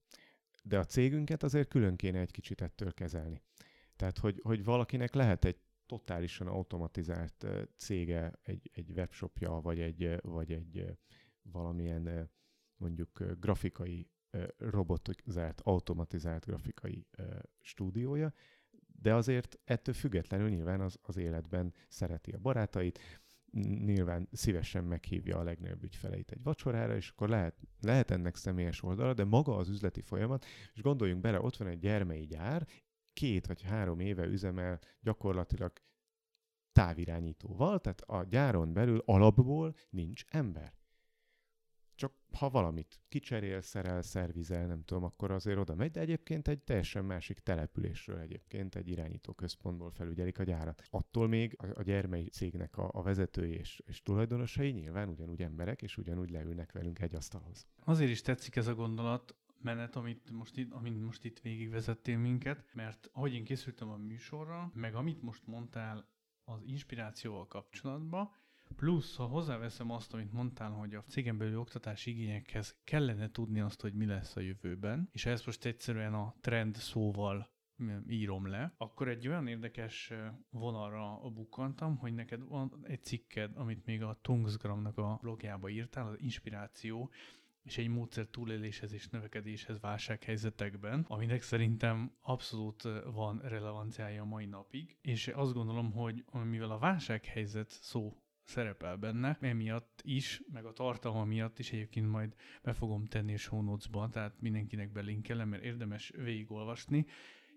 De 0.62 0.80
a 0.80 0.86
cégünket 0.86 1.44
azért 1.44 1.70
külön 1.70 1.96
kéne 1.96 2.20
egy 2.20 2.32
kicsit 2.32 2.62
ettől 2.62 2.94
kezelni. 2.94 3.42
Tehát, 3.96 4.18
hogy, 4.18 4.40
hogy 4.44 4.64
valakinek 4.64 5.14
lehet 5.14 5.46
egy 5.46 5.58
totálisan 5.86 6.48
automatizált 6.48 7.48
cége, 7.76 8.40
egy, 8.42 8.70
egy 8.74 8.92
webshopja, 8.92 9.52
vagy 9.52 9.80
egy, 9.80 10.18
vagy 10.22 10.52
egy 10.52 10.98
valamilyen 11.42 12.32
mondjuk 12.76 13.24
grafikai, 13.40 14.10
robotizált, 14.58 15.62
automatizált 15.62 16.46
grafikai 16.46 17.08
stúdiója, 17.62 18.34
de 19.02 19.14
azért 19.14 19.60
ettől 19.64 19.94
függetlenül 19.94 20.50
nyilván 20.50 20.82
az, 20.82 21.00
az 21.02 21.18
életben 21.18 21.74
szereti 21.88 22.32
a 22.32 22.38
barátait, 22.38 23.00
nyilván 23.86 24.28
szívesen 24.32 24.84
meghívja 24.84 25.38
a 25.38 25.44
legnagyobb 25.44 25.84
ügyfeleit 25.84 26.32
egy 26.32 26.44
vacsorára, 26.44 26.96
és 26.96 27.10
akkor 27.10 27.30
lehet, 27.30 27.56
lehet 27.80 28.12
ennek 28.12 28.36
személyes 28.36 28.84
oldala, 28.84 29.14
de 29.14 29.24
maga 29.24 29.56
az 29.56 29.70
üzleti 29.70 30.02
folyamat, 30.02 30.46
és 30.74 30.82
gondoljunk 30.82 31.22
bele, 31.22 31.42
ott 31.42 31.58
van 31.58 31.68
egy 31.68 31.80
gyermei 31.80 32.26
gyár, 32.26 32.68
két 33.14 33.48
vagy 33.48 33.62
három 33.62 34.00
éve 34.00 34.26
üzemel 34.26 34.80
gyakorlatilag 35.02 35.72
távirányítóval, 36.72 37.80
tehát 37.80 38.02
a 38.02 38.24
gyáron 38.24 38.74
belül 38.74 39.02
alapból 39.06 39.76
nincs 39.90 40.24
ember. 40.28 40.74
Csak 41.96 42.14
ha 42.38 42.50
valamit 42.50 43.02
kicserél, 43.10 43.62
szerel, 43.62 44.02
szervizel, 44.02 44.66
nem 44.66 44.84
tudom, 44.84 45.04
akkor 45.04 45.32
azért 45.32 45.58
oda 45.58 45.76
megy, 45.76 45.92
de 45.92 46.00
egyébként 46.00 46.48
egy 46.48 46.62
teljesen 46.62 47.06
másik 47.06 47.40
településről 47.40 48.20
egyébként 48.20 48.76
egy 48.76 48.90
irányító 48.90 49.34
központból 49.34 49.92
felügyelik 49.92 50.40
a 50.40 50.44
gyárat. 50.44 50.84
Attól 50.90 51.28
még 51.28 51.56
a, 51.58 51.80
a 51.80 51.84
gyermei 51.84 52.30
cégnek 52.30 52.78
a, 52.78 52.90
a 52.94 53.02
vezetői 53.02 53.54
és, 53.54 53.82
és 53.86 54.02
tulajdonosai 54.02 54.70
nyilván 54.72 55.10
ugyanúgy 55.10 55.42
emberek, 55.42 55.82
és 55.82 55.98
ugyanúgy 55.98 56.30
leülnek 56.30 56.72
velünk 56.72 57.00
egy 57.00 57.16
asztalhoz. 57.16 57.68
Azért 57.84 58.12
is 58.12 58.22
tetszik 58.22 58.56
ez 58.56 58.68
a 58.68 58.76
gondolat, 58.76 59.36
menet, 59.64 59.96
amit 59.96 60.32
most 60.32 60.58
itt, 60.58 60.72
amit 60.72 61.04
most 61.04 61.24
itt 61.24 61.40
végigvezettél 61.40 62.18
minket, 62.18 62.66
mert 62.74 63.10
ahogy 63.14 63.34
én 63.34 63.44
készültem 63.44 63.90
a 63.90 63.98
műsorra, 63.98 64.72
meg 64.74 64.96
amit 64.96 65.22
most 65.22 65.48
mondtál 65.48 66.08
az 66.44 66.64
inspirációval 66.66 67.48
kapcsolatban, 67.48 68.32
plusz 68.76 69.16
ha 69.16 69.26
hozzáveszem 69.26 69.92
azt, 69.92 70.14
amit 70.14 70.32
mondtál, 70.32 70.72
hogy 70.72 70.96
a 70.96 71.04
cégen 71.04 71.38
belül 71.38 71.60
oktatási 71.60 72.12
igényekhez 72.12 72.76
kellene 72.84 73.32
tudni 73.32 73.60
azt, 73.60 73.82
hogy 73.82 73.94
mi 73.94 74.06
lesz 74.06 74.36
a 74.36 74.40
jövőben, 74.40 75.10
és 75.12 75.26
ezt 75.26 75.46
most 75.46 75.66
egyszerűen 75.66 76.14
a 76.14 76.36
trend 76.42 76.76
szóval 76.76 77.52
írom 78.08 78.48
le, 78.48 78.74
akkor 78.78 79.08
egy 79.08 79.28
olyan 79.28 79.48
érdekes 79.48 80.14
vonalra 80.50 81.30
bukkantam, 81.30 81.98
hogy 81.98 82.14
neked 82.14 82.48
van 82.48 82.80
egy 82.84 83.04
cikked, 83.04 83.52
amit 83.56 83.86
még 83.86 84.04
a 84.04 84.20
Tungsgramnak 84.22 84.98
a 84.98 85.18
blogjába 85.22 85.70
írtál, 85.70 86.08
az 86.08 86.16
inspiráció, 86.20 87.10
és 87.64 87.78
egy 87.78 87.88
módszer 87.88 88.26
túléléshez 88.26 88.94
és 88.94 89.08
növekedéshez 89.08 89.80
válsághelyzetekben, 89.80 91.06
aminek 91.08 91.42
szerintem 91.42 92.12
abszolút 92.22 92.88
van 93.14 93.42
relevanciája 93.44 94.22
a 94.22 94.26
mai 94.26 94.46
napig, 94.46 94.98
és 95.02 95.28
azt 95.28 95.54
gondolom, 95.54 95.92
hogy 95.92 96.24
mivel 96.50 96.72
a 96.72 96.78
válsághelyzet 96.78 97.70
szó 97.70 98.18
szerepel 98.44 98.98
benne, 98.98 99.38
emiatt 99.42 100.02
is, 100.04 100.42
meg 100.52 100.66
a 100.66 100.74
tartalma 100.74 101.26
miatt 101.26 101.60
is 101.60 101.72
egyébként 101.72 102.10
majd 102.10 102.36
be 102.64 102.74
fogom 102.74 103.06
tenni 103.06 103.34
a 103.34 103.38
show 103.38 103.78
tehát 104.10 104.42
mindenkinek 104.42 104.92
belinkelem, 104.92 105.50
mert 105.50 105.64
érdemes 105.64 106.12
végigolvasni, 106.16 107.06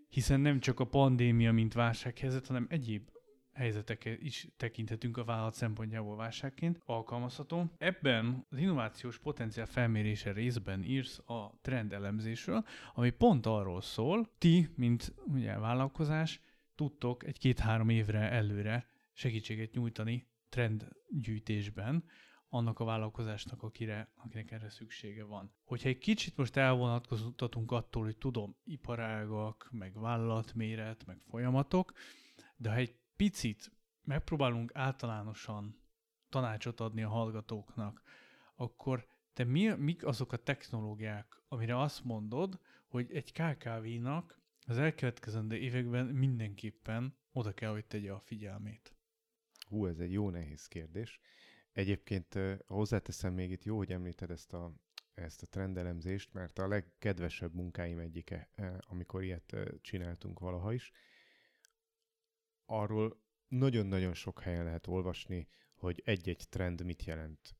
hiszen 0.09 0.41
nem 0.41 0.61
csak 0.61 0.81
a 0.81 0.87
pandémia, 0.87 1.53
mint 1.53 1.73
válsághelyzet, 1.73 2.47
hanem 2.47 2.67
egyéb 2.69 3.11
helyzetek 3.57 4.19
is 4.23 4.49
tekinthetünk 4.57 5.17
a 5.17 5.25
vállalat 5.25 5.55
szempontjából 5.55 6.17
válságként 6.17 6.81
alkalmazható. 6.85 7.71
Ebben 7.79 8.47
az 8.51 8.59
innovációs 8.59 9.19
potenciál 9.19 9.67
felmérése 9.67 10.33
részben 10.33 10.85
írsz 10.85 11.19
a 11.19 11.59
trend 11.61 11.93
elemzésről, 11.93 12.65
ami 12.95 13.11
pont 13.11 13.47
arról 13.47 13.81
szól, 13.81 14.31
ti, 14.39 14.69
mint 14.75 15.15
ugye 15.27 15.59
vállalkozás, 15.59 16.41
tudtok 16.75 17.25
egy 17.25 17.39
két-három 17.39 17.89
évre 17.89 18.31
előre 18.31 18.87
segítséget 19.13 19.73
nyújtani 19.73 20.29
trendgyűjtésben, 20.49 22.05
annak 22.49 22.81
a 22.81 22.85
vállalkozásnak, 22.85 23.63
akire, 23.63 24.13
akinek 24.15 24.51
erre 24.51 24.69
szüksége 24.69 25.25
van. 25.25 25.53
Hogyha 25.65 25.89
egy 25.89 25.99
kicsit 25.99 26.37
most 26.37 26.57
elvonatkoztatunk 26.57 27.73
attól, 27.73 28.05
hogy 28.05 28.17
tudom, 28.17 28.57
iparágak, 28.65 29.69
meg 29.71 30.01
vállalatméret, 30.01 31.07
meg 31.07 31.19
folyamatok, 31.29 31.93
de 32.57 32.71
ha 32.71 32.77
egy 32.77 32.95
picit 33.17 33.73
megpróbálunk 34.03 34.71
általánosan 34.75 35.81
tanácsot 36.29 36.81
adni 36.81 37.03
a 37.03 37.09
hallgatóknak, 37.09 38.03
akkor 38.55 39.07
te 39.33 39.45
mi, 39.45 39.69
mik 39.69 40.05
azok 40.05 40.33
a 40.33 40.37
technológiák, 40.37 41.43
amire 41.49 41.81
azt 41.81 42.05
mondod, 42.05 42.61
hogy 42.87 43.13
egy 43.13 43.33
KKV-nak 43.33 44.41
az 44.67 44.79
elkövetkezendő 44.79 45.57
években 45.57 46.07
mindenképpen 46.07 47.17
oda 47.33 47.53
kell, 47.53 47.71
hogy 47.71 47.87
tegye 47.87 48.13
a 48.13 48.21
figyelmét? 48.21 48.95
Hú, 49.69 49.87
ez 49.87 49.99
egy 49.99 50.13
jó 50.13 50.31
nehéz 50.31 50.67
kérdés. 50.67 51.21
Egyébként 51.73 52.39
hozzáteszem 52.67 53.35
még 53.35 53.51
itt 53.51 53.65
jó, 53.65 53.77
hogy 53.77 53.93
említed 53.93 54.31
ezt 54.31 54.53
a, 54.53 54.75
ezt 55.15 55.43
a 55.43 55.47
trendelemzést, 55.47 56.33
mert 56.33 56.59
a 56.59 56.69
legkedvesebb 56.69 57.55
munkáim 57.55 57.99
egyike, 57.99 58.51
amikor 58.81 59.23
ilyet 59.23 59.57
csináltunk 59.81 60.39
valaha 60.39 60.73
is, 60.73 60.93
arról 62.67 63.21
nagyon-nagyon 63.49 64.15
sok 64.15 64.41
helyen 64.41 64.65
lehet 64.65 64.87
olvasni, 64.87 65.49
hogy 65.75 66.03
egy-egy 66.05 66.47
trend 66.49 66.85
mit 66.85 67.05
jelent. 67.05 67.57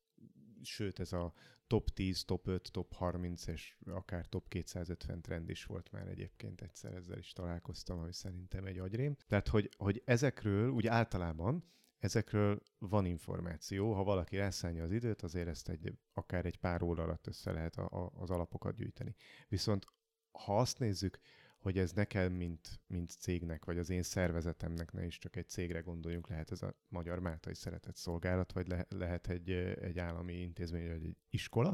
Sőt, 0.61 0.99
ez 0.99 1.13
a 1.13 1.33
top 1.67 1.89
10, 1.89 2.23
top 2.25 2.47
5, 2.47 2.71
top 2.71 2.93
30 2.93 3.47
és 3.47 3.75
akár 3.85 4.25
top 4.25 4.47
250 4.47 5.21
trend 5.21 5.49
is 5.49 5.65
volt 5.65 5.91
már 5.91 6.07
egyébként 6.07 6.61
egyszer 6.61 6.93
ezzel 6.93 7.17
is 7.17 7.31
találkoztam, 7.31 7.99
ami 7.99 8.13
szerintem 8.13 8.65
egy 8.65 8.77
agyrém. 8.77 9.15
Tehát, 9.27 9.47
hogy, 9.47 9.69
hogy 9.77 10.01
ezekről 10.05 10.69
úgy 10.69 10.87
általában 10.87 11.63
ezekről 11.97 12.61
van 12.77 13.05
információ, 13.05 13.93
ha 13.93 14.03
valaki 14.03 14.37
elszállja 14.37 14.83
az 14.83 14.91
időt, 14.91 15.21
azért 15.21 15.47
ezt 15.47 15.69
egy, 15.69 15.97
akár 16.13 16.45
egy 16.45 16.57
pár 16.57 16.81
óra 16.81 17.03
alatt 17.03 17.27
össze 17.27 17.51
lehet 17.51 17.75
a, 17.75 17.87
a, 17.89 18.11
az 18.21 18.29
alapokat 18.29 18.75
gyűjteni. 18.75 19.15
Viszont 19.47 19.85
ha 20.31 20.59
azt 20.59 20.79
nézzük, 20.79 21.19
hogy 21.57 21.77
ez 21.77 21.91
nekem, 21.91 22.33
mint, 22.33 22.81
mint 22.87 23.09
cégnek, 23.09 23.65
vagy 23.65 23.77
az 23.77 23.89
én 23.89 24.03
szervezetemnek, 24.03 24.91
ne 24.91 25.05
is 25.05 25.17
csak 25.17 25.35
egy 25.35 25.49
cégre 25.49 25.79
gondoljunk, 25.79 26.29
lehet 26.29 26.51
ez 26.51 26.61
a 26.61 26.75
Magyar 26.87 27.19
Máltai 27.19 27.55
Szeretett 27.55 27.95
Szolgálat, 27.95 28.51
vagy 28.51 28.67
le, 28.67 28.85
lehet 28.89 29.27
egy, 29.27 29.51
egy 29.81 29.99
állami 29.99 30.33
intézmény, 30.33 30.87
vagy 30.87 31.03
egy 31.03 31.17
iskola. 31.29 31.73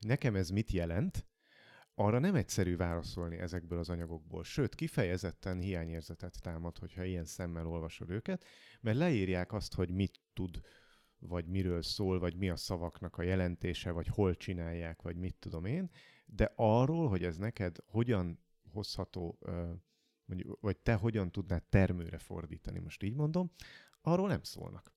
Nekem 0.00 0.36
ez 0.36 0.50
mit 0.50 0.70
jelent? 0.70 1.26
Arra 1.94 2.18
nem 2.18 2.34
egyszerű 2.34 2.76
válaszolni 2.76 3.36
ezekből 3.36 3.78
az 3.78 3.88
anyagokból, 3.88 4.44
sőt, 4.44 4.74
kifejezetten 4.74 5.60
hiányérzetet 5.60 6.42
támad, 6.42 6.78
hogyha 6.78 7.04
ilyen 7.04 7.24
szemmel 7.24 7.66
olvasod 7.66 8.10
őket, 8.10 8.44
mert 8.80 8.96
leírják 8.96 9.52
azt, 9.52 9.74
hogy 9.74 9.90
mit 9.90 10.20
tud, 10.32 10.60
vagy 11.18 11.46
miről 11.46 11.82
szól, 11.82 12.18
vagy 12.18 12.36
mi 12.36 12.48
a 12.48 12.56
szavaknak 12.56 13.16
a 13.16 13.22
jelentése, 13.22 13.90
vagy 13.90 14.06
hol 14.06 14.36
csinálják, 14.36 15.02
vagy 15.02 15.16
mit 15.16 15.36
tudom 15.38 15.64
én, 15.64 15.90
de 16.26 16.52
arról, 16.56 17.08
hogy 17.08 17.24
ez 17.24 17.36
neked 17.36 17.76
hogyan 17.86 18.45
hozható, 18.76 19.38
mondjuk, 20.24 20.60
vagy 20.60 20.76
te 20.76 20.94
hogyan 20.94 21.32
tudnád 21.32 21.62
termőre 21.62 22.18
fordítani, 22.18 22.78
most 22.78 23.02
így 23.02 23.14
mondom, 23.14 23.50
arról 24.00 24.28
nem 24.28 24.42
szólnak. 24.42 24.92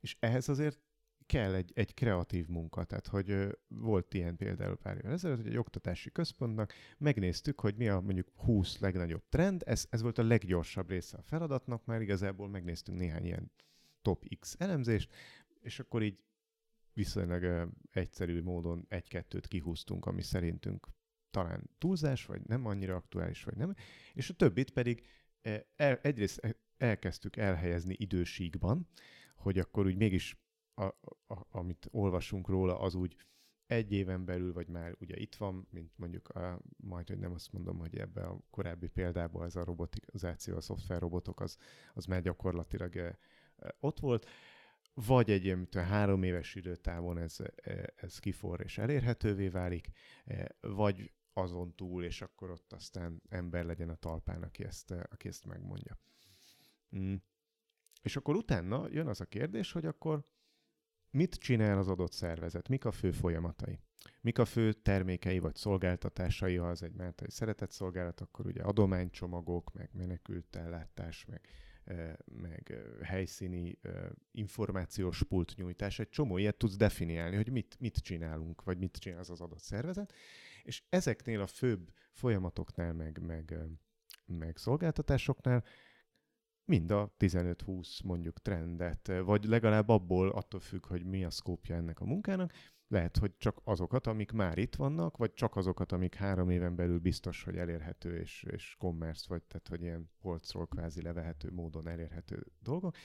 És 0.00 0.16
ehhez 0.20 0.48
azért 0.48 0.80
kell 1.26 1.54
egy, 1.54 1.70
egy 1.74 1.94
kreatív 1.94 2.46
munka, 2.46 2.84
tehát 2.84 3.06
hogy 3.06 3.58
volt 3.68 4.14
ilyen 4.14 4.36
például 4.36 4.76
pár 4.76 4.96
évvel 4.96 5.12
ezelőtt, 5.12 5.36
hogy 5.36 5.46
egy 5.46 5.56
oktatási 5.56 6.10
központnak 6.10 6.72
megnéztük, 6.98 7.60
hogy 7.60 7.76
mi 7.76 7.88
a 7.88 8.00
mondjuk 8.00 8.28
20 8.34 8.78
legnagyobb 8.78 9.22
trend, 9.28 9.62
ez, 9.66 9.86
ez 9.90 10.02
volt 10.02 10.18
a 10.18 10.22
leggyorsabb 10.22 10.88
része 10.88 11.16
a 11.16 11.22
feladatnak, 11.22 11.84
már 11.84 12.00
igazából 12.00 12.48
megnéztünk 12.48 12.98
néhány 12.98 13.24
ilyen 13.24 13.52
top 14.02 14.24
X 14.40 14.56
elemzést, 14.58 15.14
és 15.60 15.80
akkor 15.80 16.02
így 16.02 16.18
viszonylag 16.92 17.72
egyszerű 17.90 18.42
módon 18.42 18.86
egy-kettőt 18.88 19.46
kihúztunk, 19.46 20.06
ami 20.06 20.22
szerintünk 20.22 20.88
talán 21.32 21.70
túlzás, 21.78 22.26
vagy 22.26 22.42
nem 22.46 22.66
annyira 22.66 22.96
aktuális, 22.96 23.44
vagy 23.44 23.56
nem, 23.56 23.74
és 24.14 24.30
a 24.30 24.34
többit 24.34 24.70
pedig 24.70 25.06
el, 25.76 25.98
egyrészt 26.02 26.56
elkezdtük 26.76 27.36
elhelyezni 27.36 27.94
idősíkban, 27.98 28.88
hogy 29.36 29.58
akkor 29.58 29.86
úgy 29.86 29.96
mégis 29.96 30.36
a, 30.74 30.84
a, 30.84 31.46
amit 31.50 31.88
olvasunk 31.90 32.48
róla, 32.48 32.80
az 32.80 32.94
úgy 32.94 33.16
egy 33.66 33.92
éven 33.92 34.24
belül, 34.24 34.52
vagy 34.52 34.68
már 34.68 34.96
ugye 35.00 35.16
itt 35.16 35.34
van, 35.34 35.66
mint 35.70 35.90
mondjuk 35.96 36.28
a, 36.28 36.60
majd, 36.76 37.08
hogy 37.08 37.18
nem 37.18 37.32
azt 37.32 37.52
mondom, 37.52 37.78
hogy 37.78 37.98
ebbe 37.98 38.22
a 38.22 38.40
korábbi 38.50 38.88
példában 38.88 39.44
ez 39.44 39.56
a 39.56 39.64
robotizáció, 39.64 40.56
a 40.56 40.60
szoftverrobotok, 40.60 41.40
az, 41.40 41.56
az 41.94 42.04
már 42.04 42.22
gyakorlatilag 42.22 42.96
e, 42.96 43.18
e, 43.56 43.74
ott 43.80 44.00
volt, 44.00 44.26
vagy 44.94 45.30
egy 45.30 45.44
ilyen 45.44 45.68
három 45.72 46.22
éves 46.22 46.54
időtávon 46.54 47.18
ez, 47.18 47.36
e, 47.56 47.92
ez 47.96 48.18
kifor 48.18 48.60
és 48.60 48.78
elérhetővé 48.78 49.48
válik, 49.48 49.88
e, 50.24 50.56
vagy 50.60 51.12
azon 51.32 51.74
túl, 51.74 52.04
és 52.04 52.22
akkor 52.22 52.50
ott 52.50 52.72
aztán 52.72 53.22
ember 53.28 53.64
legyen 53.64 53.88
a 53.88 53.94
talpán, 53.94 54.42
aki 54.42 54.64
ezt, 54.64 54.90
aki 54.90 55.28
ezt 55.28 55.44
megmondja. 55.44 55.98
Mm. 56.96 57.14
És 58.02 58.16
akkor 58.16 58.36
utána 58.36 58.88
jön 58.90 59.06
az 59.06 59.20
a 59.20 59.24
kérdés, 59.24 59.72
hogy 59.72 59.86
akkor 59.86 60.24
mit 61.10 61.34
csinál 61.34 61.78
az 61.78 61.88
adott 61.88 62.12
szervezet, 62.12 62.68
mik 62.68 62.84
a 62.84 62.90
fő 62.90 63.10
folyamatai, 63.10 63.78
mik 64.20 64.38
a 64.38 64.44
fő 64.44 64.72
termékei 64.72 65.38
vagy 65.38 65.54
szolgáltatásai, 65.54 66.56
ha 66.56 66.68
az 66.68 66.82
egy 66.82 66.92
mert 66.92 67.22
egy 67.22 67.30
szeretett 67.30 67.70
szolgálat, 67.70 68.20
akkor 68.20 68.46
ugye 68.46 68.62
adománycsomagok, 68.62 69.72
meg 69.72 69.90
menekültellátás, 69.92 71.24
meg, 71.24 71.48
meg 72.24 72.74
helyszíni 73.02 73.78
információs 74.30 75.22
pult 75.22 75.56
nyújtás, 75.56 75.98
egy 75.98 76.08
csomó 76.08 76.38
ilyet 76.38 76.56
tudsz 76.56 76.76
definiálni, 76.76 77.36
hogy 77.36 77.50
mit, 77.50 77.76
mit 77.78 77.96
csinálunk, 77.96 78.64
vagy 78.64 78.78
mit 78.78 78.96
csinál 78.96 79.18
az 79.18 79.40
adott 79.40 79.62
szervezet, 79.62 80.12
és 80.62 80.82
ezeknél 80.88 81.40
a 81.40 81.46
főbb 81.46 81.92
folyamatoknál, 82.12 82.92
meg, 82.92 83.20
meg, 83.26 83.58
meg 84.26 84.56
szolgáltatásoknál 84.56 85.64
mind 86.64 86.90
a 86.90 87.14
15-20 87.18 88.04
mondjuk 88.04 88.38
trendet, 88.38 89.12
vagy 89.24 89.44
legalább 89.44 89.88
abból 89.88 90.28
attól 90.28 90.60
függ, 90.60 90.86
hogy 90.86 91.04
mi 91.04 91.24
a 91.24 91.30
szkópja 91.30 91.76
ennek 91.76 92.00
a 92.00 92.04
munkának, 92.04 92.52
lehet, 92.92 93.16
hogy 93.16 93.36
csak 93.36 93.60
azokat, 93.64 94.06
amik 94.06 94.32
már 94.32 94.58
itt 94.58 94.74
vannak, 94.74 95.16
vagy 95.16 95.34
csak 95.34 95.56
azokat, 95.56 95.92
amik 95.92 96.14
három 96.14 96.50
éven 96.50 96.74
belül 96.74 96.98
biztos, 96.98 97.42
hogy 97.42 97.56
elérhető 97.56 98.18
és, 98.18 98.42
és 98.50 98.76
commerce, 98.78 99.26
vagy 99.28 99.42
tehát, 99.42 99.68
hogy 99.68 99.82
ilyen 99.82 100.10
polcról 100.20 100.66
kvázi 100.66 101.02
levehető 101.02 101.50
módon 101.50 101.88
elérhető 101.88 102.46
dolgok. 102.60 102.96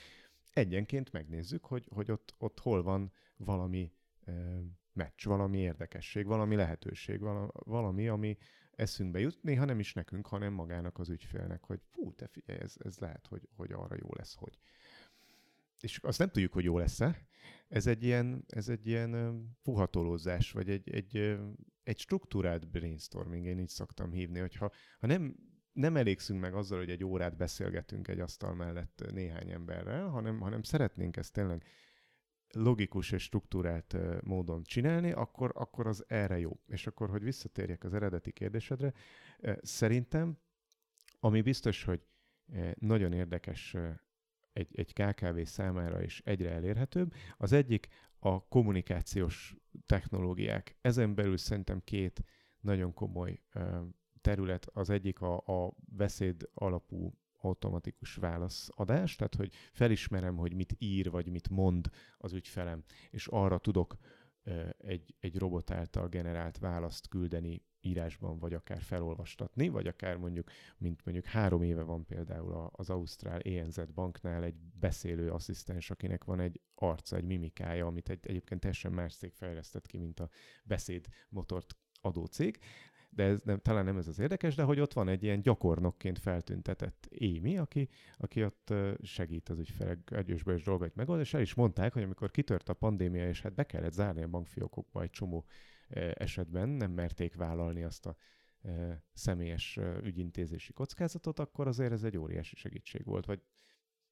Egyenként 0.52 1.12
megnézzük, 1.12 1.64
hogy, 1.64 1.88
hogy 1.90 2.10
ott, 2.10 2.34
ott 2.38 2.60
hol 2.60 2.82
van 2.82 3.12
valami 3.36 3.92
meccs, 4.98 5.24
valami 5.24 5.58
érdekesség, 5.58 6.26
valami 6.26 6.54
lehetőség, 6.54 7.20
valami, 7.52 8.08
ami 8.08 8.38
eszünkbe 8.74 9.18
jut, 9.18 9.42
néha 9.42 9.64
nem 9.64 9.78
is 9.78 9.92
nekünk, 9.92 10.26
hanem 10.26 10.52
magának 10.52 10.98
az 10.98 11.08
ügyfélnek, 11.08 11.64
hogy 11.64 11.80
fú, 11.90 12.14
te 12.14 12.26
figyelj, 12.26 12.58
ez, 12.58 12.74
ez 12.84 12.98
lehet, 12.98 13.26
hogy, 13.26 13.48
hogy 13.56 13.72
arra 13.72 13.96
jó 14.00 14.08
lesz, 14.16 14.34
hogy. 14.34 14.58
És 15.80 15.98
azt 15.98 16.18
nem 16.18 16.28
tudjuk, 16.28 16.52
hogy 16.52 16.64
jó 16.64 16.78
lesz-e. 16.78 17.26
Ez 17.68 17.86
egy 17.86 18.04
ilyen, 18.04 18.44
ez 18.48 18.68
egy 18.68 18.86
ilyen 18.86 19.42
puhatolózás, 19.62 20.52
vagy 20.52 20.70
egy, 20.70 20.90
egy, 20.90 21.38
egy 21.82 21.98
struktúrált 21.98 22.68
brainstorming, 22.70 23.46
én 23.46 23.58
így 23.58 23.68
szoktam 23.68 24.10
hívni, 24.10 24.38
hogyha 24.38 24.70
ha 24.98 25.06
nem, 25.06 25.36
nem 25.72 25.96
elégszünk 25.96 26.40
meg 26.40 26.54
azzal, 26.54 26.78
hogy 26.78 26.90
egy 26.90 27.04
órát 27.04 27.36
beszélgetünk 27.36 28.08
egy 28.08 28.20
asztal 28.20 28.54
mellett 28.54 29.04
néhány 29.12 29.50
emberrel, 29.50 30.08
hanem, 30.08 30.40
hanem 30.40 30.62
szeretnénk 30.62 31.16
ezt 31.16 31.32
tényleg 31.32 31.64
logikus 32.52 33.12
és 33.12 33.22
struktúrált 33.22 33.96
módon 34.22 34.62
csinálni, 34.62 35.12
akkor, 35.12 35.52
akkor 35.54 35.86
az 35.86 36.04
erre 36.06 36.38
jó. 36.38 36.60
És 36.66 36.86
akkor, 36.86 37.10
hogy 37.10 37.22
visszatérjek 37.22 37.84
az 37.84 37.94
eredeti 37.94 38.32
kérdésedre, 38.32 38.92
szerintem, 39.60 40.38
ami 41.20 41.40
biztos, 41.40 41.84
hogy 41.84 42.06
nagyon 42.74 43.12
érdekes 43.12 43.76
egy, 44.52 44.78
egy 44.78 44.92
KKV 44.92 45.40
számára 45.42 46.02
is 46.02 46.20
egyre 46.24 46.50
elérhetőbb, 46.50 47.12
az 47.36 47.52
egyik 47.52 47.88
a 48.18 48.48
kommunikációs 48.48 49.56
technológiák. 49.86 50.76
Ezen 50.80 51.14
belül 51.14 51.36
szerintem 51.36 51.80
két 51.84 52.22
nagyon 52.60 52.94
komoly 52.94 53.42
terület, 54.20 54.66
az 54.72 54.90
egyik 54.90 55.20
a, 55.20 55.36
a 55.36 55.72
beszéd 55.78 56.48
alapú 56.54 57.18
automatikus 57.40 58.14
válaszadás, 58.14 59.16
tehát 59.16 59.34
hogy 59.34 59.52
felismerem, 59.72 60.36
hogy 60.36 60.54
mit 60.54 60.74
ír, 60.78 61.10
vagy 61.10 61.28
mit 61.28 61.48
mond 61.48 61.90
az 62.16 62.32
ügyfelem, 62.32 62.82
és 63.10 63.26
arra 63.26 63.58
tudok 63.58 63.96
egy, 64.78 65.14
egy 65.20 65.38
robot 65.38 65.70
által 65.70 66.08
generált 66.08 66.58
választ 66.58 67.08
küldeni 67.08 67.62
írásban, 67.80 68.38
vagy 68.38 68.54
akár 68.54 68.80
felolvastatni, 68.80 69.68
vagy 69.68 69.86
akár 69.86 70.16
mondjuk, 70.16 70.50
mint 70.76 71.04
mondjuk 71.04 71.26
három 71.26 71.62
éve 71.62 71.82
van 71.82 72.06
például 72.06 72.70
az 72.72 72.90
Ausztrál 72.90 73.40
ENZ 73.40 73.80
banknál 73.94 74.44
egy 74.44 74.56
beszélő 74.80 75.30
asszisztens, 75.30 75.90
akinek 75.90 76.24
van 76.24 76.40
egy 76.40 76.60
arca, 76.74 77.16
egy 77.16 77.24
mimikája, 77.24 77.86
amit 77.86 78.08
egy, 78.08 78.26
egyébként 78.26 78.60
teljesen 78.60 78.92
más 78.92 79.16
cég 79.16 79.32
fejlesztett 79.32 79.86
ki, 79.86 79.98
mint 79.98 80.20
a 80.20 80.28
beszédmotort 80.64 81.76
adó 82.00 82.24
cég, 82.24 82.58
de 83.10 83.22
ez 83.22 83.40
nem, 83.44 83.58
talán 83.58 83.84
nem 83.84 83.96
ez 83.96 84.08
az 84.08 84.18
érdekes, 84.18 84.54
de 84.54 84.62
hogy 84.62 84.80
ott 84.80 84.92
van 84.92 85.08
egy 85.08 85.22
ilyen 85.22 85.40
gyakornokként 85.40 86.18
feltüntetett 86.18 87.06
Émi, 87.10 87.58
aki, 87.58 87.88
aki 88.16 88.44
ott 88.44 88.74
segít 89.02 89.48
az 89.48 89.58
ügyfelek 89.58 90.24
és 90.26 90.42
dolgait 90.42 90.94
megoldani, 90.94 91.26
és 91.26 91.34
el 91.34 91.40
is 91.40 91.54
mondták, 91.54 91.92
hogy 91.92 92.02
amikor 92.02 92.30
kitört 92.30 92.68
a 92.68 92.74
pandémia, 92.74 93.28
és 93.28 93.40
hát 93.40 93.54
be 93.54 93.64
kellett 93.64 93.92
zárni 93.92 94.22
a 94.22 94.28
bankfiókokba 94.28 95.02
egy 95.02 95.10
csomó 95.10 95.44
esetben, 96.14 96.68
nem 96.68 96.90
merték 96.90 97.34
vállalni 97.34 97.82
azt 97.82 98.06
a 98.06 98.16
személyes 99.12 99.78
ügyintézési 100.02 100.72
kockázatot, 100.72 101.38
akkor 101.38 101.66
azért 101.66 101.92
ez 101.92 102.04
egy 102.04 102.16
óriási 102.16 102.56
segítség 102.56 103.04
volt, 103.04 103.26
vagy 103.26 103.40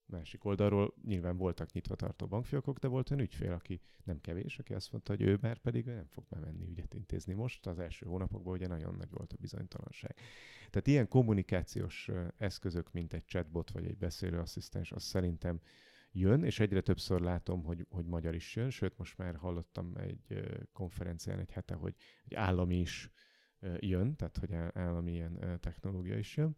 Másik 0.08 0.44
oldalról 0.44 0.94
nyilván 1.04 1.36
voltak 1.36 1.72
nyitva 1.72 1.94
tartó 1.94 2.26
bankfiókok, 2.26 2.78
de 2.78 2.88
volt 2.88 3.10
olyan 3.10 3.22
ügyfél, 3.22 3.52
aki 3.52 3.80
nem 4.04 4.20
kevés, 4.20 4.58
aki 4.58 4.74
azt 4.74 4.92
mondta, 4.92 5.12
hogy 5.12 5.22
ő 5.22 5.38
már 5.40 5.58
pedig 5.58 5.84
nem 5.84 6.06
fog 6.06 6.24
bemenni 6.28 6.68
ügyet 6.68 6.94
intézni 6.94 7.32
most. 7.32 7.66
Az 7.66 7.78
első 7.78 8.06
hónapokban 8.06 8.52
ugye 8.52 8.66
nagyon 8.66 8.94
nagy 8.94 9.10
volt 9.10 9.32
a 9.32 9.36
bizonytalanság. 9.40 10.14
Tehát 10.70 10.86
ilyen 10.86 11.08
kommunikációs 11.08 12.10
eszközök, 12.36 12.92
mint 12.92 13.12
egy 13.12 13.24
chatbot 13.24 13.70
vagy 13.70 13.84
egy 13.84 13.96
beszélőasszisztens, 13.96 14.92
az 14.92 15.02
szerintem 15.02 15.60
jön, 16.12 16.44
és 16.44 16.60
egyre 16.60 16.80
többször 16.80 17.20
látom, 17.20 17.64
hogy, 17.64 17.86
hogy 17.90 18.06
magyar 18.06 18.34
is 18.34 18.56
jön, 18.56 18.70
sőt 18.70 18.98
most 18.98 19.18
már 19.18 19.36
hallottam 19.36 19.96
egy 19.96 20.40
konferencián 20.72 21.38
egy 21.38 21.50
hete, 21.50 21.74
hogy 21.74 21.94
egy 22.24 22.34
állami 22.34 22.76
is 22.80 23.10
jön, 23.78 24.16
tehát 24.16 24.36
hogy 24.36 24.54
állami 24.54 25.12
ilyen 25.12 25.60
technológia 25.60 26.18
is 26.18 26.36
jön. 26.36 26.56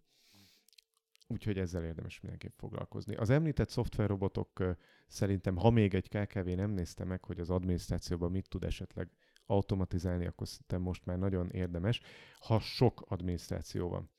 Úgyhogy 1.31 1.59
ezzel 1.59 1.85
érdemes 1.85 2.21
mindenképp 2.21 2.59
foglalkozni. 2.59 3.15
Az 3.15 3.31
említett 3.31 3.69
szoftverrobotok 3.69 4.77
szerintem, 5.07 5.57
ha 5.57 5.71
még 5.71 5.95
egy 5.95 6.09
KKV 6.09 6.47
nem 6.47 6.71
nézte 6.71 7.05
meg, 7.05 7.25
hogy 7.25 7.41
az 7.41 7.51
adminisztrációban 7.51 8.31
mit 8.31 8.49
tud 8.49 8.65
esetleg 8.65 9.11
automatizálni, 9.47 10.27
akkor 10.27 10.49
szerintem 10.49 10.81
most 10.81 11.05
már 11.05 11.19
nagyon 11.19 11.51
érdemes, 11.51 12.01
ha 12.39 12.61
sok 12.61 13.05
adminisztráció 13.09 13.89
van. 13.89 14.11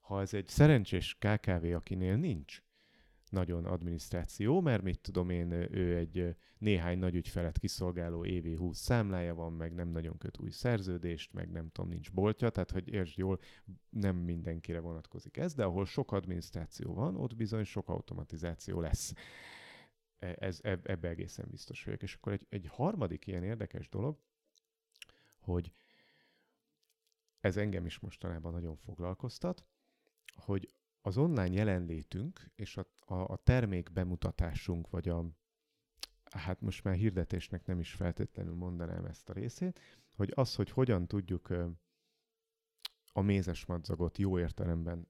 Ha 0.00 0.20
ez 0.20 0.34
egy 0.34 0.48
szerencsés 0.48 1.16
KKV, 1.18 1.64
akinél 1.74 2.16
nincs, 2.16 2.62
nagyon 3.32 3.64
adminisztráció, 3.64 4.60
mert 4.60 4.82
mit 4.82 5.00
tudom 5.00 5.30
én, 5.30 5.52
ő 5.52 5.96
egy 5.96 6.36
néhány 6.58 6.98
nagy 6.98 7.14
ügyfelet 7.14 7.58
kiszolgáló 7.58 8.24
évi 8.24 8.54
20 8.54 8.78
számlája 8.78 9.34
van, 9.34 9.52
meg 9.52 9.74
nem 9.74 9.88
nagyon 9.88 10.18
köt 10.18 10.38
új 10.38 10.50
szerződést, 10.50 11.32
meg 11.32 11.50
nem 11.50 11.68
tudom, 11.68 11.90
nincs 11.90 12.12
boltja, 12.12 12.50
tehát 12.50 12.70
hogy 12.70 12.88
értsd 12.88 13.18
jól, 13.18 13.40
nem 13.90 14.16
mindenkire 14.16 14.80
vonatkozik 14.80 15.36
ez, 15.36 15.54
de 15.54 15.64
ahol 15.64 15.86
sok 15.86 16.12
adminisztráció 16.12 16.94
van, 16.94 17.16
ott 17.16 17.36
bizony 17.36 17.64
sok 17.64 17.88
automatizáció 17.88 18.80
lesz. 18.80 19.12
E, 20.18 20.36
ez, 20.38 20.60
ebbe 20.62 21.08
egészen 21.08 21.46
biztos 21.50 21.84
vagyok. 21.84 22.02
És 22.02 22.14
akkor 22.14 22.32
egy, 22.32 22.46
egy 22.48 22.66
harmadik 22.70 23.26
ilyen 23.26 23.44
érdekes 23.44 23.88
dolog, 23.88 24.18
hogy 25.38 25.72
ez 27.40 27.56
engem 27.56 27.86
is 27.86 27.98
mostanában 27.98 28.52
nagyon 28.52 28.76
foglalkoztat, 28.76 29.66
hogy 30.34 30.74
az 31.02 31.16
online 31.16 31.52
jelenlétünk 31.54 32.50
és 32.54 32.76
a, 32.76 32.86
a, 32.98 33.14
a 33.14 33.36
termék 33.36 33.92
bemutatásunk, 33.92 34.90
vagy 34.90 35.08
a, 35.08 35.24
hát 36.30 36.60
most 36.60 36.84
már 36.84 36.94
hirdetésnek 36.94 37.66
nem 37.66 37.80
is 37.80 37.92
feltétlenül 37.92 38.54
mondanám 38.54 39.04
ezt 39.04 39.28
a 39.28 39.32
részét, 39.32 39.80
hogy 40.16 40.32
az, 40.34 40.54
hogy 40.54 40.70
hogyan 40.70 41.06
tudjuk 41.06 41.54
a 43.12 43.20
mézes 43.20 43.66
madzagot 43.66 44.18
jó 44.18 44.38
értelemben 44.38 45.08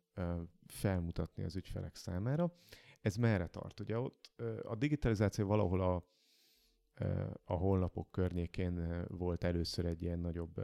felmutatni 0.66 1.44
az 1.44 1.56
ügyfelek 1.56 1.96
számára, 1.96 2.54
ez 3.00 3.16
merre 3.16 3.46
tart? 3.46 3.80
Ugye 3.80 3.98
ott 3.98 4.32
a 4.62 4.76
digitalizáció 4.76 5.46
valahol 5.46 5.80
a, 5.80 6.04
a 7.44 7.52
honlapok 7.52 8.10
környékén 8.10 9.04
volt 9.08 9.44
először 9.44 9.84
egy 9.84 10.02
ilyen 10.02 10.18
nagyobb 10.18 10.60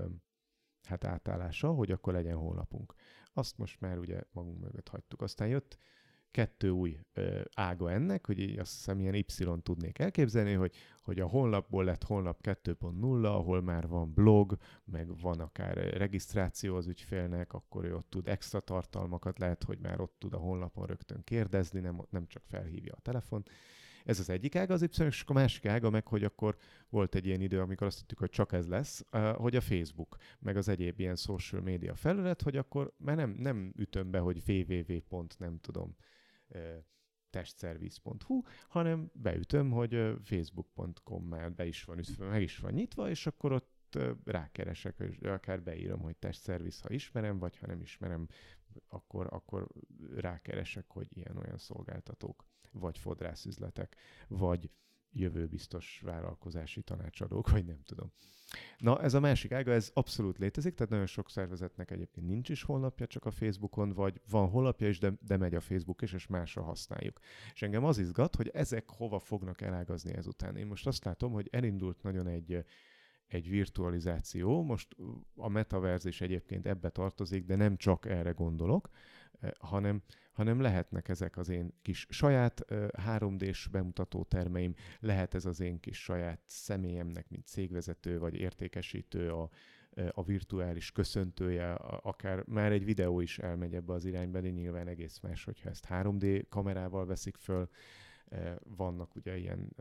hát 0.82 1.04
átállása, 1.04 1.72
hogy 1.72 1.90
akkor 1.90 2.12
legyen 2.12 2.36
honlapunk. 2.36 2.94
Azt 3.38 3.58
most 3.58 3.80
már 3.80 3.98
ugye 3.98 4.20
magunk 4.32 4.60
mögött 4.60 4.88
hagytuk. 4.88 5.22
Aztán 5.22 5.48
jött 5.48 5.78
kettő 6.30 6.70
új 6.70 7.00
ö, 7.12 7.40
ága 7.54 7.90
ennek, 7.90 8.26
hogy 8.26 8.38
így 8.38 8.58
azt 8.58 8.72
hiszem 8.72 9.00
ilyen 9.00 9.14
Y 9.14 9.24
tudnék 9.62 9.98
elképzelni, 9.98 10.52
hogy, 10.52 10.74
hogy 11.02 11.20
a 11.20 11.26
honlapból 11.26 11.84
lett 11.84 12.04
honlap 12.04 12.40
2.0, 12.42 13.24
ahol 13.24 13.62
már 13.62 13.88
van 13.88 14.12
blog, 14.12 14.56
meg 14.84 15.20
van 15.20 15.40
akár 15.40 15.76
regisztráció 15.76 16.76
az 16.76 16.86
ügyfélnek, 16.86 17.52
akkor 17.52 17.84
ő 17.84 17.94
ott 17.94 18.10
tud 18.10 18.28
extra 18.28 18.60
tartalmakat, 18.60 19.38
lehet, 19.38 19.64
hogy 19.64 19.78
már 19.78 20.00
ott 20.00 20.14
tud 20.18 20.34
a 20.34 20.38
honlapon 20.38 20.86
rögtön 20.86 21.24
kérdezni, 21.24 21.80
nem, 21.80 22.06
nem 22.10 22.26
csak 22.26 22.42
felhívja 22.46 22.94
a 22.96 23.00
telefon. 23.00 23.42
Ez 24.08 24.18
az 24.18 24.28
egyik 24.28 24.56
ága 24.56 24.74
az 24.74 24.82
Y, 24.82 25.04
és 25.04 25.24
a 25.26 25.32
másik 25.32 25.66
ága 25.66 25.90
meg, 25.90 26.06
hogy 26.06 26.24
akkor 26.24 26.56
volt 26.88 27.14
egy 27.14 27.26
ilyen 27.26 27.40
idő, 27.40 27.60
amikor 27.60 27.86
azt 27.86 27.98
tudtuk, 27.98 28.18
hogy 28.18 28.30
csak 28.30 28.52
ez 28.52 28.66
lesz, 28.66 29.04
hogy 29.34 29.56
a 29.56 29.60
Facebook, 29.60 30.16
meg 30.38 30.56
az 30.56 30.68
egyéb 30.68 31.00
ilyen 31.00 31.16
social 31.16 31.62
media 31.62 31.94
felület, 31.94 32.42
hogy 32.42 32.56
akkor 32.56 32.92
már 32.96 33.16
nem, 33.16 33.30
nem 33.30 33.72
ütöm 33.76 34.10
be, 34.10 34.18
hogy 34.18 34.42
www. 34.46 35.24
nem 35.38 35.58
tudom, 35.60 35.96
testservice.hu, 37.30 38.42
hanem 38.68 39.10
beütöm, 39.12 39.70
hogy 39.70 40.16
facebook.com 40.22 41.24
már 41.24 41.52
be 41.52 41.66
is 41.66 41.84
van 41.84 42.00
meg 42.18 42.42
is 42.42 42.58
van 42.58 42.72
nyitva, 42.72 43.08
és 43.08 43.26
akkor 43.26 43.52
ott 43.52 43.98
rákeresek, 44.24 44.98
és 44.98 45.18
akár 45.18 45.62
beírom, 45.62 46.00
hogy 46.00 46.16
testszerviz, 46.16 46.80
ha 46.80 46.90
ismerem, 46.90 47.38
vagy 47.38 47.58
ha 47.58 47.66
nem 47.66 47.80
ismerem, 47.80 48.28
akkor, 48.88 49.26
akkor 49.30 49.66
rákeresek, 50.14 50.84
hogy 50.88 51.16
ilyen-olyan 51.16 51.58
szolgáltatók 51.58 52.44
vagy 52.72 52.98
fodrászüzletek, 52.98 53.96
vagy 54.28 54.70
jövőbiztos 55.12 56.00
vállalkozási 56.04 56.82
tanácsadók, 56.82 57.50
vagy 57.50 57.64
nem 57.64 57.82
tudom. 57.82 58.12
Na, 58.78 59.02
ez 59.02 59.14
a 59.14 59.20
másik 59.20 59.52
ága, 59.52 59.72
ez 59.72 59.90
abszolút 59.94 60.38
létezik, 60.38 60.74
tehát 60.74 60.90
nagyon 60.92 61.06
sok 61.06 61.30
szervezetnek 61.30 61.90
egyébként 61.90 62.26
nincs 62.26 62.48
is 62.48 62.62
honlapja, 62.62 63.06
csak 63.06 63.24
a 63.24 63.30
Facebookon, 63.30 63.92
vagy 63.92 64.20
van 64.30 64.48
honlapja 64.48 64.88
is, 64.88 64.98
de, 64.98 65.12
de 65.20 65.36
megy 65.36 65.54
a 65.54 65.60
Facebook 65.60 66.02
is, 66.02 66.12
és 66.12 66.26
másra 66.26 66.62
használjuk. 66.62 67.18
És 67.54 67.62
engem 67.62 67.84
az 67.84 67.98
izgat, 67.98 68.36
hogy 68.36 68.48
ezek 68.48 68.90
hova 68.90 69.18
fognak 69.18 69.60
elágazni 69.60 70.14
ezután. 70.14 70.56
Én 70.56 70.66
most 70.66 70.86
azt 70.86 71.04
látom, 71.04 71.32
hogy 71.32 71.48
elindult 71.50 72.02
nagyon 72.02 72.26
egy, 72.26 72.64
egy 73.26 73.48
virtualizáció, 73.48 74.62
most 74.62 74.96
a 75.36 75.48
metaverse 75.48 76.08
is 76.08 76.20
egyébként 76.20 76.66
ebbe 76.66 76.88
tartozik, 76.90 77.44
de 77.44 77.56
nem 77.56 77.76
csak 77.76 78.06
erre 78.06 78.30
gondolok, 78.30 78.88
eh, 79.40 79.50
hanem 79.58 80.02
hanem 80.38 80.60
lehetnek 80.60 81.08
ezek 81.08 81.36
az 81.36 81.48
én 81.48 81.72
kis 81.82 82.06
saját 82.10 82.64
3D-s 83.06 83.68
bemutató 83.68 84.24
termeim, 84.24 84.74
lehet 85.00 85.34
ez 85.34 85.46
az 85.46 85.60
én 85.60 85.80
kis 85.80 86.02
saját 86.02 86.40
személyemnek, 86.46 87.28
mint 87.28 87.46
cégvezető 87.46 88.18
vagy 88.18 88.34
értékesítő, 88.34 89.32
a, 89.32 89.50
a 90.10 90.22
virtuális 90.22 90.92
köszöntője, 90.92 91.72
akár 92.02 92.44
már 92.46 92.72
egy 92.72 92.84
videó 92.84 93.20
is 93.20 93.38
elmegy 93.38 93.74
ebbe 93.74 93.92
az 93.92 94.04
irányba, 94.04 94.40
de 94.40 94.50
nyilván 94.50 94.88
egész 94.88 95.20
más, 95.20 95.44
hogyha 95.44 95.68
ezt 95.68 95.86
3D 95.88 96.44
kamerával 96.48 97.06
veszik 97.06 97.36
föl, 97.36 97.68
vannak 98.76 99.14
ugye 99.14 99.36
ilyen 99.36 99.76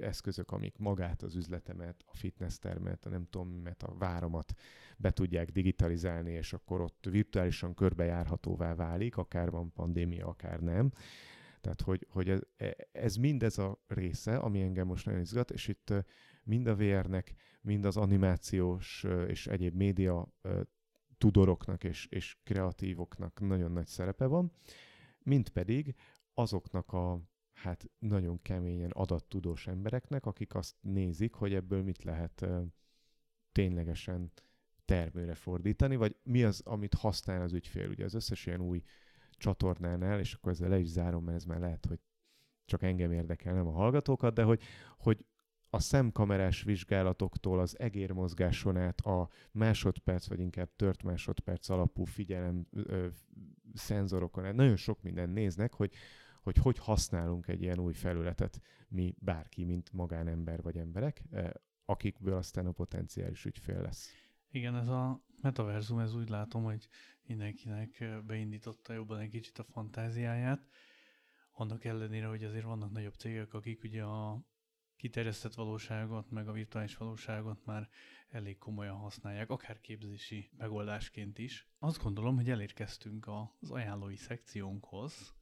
eszközök, 0.00 0.50
amik 0.50 0.78
magát 0.78 1.22
az 1.22 1.34
üzletemet, 1.34 2.04
a 2.06 2.16
fitness 2.16 2.58
termet, 2.58 3.04
a 3.04 3.08
nem 3.08 3.26
tudom 3.30 3.48
mimet, 3.48 3.82
a 3.82 3.94
váromat 3.98 4.54
be 4.96 5.10
tudják 5.10 5.50
digitalizálni, 5.50 6.32
és 6.32 6.52
akkor 6.52 6.80
ott 6.80 7.06
virtuálisan 7.10 7.74
körbejárhatóvá 7.74 8.74
válik, 8.74 9.16
akár 9.16 9.50
van 9.50 9.72
pandémia, 9.72 10.26
akár 10.26 10.60
nem. 10.60 10.92
Tehát, 11.60 11.80
hogy, 11.80 12.06
hogy 12.10 12.28
ez, 12.28 12.40
ez 12.92 13.16
mind 13.16 13.42
a 13.42 13.78
része, 13.86 14.36
ami 14.36 14.62
engem 14.62 14.86
most 14.86 15.06
nagyon 15.06 15.20
izgat, 15.20 15.50
és 15.50 15.68
itt 15.68 15.92
mind 16.44 16.66
a 16.66 16.76
VR-nek, 16.76 17.34
mind 17.60 17.84
az 17.84 17.96
animációs 17.96 19.04
és 19.26 19.46
egyéb 19.46 19.74
média 19.74 20.32
tudoroknak 21.18 21.84
és, 21.84 22.06
és 22.06 22.36
kreatívoknak 22.44 23.40
nagyon 23.40 23.72
nagy 23.72 23.86
szerepe 23.86 24.26
van, 24.26 24.52
mint 25.22 25.48
pedig 25.48 25.94
azoknak 26.34 26.92
a 26.92 27.20
hát 27.56 27.90
nagyon 27.98 28.42
keményen 28.42 28.90
adattudós 28.90 29.66
embereknek, 29.66 30.26
akik 30.26 30.54
azt 30.54 30.74
nézik, 30.80 31.34
hogy 31.34 31.54
ebből 31.54 31.82
mit 31.82 32.04
lehet 32.04 32.46
ténylegesen 33.52 34.32
termőre 34.84 35.34
fordítani, 35.34 35.96
vagy 35.96 36.16
mi 36.22 36.44
az, 36.44 36.60
amit 36.64 36.94
használ 36.94 37.42
az 37.42 37.52
ügyfél. 37.52 37.88
Ugye 37.88 38.04
az 38.04 38.14
összes 38.14 38.46
ilyen 38.46 38.60
új 38.60 38.82
csatornánál, 39.30 40.18
és 40.18 40.32
akkor 40.34 40.52
ezzel 40.52 40.68
le 40.68 40.78
is 40.78 40.88
zárom, 40.88 41.24
mert 41.24 41.36
ez 41.36 41.44
már 41.44 41.58
lehet, 41.58 41.86
hogy 41.86 42.00
csak 42.64 42.82
engem 42.82 43.12
érdekel, 43.12 43.54
nem 43.54 43.66
a 43.66 43.72
hallgatókat, 43.72 44.34
de 44.34 44.42
hogy, 44.42 44.62
hogy 44.98 45.24
a 45.70 45.80
szemkamerás 45.80 46.62
vizsgálatoktól 46.62 47.60
az 47.60 47.78
egérmozgáson 47.78 48.76
át 48.76 49.00
a 49.00 49.28
másodperc, 49.52 50.28
vagy 50.28 50.40
inkább 50.40 50.70
tört 50.76 51.02
másodperc 51.02 51.68
alapú 51.68 52.04
figyelem 52.04 52.66
ö, 52.70 53.06
szenzorokon 53.74 54.44
át 54.44 54.54
nagyon 54.54 54.76
sok 54.76 55.02
minden 55.02 55.30
néznek, 55.30 55.74
hogy, 55.74 55.92
hogy 56.46 56.56
hogy 56.56 56.78
használunk 56.78 57.48
egy 57.48 57.62
ilyen 57.62 57.78
új 57.78 57.92
felületet 57.92 58.60
mi 58.88 59.14
bárki, 59.18 59.64
mint 59.64 59.92
magánember 59.92 60.62
vagy 60.62 60.76
emberek, 60.76 61.22
akikből 61.84 62.34
aztán 62.34 62.66
a 62.66 62.72
potenciális 62.72 63.44
ügyfél 63.44 63.80
lesz. 63.80 64.10
Igen, 64.50 64.76
ez 64.76 64.88
a 64.88 65.24
metaverzum, 65.40 65.98
ez 65.98 66.14
úgy 66.14 66.28
látom, 66.28 66.64
hogy 66.64 66.88
mindenkinek 67.22 68.04
beindította 68.26 68.92
jobban 68.92 69.18
egy 69.18 69.30
kicsit 69.30 69.58
a 69.58 69.64
fantáziáját, 69.64 70.68
annak 71.52 71.84
ellenére, 71.84 72.26
hogy 72.26 72.44
azért 72.44 72.64
vannak 72.64 72.92
nagyobb 72.92 73.14
cégek, 73.14 73.54
akik 73.54 73.82
ugye 73.82 74.02
a 74.02 74.44
kiterjesztett 74.96 75.54
valóságot, 75.54 76.30
meg 76.30 76.48
a 76.48 76.52
virtuális 76.52 76.96
valóságot 76.96 77.64
már 77.64 77.88
elég 78.28 78.58
komolyan 78.58 78.96
használják, 78.96 79.50
akár 79.50 79.80
képzési 79.80 80.50
megoldásként 80.56 81.38
is. 81.38 81.68
Azt 81.78 82.02
gondolom, 82.02 82.36
hogy 82.36 82.50
elérkeztünk 82.50 83.28
az 83.60 83.70
ajánlói 83.70 84.16
szekciónkhoz, 84.16 85.34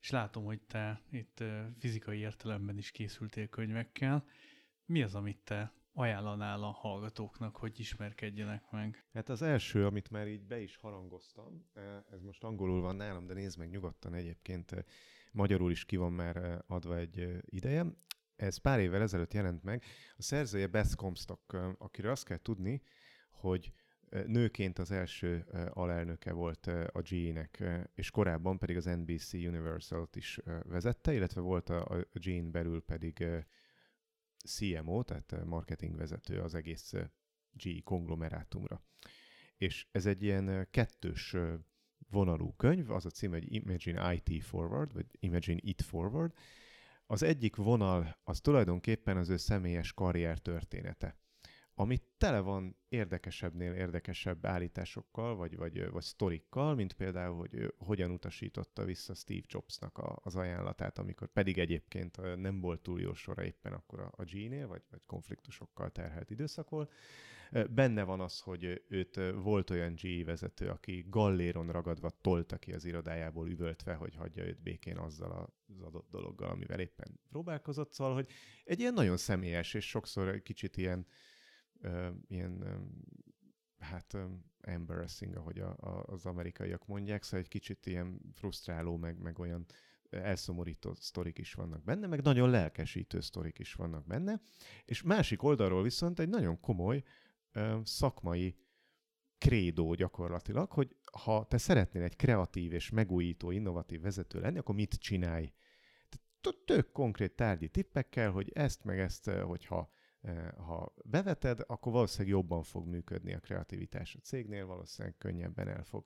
és 0.00 0.10
látom, 0.10 0.44
hogy 0.44 0.60
te 0.60 1.02
itt 1.10 1.44
fizikai 1.78 2.18
értelemben 2.18 2.78
is 2.78 2.90
készültél 2.90 3.48
könyvekkel. 3.48 4.24
Mi 4.84 5.02
az, 5.02 5.14
amit 5.14 5.38
te 5.44 5.72
ajánlanál 5.92 6.62
a 6.62 6.70
hallgatóknak, 6.70 7.56
hogy 7.56 7.80
ismerkedjenek 7.80 8.70
meg? 8.70 9.04
Hát 9.12 9.28
az 9.28 9.42
első, 9.42 9.86
amit 9.86 10.10
már 10.10 10.28
így 10.28 10.46
be 10.46 10.60
is 10.60 10.76
harangoztam, 10.76 11.70
ez 12.10 12.22
most 12.22 12.44
angolul 12.44 12.80
van 12.80 12.96
nálam, 12.96 13.26
de 13.26 13.34
nézd 13.34 13.58
meg 13.58 13.70
nyugodtan 13.70 14.14
egyébként, 14.14 14.84
magyarul 15.32 15.70
is 15.70 15.84
ki 15.84 15.96
van 15.96 16.12
már 16.12 16.64
adva 16.66 16.96
egy 16.96 17.40
ideje. 17.44 17.86
Ez 18.36 18.56
pár 18.56 18.80
évvel 18.80 19.02
ezelőtt 19.02 19.32
jelent 19.32 19.62
meg. 19.62 19.84
A 20.16 20.22
szerzője 20.22 20.66
Beth 20.66 20.94
Comstock, 20.94 21.52
akiről 21.78 22.10
azt 22.10 22.24
kell 22.24 22.38
tudni, 22.38 22.82
hogy 23.30 23.72
nőként 24.26 24.78
az 24.78 24.90
első 24.90 25.46
alelnöke 25.70 26.32
volt 26.32 26.66
a 26.66 27.02
GE-nek, 27.08 27.64
és 27.94 28.10
korábban 28.10 28.58
pedig 28.58 28.76
az 28.76 28.84
NBC 28.84 29.32
Universal-t 29.32 30.16
is 30.16 30.40
vezette, 30.62 31.14
illetve 31.14 31.40
volt 31.40 31.68
a 31.68 32.06
GE-n 32.12 32.50
belül 32.50 32.82
pedig 32.82 33.24
CMO, 34.44 35.02
tehát 35.02 35.44
marketingvezető 35.44 36.40
az 36.40 36.54
egész 36.54 36.92
GE 37.50 37.80
konglomerátumra. 37.84 38.82
És 39.56 39.86
ez 39.90 40.06
egy 40.06 40.22
ilyen 40.22 40.68
kettős 40.70 41.36
vonalú 42.10 42.54
könyv, 42.56 42.90
az 42.90 43.06
a 43.06 43.10
cím, 43.10 43.30
hogy 43.30 43.52
Imagine 43.52 44.14
IT 44.14 44.44
Forward, 44.44 44.92
vagy 44.92 45.06
Imagine 45.20 45.60
It 45.62 45.82
Forward. 45.82 46.32
Az 47.06 47.22
egyik 47.22 47.56
vonal 47.56 48.18
az 48.24 48.40
tulajdonképpen 48.40 49.16
az 49.16 49.28
ő 49.28 49.36
személyes 49.36 49.92
karrier 49.92 50.38
története 50.38 51.16
ami 51.80 52.00
tele 52.16 52.40
van 52.40 52.76
érdekesebbnél 52.88 53.72
érdekesebb 53.72 54.46
állításokkal, 54.46 55.36
vagy, 55.36 55.56
vagy, 55.56 55.90
vagy 55.90 56.02
sztorikkal, 56.02 56.74
mint 56.74 56.92
például, 56.92 57.36
hogy 57.36 57.74
hogyan 57.76 58.10
utasította 58.10 58.84
vissza 58.84 59.14
Steve 59.14 59.46
Jobsnak 59.48 59.98
a, 59.98 60.18
az 60.22 60.36
ajánlatát, 60.36 60.98
amikor 60.98 61.28
pedig 61.28 61.58
egyébként 61.58 62.36
nem 62.36 62.60
volt 62.60 62.80
túl 62.80 63.00
jó 63.00 63.14
sora 63.14 63.44
éppen 63.44 63.72
akkor 63.72 64.00
a, 64.00 64.12
a 64.16 64.24
G-nél, 64.24 64.66
vagy, 64.66 64.82
vagy 64.90 65.00
konfliktusokkal 65.06 65.90
terhelt 65.90 66.30
időszakol. 66.30 66.90
Benne 67.70 68.02
van 68.02 68.20
az, 68.20 68.40
hogy 68.40 68.84
őt 68.88 69.20
volt 69.34 69.70
olyan 69.70 69.94
G 69.94 70.24
vezető, 70.24 70.68
aki 70.68 71.06
galléron 71.08 71.72
ragadva 71.72 72.10
tolta 72.20 72.56
ki 72.56 72.72
az 72.72 72.84
irodájából 72.84 73.48
üvöltve, 73.48 73.94
hogy 73.94 74.14
hagyja 74.14 74.44
őt 74.44 74.62
békén 74.62 74.96
azzal 74.96 75.30
az 75.66 75.80
adott 75.80 76.10
dologgal, 76.10 76.50
amivel 76.50 76.80
éppen 76.80 77.20
próbálkozott. 77.28 77.92
Szóval, 77.92 78.14
hogy 78.14 78.30
egy 78.64 78.80
ilyen 78.80 78.94
nagyon 78.94 79.16
személyes, 79.16 79.74
és 79.74 79.88
sokszor 79.88 80.42
kicsit 80.42 80.76
ilyen 80.76 81.06
ilyen, 82.28 82.64
hát 83.78 84.16
embarrassing, 84.60 85.36
ahogy 85.36 85.58
a, 85.58 85.76
a, 85.80 86.02
az 86.06 86.26
amerikaiak 86.26 86.86
mondják, 86.86 87.22
szóval 87.22 87.40
egy 87.40 87.48
kicsit 87.48 87.86
ilyen 87.86 88.20
frusztráló, 88.32 88.96
meg, 88.96 89.18
meg 89.18 89.38
olyan 89.38 89.66
elszomorító 90.10 90.94
sztorik 90.94 91.38
is 91.38 91.54
vannak 91.54 91.84
benne, 91.84 92.06
meg 92.06 92.22
nagyon 92.22 92.50
lelkesítő 92.50 93.20
sztorik 93.20 93.58
is 93.58 93.74
vannak 93.74 94.06
benne, 94.06 94.40
és 94.84 95.02
másik 95.02 95.42
oldalról 95.42 95.82
viszont 95.82 96.18
egy 96.18 96.28
nagyon 96.28 96.60
komoly 96.60 97.02
uh, 97.54 97.84
szakmai 97.84 98.56
krédó 99.38 99.94
gyakorlatilag, 99.94 100.72
hogy 100.72 100.96
ha 101.12 101.46
te 101.46 101.58
szeretnél 101.58 102.02
egy 102.02 102.16
kreatív 102.16 102.72
és 102.72 102.90
megújító, 102.90 103.50
innovatív 103.50 104.00
vezető 104.00 104.40
lenni, 104.40 104.58
akkor 104.58 104.74
mit 104.74 104.94
csinálj? 104.94 105.52
Tök 106.64 106.92
konkrét 106.92 107.36
tárgyi 107.36 107.68
tippekkel, 107.68 108.30
hogy 108.30 108.50
ezt 108.54 108.84
meg 108.84 108.98
ezt, 108.98 109.30
hogyha 109.30 109.90
ha 110.56 110.94
beveted, 111.04 111.60
akkor 111.66 111.92
valószínűleg 111.92 112.32
jobban 112.32 112.62
fog 112.62 112.86
működni 112.86 113.34
a 113.34 113.40
kreativitás 113.40 114.14
a 114.14 114.20
cégnél, 114.20 114.66
valószínűleg 114.66 115.16
könnyebben 115.18 115.68
el 115.68 115.84
fog 115.84 116.04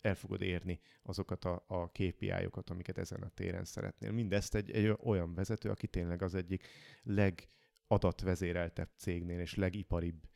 el 0.00 0.14
fogod 0.14 0.42
érni 0.42 0.80
azokat 1.02 1.44
a, 1.44 1.64
a 1.66 1.88
KPI-okat, 1.88 2.70
amiket 2.70 2.98
ezen 2.98 3.22
a 3.22 3.28
téren 3.28 3.64
szeretnél. 3.64 4.12
Mindezt 4.12 4.54
egy, 4.54 4.70
egy 4.70 4.96
olyan 5.02 5.34
vezető, 5.34 5.70
aki 5.70 5.86
tényleg 5.86 6.22
az 6.22 6.34
egyik 6.34 6.66
legadatvezéreltebb 7.02 8.90
cégnél 8.96 9.40
és 9.40 9.54
legiparibb, 9.54 10.28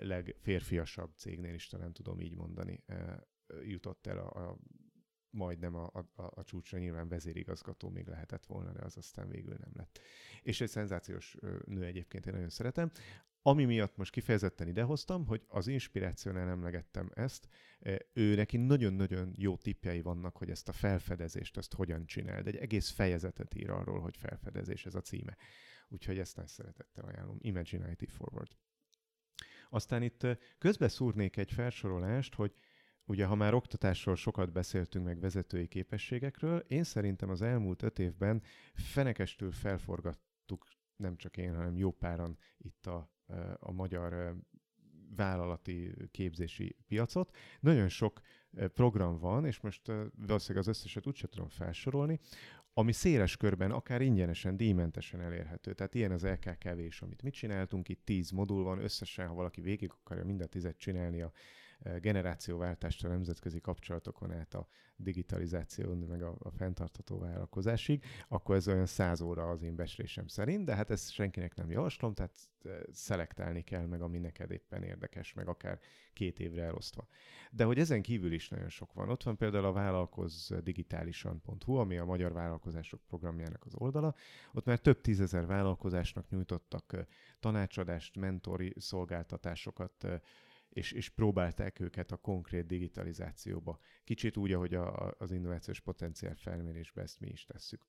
legférfiasabb 0.00 1.12
cégnél 1.16 1.54
is 1.54 1.66
talán 1.66 1.92
tudom 1.92 2.20
így 2.20 2.34
mondani, 2.34 2.84
jutott 3.62 4.06
el 4.06 4.18
a, 4.18 4.48
a 4.48 4.58
majdnem 5.34 5.74
a, 5.74 5.90
a, 5.94 6.22
a 6.34 6.44
csúcsra 6.44 6.78
nyilván 6.78 7.08
vezérigazgató 7.08 7.88
még 7.88 8.06
lehetett 8.06 8.46
volna, 8.46 8.72
de 8.72 8.84
az 8.84 8.96
aztán 8.96 9.28
végül 9.28 9.56
nem 9.60 9.70
lett. 9.74 10.00
És 10.42 10.60
egy 10.60 10.68
szenzációs 10.68 11.36
nő 11.64 11.84
egyébként, 11.84 12.26
én 12.26 12.32
nagyon 12.32 12.48
szeretem. 12.48 12.90
Ami 13.46 13.64
miatt 13.64 13.96
most 13.96 14.12
kifejezetten 14.12 14.68
idehoztam, 14.68 15.26
hogy 15.26 15.44
az 15.48 15.66
inspirációnál 15.66 16.48
emlegettem 16.48 17.10
ezt, 17.14 17.48
ő 18.12 18.34
neki 18.34 18.56
nagyon-nagyon 18.56 19.32
jó 19.36 19.56
tippjei 19.56 20.00
vannak, 20.00 20.36
hogy 20.36 20.50
ezt 20.50 20.68
a 20.68 20.72
felfedezést, 20.72 21.56
ezt 21.56 21.74
hogyan 21.74 22.06
csináld. 22.06 22.46
Egy 22.46 22.56
egész 22.56 22.90
fejezetet 22.90 23.54
ír 23.54 23.70
arról, 23.70 24.00
hogy 24.00 24.16
felfedezés 24.16 24.86
ez 24.86 24.94
a 24.94 25.00
címe. 25.00 25.36
Úgyhogy 25.88 26.18
ezt 26.18 26.36
nagy 26.36 26.46
szeretettel 26.46 27.04
ajánlom. 27.04 27.36
Imaginity 27.40 28.06
Forward. 28.06 28.50
Aztán 29.70 30.02
itt 30.02 30.26
közbe 30.58 30.88
szúrnék 30.88 31.36
egy 31.36 31.52
felsorolást, 31.52 32.34
hogy 32.34 32.54
Ugye, 33.06 33.24
ha 33.24 33.34
már 33.34 33.54
oktatásról 33.54 34.16
sokat 34.16 34.52
beszéltünk 34.52 35.04
meg 35.04 35.20
vezetői 35.20 35.66
képességekről, 35.66 36.58
én 36.58 36.84
szerintem 36.84 37.30
az 37.30 37.42
elmúlt 37.42 37.82
öt 37.82 37.98
évben 37.98 38.42
fenekestül 38.74 39.52
felforgattuk, 39.52 40.68
nem 40.96 41.16
csak 41.16 41.36
én, 41.36 41.54
hanem 41.54 41.76
jó 41.76 41.90
páran 41.90 42.38
itt 42.58 42.86
a, 42.86 43.10
a 43.58 43.72
magyar 43.72 44.36
vállalati 45.16 45.94
képzési 46.10 46.76
piacot. 46.86 47.36
Nagyon 47.60 47.88
sok 47.88 48.20
program 48.74 49.18
van, 49.18 49.44
és 49.44 49.60
most 49.60 49.86
valószínűleg 50.26 50.62
az 50.62 50.68
összeset 50.68 51.06
úgyse 51.06 51.26
tudom 51.28 51.48
felsorolni, 51.48 52.18
ami 52.72 52.92
széles 52.92 53.36
körben, 53.36 53.70
akár 53.70 54.02
ingyenesen, 54.02 54.56
díjmentesen 54.56 55.20
elérhető. 55.20 55.72
Tehát 55.72 55.94
ilyen 55.94 56.12
az 56.12 56.24
LKKV 56.24 56.78
is, 56.78 57.02
amit 57.02 57.22
mit 57.22 57.34
csináltunk, 57.34 57.88
itt 57.88 58.04
tíz 58.04 58.30
modul 58.30 58.62
van, 58.62 58.78
összesen, 58.78 59.26
ha 59.26 59.34
valaki 59.34 59.60
végig 59.60 59.90
akarja 59.90 60.24
mind 60.24 60.40
a 60.40 60.46
tizet 60.46 60.76
csinálni 60.76 61.22
a 61.22 61.32
generációváltást 62.00 63.04
a 63.04 63.08
nemzetközi 63.08 63.60
kapcsolatokon 63.60 64.32
át 64.32 64.54
a 64.54 64.68
digitalizáción, 64.96 65.98
meg 65.98 66.22
a, 66.22 66.36
a 66.38 66.50
fenntartható 66.50 67.18
vállalkozásig, 67.18 68.04
akkor 68.28 68.56
ez 68.56 68.68
olyan 68.68 68.86
száz 68.86 69.20
óra 69.20 69.48
az 69.48 69.62
én 69.62 69.76
becslésem 69.76 70.26
szerint, 70.26 70.64
de 70.64 70.74
hát 70.74 70.90
ezt 70.90 71.10
senkinek 71.10 71.54
nem 71.54 71.70
javaslom, 71.70 72.14
tehát 72.14 72.48
szelektálni 72.92 73.62
kell 73.62 73.86
meg, 73.86 74.02
ami 74.02 74.18
neked 74.18 74.50
éppen 74.50 74.82
érdekes, 74.82 75.32
meg 75.32 75.48
akár 75.48 75.78
két 76.12 76.40
évre 76.40 76.62
elosztva. 76.62 77.06
De 77.50 77.64
hogy 77.64 77.78
ezen 77.78 78.02
kívül 78.02 78.32
is 78.32 78.48
nagyon 78.48 78.68
sok 78.68 78.92
van. 78.92 79.08
Ott 79.08 79.22
van 79.22 79.36
például 79.36 79.64
a 79.64 79.72
vállalkozdigitálisan.hu, 79.72 81.74
ami 81.74 81.96
a 81.96 82.04
Magyar 82.04 82.32
Vállalkozások 82.32 83.00
programjának 83.06 83.64
az 83.64 83.74
oldala. 83.74 84.14
Ott 84.52 84.64
már 84.64 84.78
több 84.78 85.00
tízezer 85.00 85.46
vállalkozásnak 85.46 86.30
nyújtottak 86.30 87.06
tanácsadást, 87.40 88.16
mentori 88.16 88.72
szolgáltatásokat, 88.76 90.06
és, 90.74 90.92
és 90.92 91.08
próbálták 91.08 91.80
őket 91.80 92.12
a 92.12 92.16
konkrét 92.16 92.66
digitalizációba. 92.66 93.78
Kicsit 94.04 94.36
úgy, 94.36 94.52
ahogy 94.52 94.74
a, 94.74 95.14
az 95.18 95.32
innovációs 95.32 95.80
potenciál 95.80 96.34
felmérésbe 96.34 97.02
ezt 97.02 97.20
mi 97.20 97.28
is 97.28 97.44
tesszük. 97.44 97.86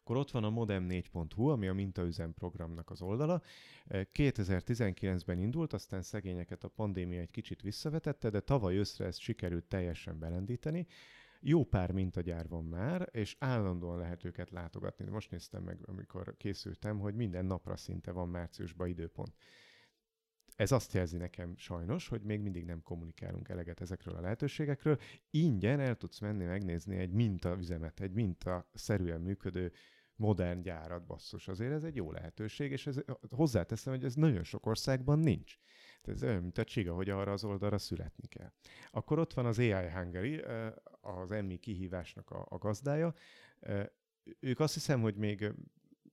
Akkor 0.00 0.16
ott 0.16 0.30
van 0.30 0.44
a 0.44 0.50
modem4.hu, 0.50 1.48
ami 1.48 1.68
a 1.68 1.72
mintaüzem 1.72 2.34
programnak 2.34 2.90
az 2.90 3.02
oldala. 3.02 3.42
2019-ben 3.88 5.38
indult, 5.38 5.72
aztán 5.72 6.02
szegényeket 6.02 6.64
a 6.64 6.68
pandémia 6.68 7.20
egy 7.20 7.30
kicsit 7.30 7.62
visszavetette, 7.62 8.30
de 8.30 8.40
tavaly 8.40 8.76
őszre 8.76 9.04
ezt 9.04 9.18
sikerült 9.18 9.64
teljesen 9.64 10.18
belendíteni. 10.18 10.86
Jó 11.40 11.64
pár 11.64 11.90
mintagyár 11.90 12.48
van 12.48 12.64
már, 12.64 13.08
és 13.12 13.36
állandóan 13.38 13.98
lehet 13.98 14.24
őket 14.24 14.50
látogatni. 14.50 15.10
Most 15.10 15.30
néztem 15.30 15.62
meg, 15.62 15.78
amikor 15.84 16.36
készültem, 16.36 16.98
hogy 16.98 17.14
minden 17.14 17.44
napra 17.44 17.76
szinte 17.76 18.10
van 18.12 18.28
márciusban 18.28 18.88
időpont. 18.88 19.34
Ez 20.60 20.72
azt 20.72 20.92
jelzi 20.92 21.16
nekem 21.16 21.56
sajnos, 21.56 22.08
hogy 22.08 22.22
még 22.22 22.40
mindig 22.40 22.64
nem 22.64 22.82
kommunikálunk 22.82 23.48
eleget 23.48 23.80
ezekről 23.80 24.14
a 24.14 24.20
lehetőségekről. 24.20 24.98
Ingyen 25.30 25.80
el 25.80 25.96
tudsz 25.96 26.18
menni 26.18 26.44
megnézni 26.44 26.96
egy 26.96 27.10
mintaüzemet, 27.10 28.00
egy 28.00 28.12
minta 28.12 28.70
szerűen 28.74 29.20
működő 29.20 29.72
modern 30.16 30.62
gyárat, 30.62 31.06
basszus. 31.06 31.48
Azért 31.48 31.72
ez 31.72 31.84
egy 31.84 31.96
jó 31.96 32.12
lehetőség, 32.12 32.70
és 32.70 32.86
ez, 32.86 33.00
hozzáteszem, 33.30 33.92
hogy 33.92 34.04
ez 34.04 34.14
nagyon 34.14 34.42
sok 34.42 34.66
országban 34.66 35.18
nincs. 35.18 35.58
Tehát 36.02 36.22
ez 36.22 36.28
olyan, 36.28 36.42
mint 36.42 36.58
a 36.58 36.64
csiga, 36.64 36.94
hogy 36.94 37.10
arra 37.10 37.32
az 37.32 37.44
oldalra 37.44 37.78
születni 37.78 38.26
kell. 38.28 38.52
Akkor 38.90 39.18
ott 39.18 39.32
van 39.32 39.46
az 39.46 39.58
AI 39.58 39.90
Hungary, 39.90 40.42
az 41.00 41.30
emmi 41.30 41.56
kihívásnak 41.56 42.30
a, 42.30 42.46
a 42.48 42.58
gazdája. 42.58 43.14
Ők 44.40 44.60
azt 44.60 44.74
hiszem, 44.74 45.00
hogy 45.00 45.16
még, 45.16 45.52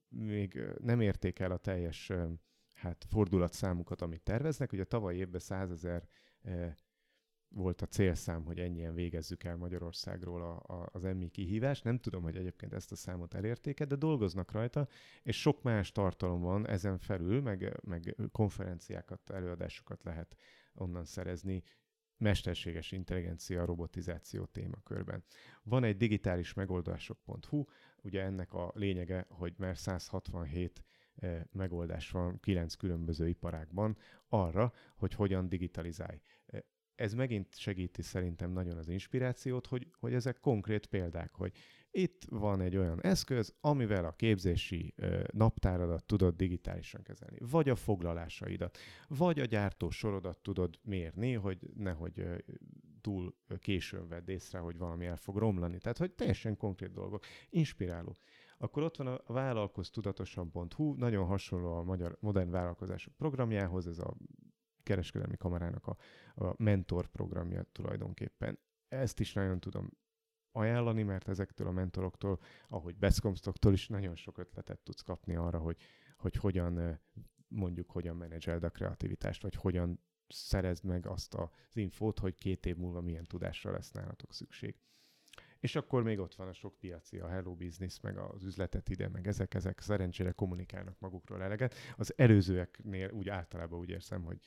még 0.08 0.60
nem 0.78 1.00
érték 1.00 1.38
el 1.38 1.50
a 1.50 1.56
teljes 1.56 2.12
hát 2.78 3.04
fordulatszámukat, 3.08 4.02
amit 4.02 4.22
terveznek. 4.22 4.72
Ugye 4.72 4.84
tavaly 4.84 5.16
évben 5.16 5.40
100 5.40 5.70
ezer 5.70 6.08
e, 6.42 6.76
volt 7.48 7.82
a 7.82 7.86
célszám, 7.86 8.44
hogy 8.44 8.58
ennyien 8.58 8.94
végezzük 8.94 9.44
el 9.44 9.56
Magyarországról 9.56 10.42
a, 10.42 10.74
a, 10.74 10.88
az 10.92 11.04
emmi 11.04 11.28
kihívást. 11.28 11.84
Nem 11.84 11.98
tudom, 11.98 12.22
hogy 12.22 12.36
egyébként 12.36 12.72
ezt 12.72 12.92
a 12.92 12.96
számot 12.96 13.34
elérték 13.34 13.84
de 13.84 13.96
dolgoznak 13.96 14.52
rajta, 14.52 14.88
és 15.22 15.40
sok 15.40 15.62
más 15.62 15.92
tartalom 15.92 16.40
van 16.40 16.68
ezen 16.68 16.98
felül, 16.98 17.40
meg, 17.40 17.80
meg 17.82 18.16
konferenciákat, 18.32 19.30
előadásokat 19.30 20.02
lehet 20.04 20.36
onnan 20.74 21.04
szerezni, 21.04 21.62
mesterséges 22.16 22.92
intelligencia, 22.92 23.64
robotizáció 23.64 24.44
témakörben. 24.44 25.24
Van 25.62 25.84
egy 25.84 25.96
digitális 25.96 26.54
megoldások.hu, 26.54 27.64
ugye 28.02 28.22
ennek 28.22 28.52
a 28.52 28.72
lényege, 28.74 29.26
hogy 29.28 29.54
már 29.56 29.78
167 29.78 30.82
Eh, 30.82 30.86
megoldás 31.52 32.10
van 32.10 32.40
kilenc 32.40 32.74
különböző 32.74 33.28
iparágban 33.28 33.96
arra, 34.28 34.72
hogy 34.96 35.14
hogyan 35.14 35.48
digitalizálj. 35.48 36.20
Ez 36.94 37.14
megint 37.14 37.56
segíti 37.56 38.02
szerintem 38.02 38.50
nagyon 38.50 38.76
az 38.76 38.88
inspirációt, 38.88 39.66
hogy, 39.66 39.90
hogy 39.98 40.14
ezek 40.14 40.40
konkrét 40.40 40.86
példák, 40.86 41.34
hogy 41.34 41.52
itt 41.90 42.24
van 42.28 42.60
egy 42.60 42.76
olyan 42.76 43.02
eszköz, 43.02 43.54
amivel 43.60 44.04
a 44.04 44.12
képzési 44.12 44.94
ö, 44.96 45.22
naptáradat 45.32 46.04
tudod 46.04 46.36
digitálisan 46.36 47.02
kezelni, 47.02 47.38
vagy 47.50 47.68
a 47.68 47.74
foglalásaidat, 47.74 48.78
vagy 49.08 49.40
a 49.40 49.44
gyártó 49.44 49.90
sorodat 49.90 50.38
tudod 50.38 50.78
mérni, 50.82 51.32
hogy 51.32 51.70
nehogy 51.74 52.20
ö, 52.20 52.36
túl 53.00 53.34
későn 53.58 54.08
vedd 54.08 54.30
észre, 54.30 54.58
hogy 54.58 54.78
valami 54.78 55.06
el 55.06 55.16
fog 55.16 55.36
romlani. 55.36 55.78
Tehát, 55.78 55.98
hogy 55.98 56.12
teljesen 56.12 56.56
konkrét 56.56 56.92
dolgok. 56.92 57.24
Inspiráló. 57.50 58.16
Akkor 58.58 58.82
ott 58.82 58.96
van 58.96 59.06
a 59.06 59.32
vállalkoztudatosan.hu, 59.32 60.94
nagyon 60.94 61.26
hasonló 61.26 61.76
a 61.76 61.82
magyar 61.82 62.16
modern 62.20 62.50
vállalkozások 62.50 63.14
programjához, 63.16 63.86
ez 63.86 63.98
a 63.98 64.16
kereskedelmi 64.82 65.36
kamarának 65.36 65.86
a, 65.86 65.96
a 66.44 66.54
mentor 66.56 67.06
programja 67.06 67.62
tulajdonképpen. 67.72 68.58
Ezt 68.88 69.20
is 69.20 69.32
nagyon 69.32 69.60
tudom 69.60 69.90
ajánlani, 70.52 71.02
mert 71.02 71.28
ezektől 71.28 71.66
a 71.66 71.70
mentoroktól, 71.70 72.38
ahogy 72.68 72.96
Beszkomstoktól 72.96 73.72
is 73.72 73.88
nagyon 73.88 74.16
sok 74.16 74.38
ötletet 74.38 74.78
tudsz 74.78 75.00
kapni 75.00 75.36
arra, 75.36 75.58
hogy, 75.58 75.76
hogy 76.16 76.34
hogyan 76.34 77.00
mondjuk 77.48 77.90
hogyan 77.90 78.16
menedzseld 78.16 78.62
a 78.62 78.70
kreativitást, 78.70 79.42
vagy 79.42 79.54
hogyan 79.54 80.00
szerezd 80.28 80.84
meg 80.84 81.06
azt 81.06 81.34
az 81.34 81.76
infót, 81.76 82.18
hogy 82.18 82.34
két 82.34 82.66
év 82.66 82.76
múlva 82.76 83.00
milyen 83.00 83.24
tudásra 83.24 83.70
lesz 83.70 83.90
nálatok 83.90 84.32
szükség. 84.32 84.76
És 85.60 85.76
akkor 85.76 86.02
még 86.02 86.18
ott 86.18 86.34
van 86.34 86.48
a 86.48 86.52
sok 86.52 86.78
piaci, 86.78 87.18
a 87.18 87.28
Hello 87.28 87.54
Business, 87.54 88.00
meg 88.00 88.18
az 88.18 88.42
üzletet 88.42 88.88
ide, 88.88 89.08
meg 89.08 89.26
ezek, 89.26 89.54
ezek 89.54 89.80
szerencsére 89.80 90.32
kommunikálnak 90.32 90.98
magukról 90.98 91.42
eleget. 91.42 91.74
Az 91.96 92.14
előzőeknél 92.16 93.10
úgy 93.10 93.28
általában 93.28 93.78
úgy 93.78 93.90
érzem, 93.90 94.22
hogy 94.22 94.38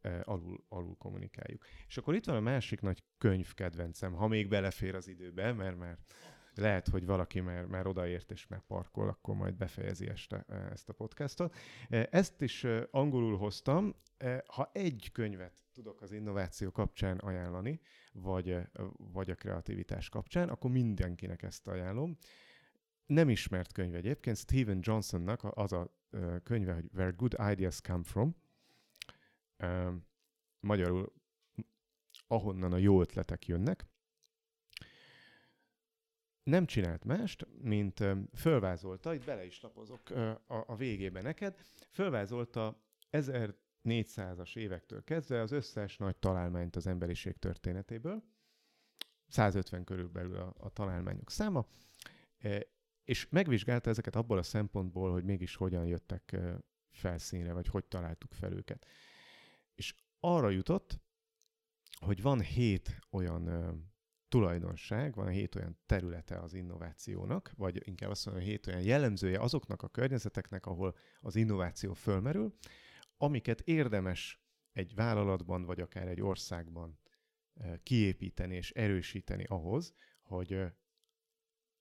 e, 0.00 0.22
alul, 0.24 0.64
alul 0.68 0.96
kommunikáljuk. 0.96 1.64
És 1.86 1.96
akkor 1.96 2.14
itt 2.14 2.24
van 2.24 2.36
a 2.36 2.40
másik 2.40 2.80
nagy 2.80 3.02
könyv 3.18 3.54
kedvencem, 3.54 4.12
ha 4.12 4.26
még 4.26 4.48
belefér 4.48 4.94
az 4.94 5.08
időbe, 5.08 5.52
mert 5.52 5.76
már 5.78 5.98
lehet, 6.56 6.88
hogy 6.88 7.06
valaki 7.06 7.40
már, 7.40 7.64
már 7.64 7.86
odaért 7.86 8.30
és 8.30 8.46
már 8.46 8.60
parkol, 8.66 9.08
akkor 9.08 9.34
majd 9.34 9.54
befejezi 9.54 10.08
este 10.08 10.44
e, 10.48 10.54
ezt 10.54 10.88
a 10.88 10.92
podcastot. 10.92 11.54
E, 11.88 12.08
ezt 12.10 12.42
is 12.42 12.64
e, 12.64 12.88
angolul 12.90 13.36
hoztam. 13.36 13.94
Ha 14.46 14.70
egy 14.72 15.10
könyvet 15.12 15.64
tudok 15.72 16.02
az 16.02 16.12
innováció 16.12 16.70
kapcsán 16.70 17.18
ajánlani, 17.18 17.80
vagy, 18.12 18.56
vagy 18.96 19.30
a 19.30 19.34
kreativitás 19.34 20.08
kapcsán, 20.08 20.48
akkor 20.48 20.70
mindenkinek 20.70 21.42
ezt 21.42 21.68
ajánlom. 21.68 22.16
Nem 23.06 23.28
ismert 23.28 23.72
könyv 23.72 23.94
egyébként, 23.94 24.36
Steven 24.36 24.78
Johnsonnak 24.80 25.40
az 25.44 25.72
a 25.72 25.94
könyve, 26.42 26.74
hogy 26.74 26.90
Where 26.94 27.10
Good 27.10 27.36
Ideas 27.50 27.80
Come 27.80 28.02
From. 28.02 28.36
Magyarul 30.60 31.12
ahonnan 32.26 32.72
a 32.72 32.76
jó 32.76 33.00
ötletek 33.00 33.46
jönnek 33.46 33.86
nem 36.44 36.66
csinált 36.66 37.04
mást, 37.04 37.46
mint 37.62 38.04
fölvázolta, 38.34 39.14
itt 39.14 39.24
bele 39.24 39.44
is 39.44 39.60
lapozok 39.60 40.10
a, 40.10 40.64
a 40.66 40.76
végébe 40.76 41.22
neked, 41.22 41.56
fölvázolta 41.90 42.82
1400-as 43.12 44.56
évektől 44.56 45.04
kezdve 45.04 45.40
az 45.40 45.52
összes 45.52 45.96
nagy 45.96 46.16
találmányt 46.16 46.76
az 46.76 46.86
emberiség 46.86 47.36
történetéből, 47.36 48.22
150 49.28 49.84
körülbelül 49.84 50.36
a, 50.36 50.54
a 50.58 50.70
találmányok 50.70 51.30
száma, 51.30 51.66
és 53.04 53.28
megvizsgálta 53.30 53.90
ezeket 53.90 54.16
abból 54.16 54.38
a 54.38 54.42
szempontból, 54.42 55.12
hogy 55.12 55.24
mégis 55.24 55.54
hogyan 55.54 55.86
jöttek 55.86 56.36
felszínre, 56.90 57.52
vagy 57.52 57.66
hogy 57.66 57.84
találtuk 57.84 58.32
fel 58.32 58.52
őket. 58.52 58.86
És 59.74 59.94
arra 60.20 60.50
jutott, 60.50 60.98
hogy 62.00 62.22
van 62.22 62.40
hét 62.40 62.98
olyan 63.10 63.93
tulajdonság, 64.34 65.14
van 65.14 65.28
hét 65.28 65.54
olyan 65.54 65.78
területe 65.86 66.38
az 66.38 66.54
innovációnak, 66.54 67.52
vagy 67.56 67.88
inkább 67.88 68.10
azt 68.10 68.26
mondom, 68.26 68.44
hét 68.44 68.66
olyan 68.66 68.80
jellemzője 68.80 69.40
azoknak 69.40 69.82
a 69.82 69.88
környezeteknek, 69.88 70.66
ahol 70.66 70.96
az 71.20 71.36
innováció 71.36 71.92
fölmerül, 71.92 72.54
amiket 73.16 73.60
érdemes 73.60 74.44
egy 74.72 74.94
vállalatban, 74.94 75.64
vagy 75.64 75.80
akár 75.80 76.08
egy 76.08 76.20
országban 76.20 76.98
kiépíteni 77.82 78.54
és 78.54 78.70
erősíteni 78.70 79.44
ahhoz, 79.44 79.94
hogy 80.22 80.62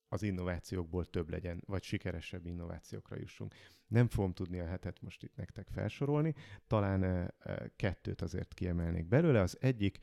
az 0.07 0.23
innovációkból 0.23 1.05
több 1.05 1.29
legyen, 1.29 1.63
vagy 1.65 1.83
sikeresebb 1.83 2.45
innovációkra 2.45 3.19
jussunk. 3.19 3.53
Nem 3.87 4.07
fogom 4.07 4.33
tudni 4.33 4.59
a 4.59 4.65
hetet 4.65 5.01
most 5.01 5.23
itt 5.23 5.35
nektek 5.35 5.67
felsorolni, 5.67 6.33
talán 6.67 7.33
kettőt 7.75 8.21
azért 8.21 8.53
kiemelnék 8.53 9.07
belőle. 9.07 9.41
Az 9.41 9.57
egyik, 9.61 9.97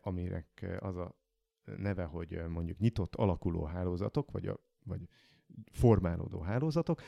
aminek 0.00 0.76
az 0.78 0.96
a 0.96 1.20
neve, 1.64 2.04
hogy 2.04 2.42
mondjuk 2.48 2.78
nyitott 2.78 3.14
alakuló 3.14 3.64
hálózatok, 3.64 4.30
vagy, 4.30 4.46
a, 4.46 4.60
vagy 4.84 5.08
formálódó 5.70 6.40
hálózatok. 6.40 7.00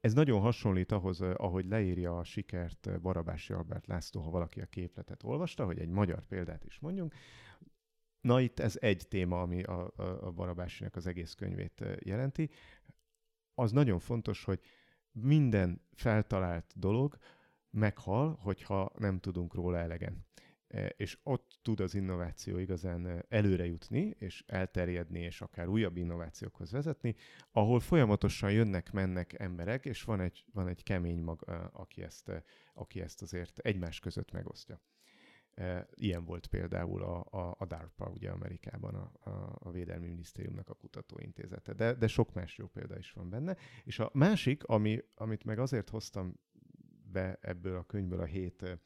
Ez 0.00 0.12
nagyon 0.12 0.40
hasonlít 0.40 0.92
ahhoz, 0.92 1.20
ahogy 1.20 1.66
leírja 1.66 2.18
a 2.18 2.24
sikert 2.24 3.00
Barabási 3.00 3.52
Albert 3.52 3.86
László, 3.86 4.20
ha 4.20 4.30
valaki 4.30 4.60
a 4.60 4.66
képletet 4.66 5.22
olvasta, 5.22 5.64
hogy 5.64 5.78
egy 5.78 5.88
magyar 5.88 6.26
példát 6.26 6.64
is 6.64 6.78
mondjunk. 6.78 7.14
Na 8.20 8.40
itt 8.40 8.58
ez 8.58 8.76
egy 8.80 9.08
téma, 9.08 9.40
ami 9.40 9.62
a, 9.62 9.92
a, 9.96 10.30
Barabásinak 10.30 10.96
az 10.96 11.06
egész 11.06 11.34
könyvét 11.34 11.84
jelenti. 11.98 12.50
Az 13.54 13.72
nagyon 13.72 13.98
fontos, 13.98 14.44
hogy 14.44 14.60
minden 15.12 15.82
feltalált 15.94 16.72
dolog 16.76 17.18
meghal, 17.70 18.38
hogyha 18.40 18.90
nem 18.98 19.18
tudunk 19.18 19.54
róla 19.54 19.78
elegen. 19.78 20.26
E, 20.72 20.86
és 20.96 21.18
ott 21.22 21.58
tud 21.62 21.80
az 21.80 21.94
innováció 21.94 22.58
igazán 22.58 23.06
e, 23.06 23.24
előre 23.28 23.66
jutni, 23.66 24.14
és 24.18 24.44
elterjedni, 24.46 25.20
és 25.20 25.40
akár 25.40 25.68
újabb 25.68 25.96
innovációkhoz 25.96 26.70
vezetni, 26.70 27.14
ahol 27.50 27.80
folyamatosan 27.80 28.52
jönnek-mennek 28.52 29.40
emberek, 29.40 29.84
és 29.84 30.02
van 30.02 30.20
egy, 30.20 30.44
van 30.52 30.68
egy 30.68 30.82
kemény 30.82 31.22
mag, 31.22 31.44
e, 31.46 31.70
aki 31.72 32.02
ezt, 32.02 32.32
aki 32.74 33.00
ezt 33.00 33.22
azért 33.22 33.58
egymás 33.58 34.00
között 34.00 34.32
megosztja. 34.32 34.80
Ilyen 35.94 36.24
volt 36.24 36.46
például 36.46 37.02
a, 37.02 37.24
a, 37.30 37.54
a 37.58 37.66
DARPA, 37.66 38.08
ugye 38.08 38.30
Amerikában 38.30 38.94
a, 38.94 39.30
a, 39.30 39.58
a 39.58 39.70
Védelmi 39.70 40.06
Minisztériumnak 40.06 40.68
a 40.68 40.74
kutatóintézete, 40.74 41.72
de, 41.72 41.94
de 41.94 42.06
sok 42.06 42.34
más 42.34 42.58
jó 42.58 42.66
példa 42.66 42.98
is 42.98 43.12
van 43.12 43.30
benne. 43.30 43.56
És 43.84 43.98
a 43.98 44.10
másik, 44.12 44.64
ami, 44.64 45.00
amit 45.14 45.44
meg 45.44 45.58
azért 45.58 45.88
hoztam 45.88 46.34
be 47.12 47.38
ebből 47.40 47.76
a 47.76 47.84
könyvből 47.84 48.20
a 48.20 48.24
hét 48.24 48.78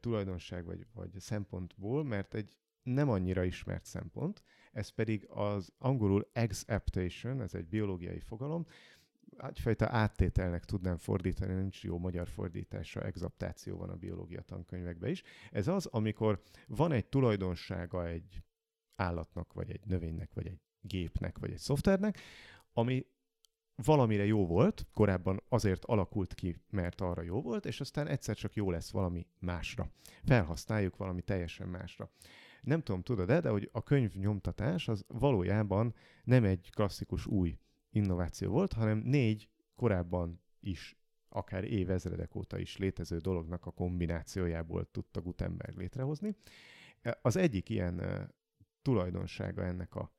tulajdonság 0.00 0.64
vagy, 0.64 0.86
vagy 0.94 1.10
szempontból, 1.18 2.04
mert 2.04 2.34
egy 2.34 2.56
nem 2.82 3.08
annyira 3.08 3.44
ismert 3.44 3.84
szempont, 3.84 4.42
ez 4.72 4.88
pedig 4.88 5.26
az 5.28 5.72
angolul 5.78 6.28
exaptation, 6.32 7.40
ez 7.40 7.54
egy 7.54 7.66
biológiai 7.66 8.20
fogalom, 8.20 8.66
egyfajta 9.36 9.86
áttételnek 9.90 10.64
tudnám 10.64 10.96
fordítani, 10.96 11.54
nincs 11.54 11.84
jó 11.84 11.98
magyar 11.98 12.28
fordítása, 12.28 13.02
exaptáció 13.02 13.76
van 13.76 13.90
a 13.90 13.96
biológia 13.96 14.42
tankönyvekben 14.42 15.10
is. 15.10 15.22
Ez 15.50 15.68
az, 15.68 15.86
amikor 15.86 16.42
van 16.66 16.92
egy 16.92 17.06
tulajdonsága 17.06 18.06
egy 18.06 18.42
állatnak, 18.96 19.52
vagy 19.52 19.70
egy 19.70 19.86
növénynek, 19.86 20.30
vagy 20.34 20.46
egy 20.46 20.60
gépnek, 20.80 21.38
vagy 21.38 21.50
egy 21.50 21.58
szoftvernek, 21.58 22.18
ami 22.72 23.06
valamire 23.84 24.24
jó 24.24 24.46
volt, 24.46 24.86
korábban 24.92 25.42
azért 25.48 25.84
alakult 25.84 26.34
ki, 26.34 26.56
mert 26.70 27.00
arra 27.00 27.22
jó 27.22 27.42
volt, 27.42 27.66
és 27.66 27.80
aztán 27.80 28.06
egyszer 28.06 28.36
csak 28.36 28.54
jó 28.54 28.70
lesz 28.70 28.90
valami 28.90 29.26
másra. 29.38 29.90
Felhasználjuk 30.24 30.96
valami 30.96 31.22
teljesen 31.22 31.68
másra. 31.68 32.10
Nem 32.62 32.80
tudom, 32.82 33.02
tudod-e, 33.02 33.40
de 33.40 33.48
hogy 33.48 33.68
a 33.72 33.82
könyv 33.82 34.14
nyomtatás 34.14 34.88
az 34.88 35.04
valójában 35.08 35.94
nem 36.24 36.44
egy 36.44 36.70
klasszikus 36.74 37.26
új 37.26 37.58
innováció 37.90 38.50
volt, 38.50 38.72
hanem 38.72 38.98
négy 38.98 39.48
korábban 39.76 40.40
is, 40.60 40.96
akár 41.28 41.64
évezredek 41.64 42.34
óta 42.34 42.58
is 42.58 42.76
létező 42.76 43.18
dolognak 43.18 43.66
a 43.66 43.70
kombinációjából 43.70 44.90
tudta 44.90 45.20
Gutenberg 45.20 45.76
létrehozni. 45.76 46.36
Az 47.22 47.36
egyik 47.36 47.68
ilyen 47.68 48.02
tulajdonsága 48.82 49.64
ennek 49.64 49.94
a 49.94 50.12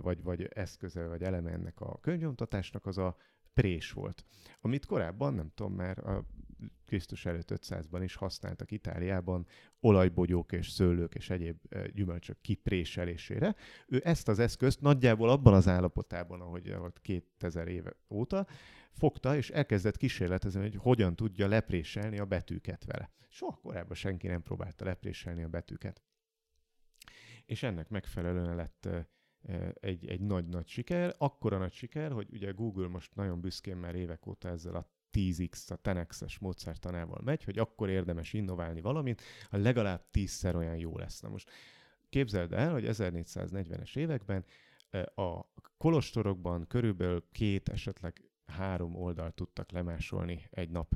vagy, 0.00 0.22
vagy 0.22 0.42
eszköze, 0.42 1.06
vagy 1.06 1.22
eleme 1.22 1.50
ennek 1.50 1.80
a 1.80 1.98
könyvnyomtatásnak 2.00 2.86
az 2.86 2.98
a 2.98 3.16
prés 3.54 3.92
volt, 3.92 4.24
amit 4.60 4.86
korábban, 4.86 5.34
nem 5.34 5.50
tudom, 5.54 5.74
már 5.74 5.98
a 5.98 6.24
Krisztus 6.84 7.26
előtt 7.26 7.50
500-ban 7.54 8.00
is 8.02 8.14
használtak 8.14 8.70
Itáliában 8.70 9.46
olajbogyók 9.80 10.52
és 10.52 10.68
szőlők 10.68 11.14
és 11.14 11.30
egyéb 11.30 11.56
gyümölcsök 11.94 12.40
kipréselésére. 12.40 13.54
Ő 13.86 14.00
ezt 14.04 14.28
az 14.28 14.38
eszközt 14.38 14.80
nagyjából 14.80 15.30
abban 15.30 15.54
az 15.54 15.68
állapotában, 15.68 16.40
ahogy 16.40 16.76
volt 16.76 16.98
2000 17.00 17.68
éve 17.68 17.92
óta, 18.08 18.46
fogta 18.92 19.36
és 19.36 19.50
elkezdett 19.50 19.96
kísérletezni, 19.96 20.60
hogy 20.60 20.76
hogyan 20.76 21.16
tudja 21.16 21.46
lepréselni 21.48 22.18
a 22.18 22.24
betűket 22.24 22.84
vele. 22.84 23.10
Soha 23.28 23.56
korábban 23.56 23.94
senki 23.94 24.26
nem 24.26 24.42
próbálta 24.42 24.84
lepréselni 24.84 25.42
a 25.42 25.48
betűket. 25.48 26.02
És 27.46 27.62
ennek 27.62 27.88
megfelelően 27.88 28.56
lett 28.56 28.88
egy, 29.80 30.08
egy 30.08 30.20
nagy-nagy 30.20 30.66
siker. 30.66 31.14
Akkora 31.18 31.58
nagy 31.58 31.72
siker, 31.72 32.12
hogy 32.12 32.28
ugye 32.32 32.50
Google 32.50 32.88
most 32.88 33.14
nagyon 33.14 33.40
büszkén 33.40 33.76
már 33.76 33.94
évek 33.94 34.26
óta 34.26 34.48
ezzel 34.48 34.74
a 34.74 34.90
10x, 35.12 35.70
a 35.70 35.80
10x-es 35.80 36.40
módszertanával 36.40 37.20
megy, 37.24 37.44
hogy 37.44 37.58
akkor 37.58 37.88
érdemes 37.88 38.32
innoválni 38.32 38.80
valamit, 38.80 39.22
ha 39.50 39.56
legalább 39.56 40.04
tízszer 40.10 40.56
olyan 40.56 40.76
jó 40.76 40.98
lesz. 40.98 41.20
Na 41.20 41.28
most 41.28 41.50
képzeld 42.08 42.52
el, 42.52 42.72
hogy 42.72 42.84
1440-es 42.86 43.96
években 43.96 44.44
a 45.14 45.40
kolostorokban 45.78 46.66
körülbelül 46.66 47.24
két, 47.32 47.68
esetleg 47.68 48.22
három 48.46 48.94
oldalt 48.94 49.34
tudtak 49.34 49.70
lemásolni 49.70 50.46
egy 50.50 50.70
nap 50.70 50.94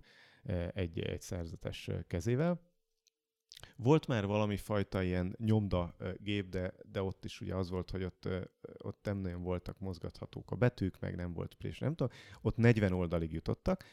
egy, 0.75 1.01
egy 1.01 1.21
szerzetes 1.21 1.91
kezével, 2.07 2.61
volt 3.77 4.07
már 4.07 4.27
valami 4.27 4.57
fajta 4.57 5.03
ilyen 5.03 5.37
nyomda 5.39 5.97
gép, 6.17 6.49
de, 6.49 6.75
de 6.91 7.03
ott 7.03 7.25
is 7.25 7.41
ugye 7.41 7.55
az 7.55 7.71
volt, 7.71 7.91
hogy 7.91 8.05
ott, 8.05 8.29
ott 8.79 9.05
nem 9.05 9.19
nagyon 9.19 9.43
voltak 9.43 9.79
mozgathatók 9.79 10.51
a 10.51 10.57
betűk, 10.57 11.01
meg 11.01 11.17
nem 11.17 11.33
volt 11.33 11.55
prés, 11.55 11.79
nem 11.79 11.95
tudom. 11.95 12.17
Ott 12.41 12.57
40 12.57 12.93
oldalig 12.93 13.33
jutottak. 13.33 13.85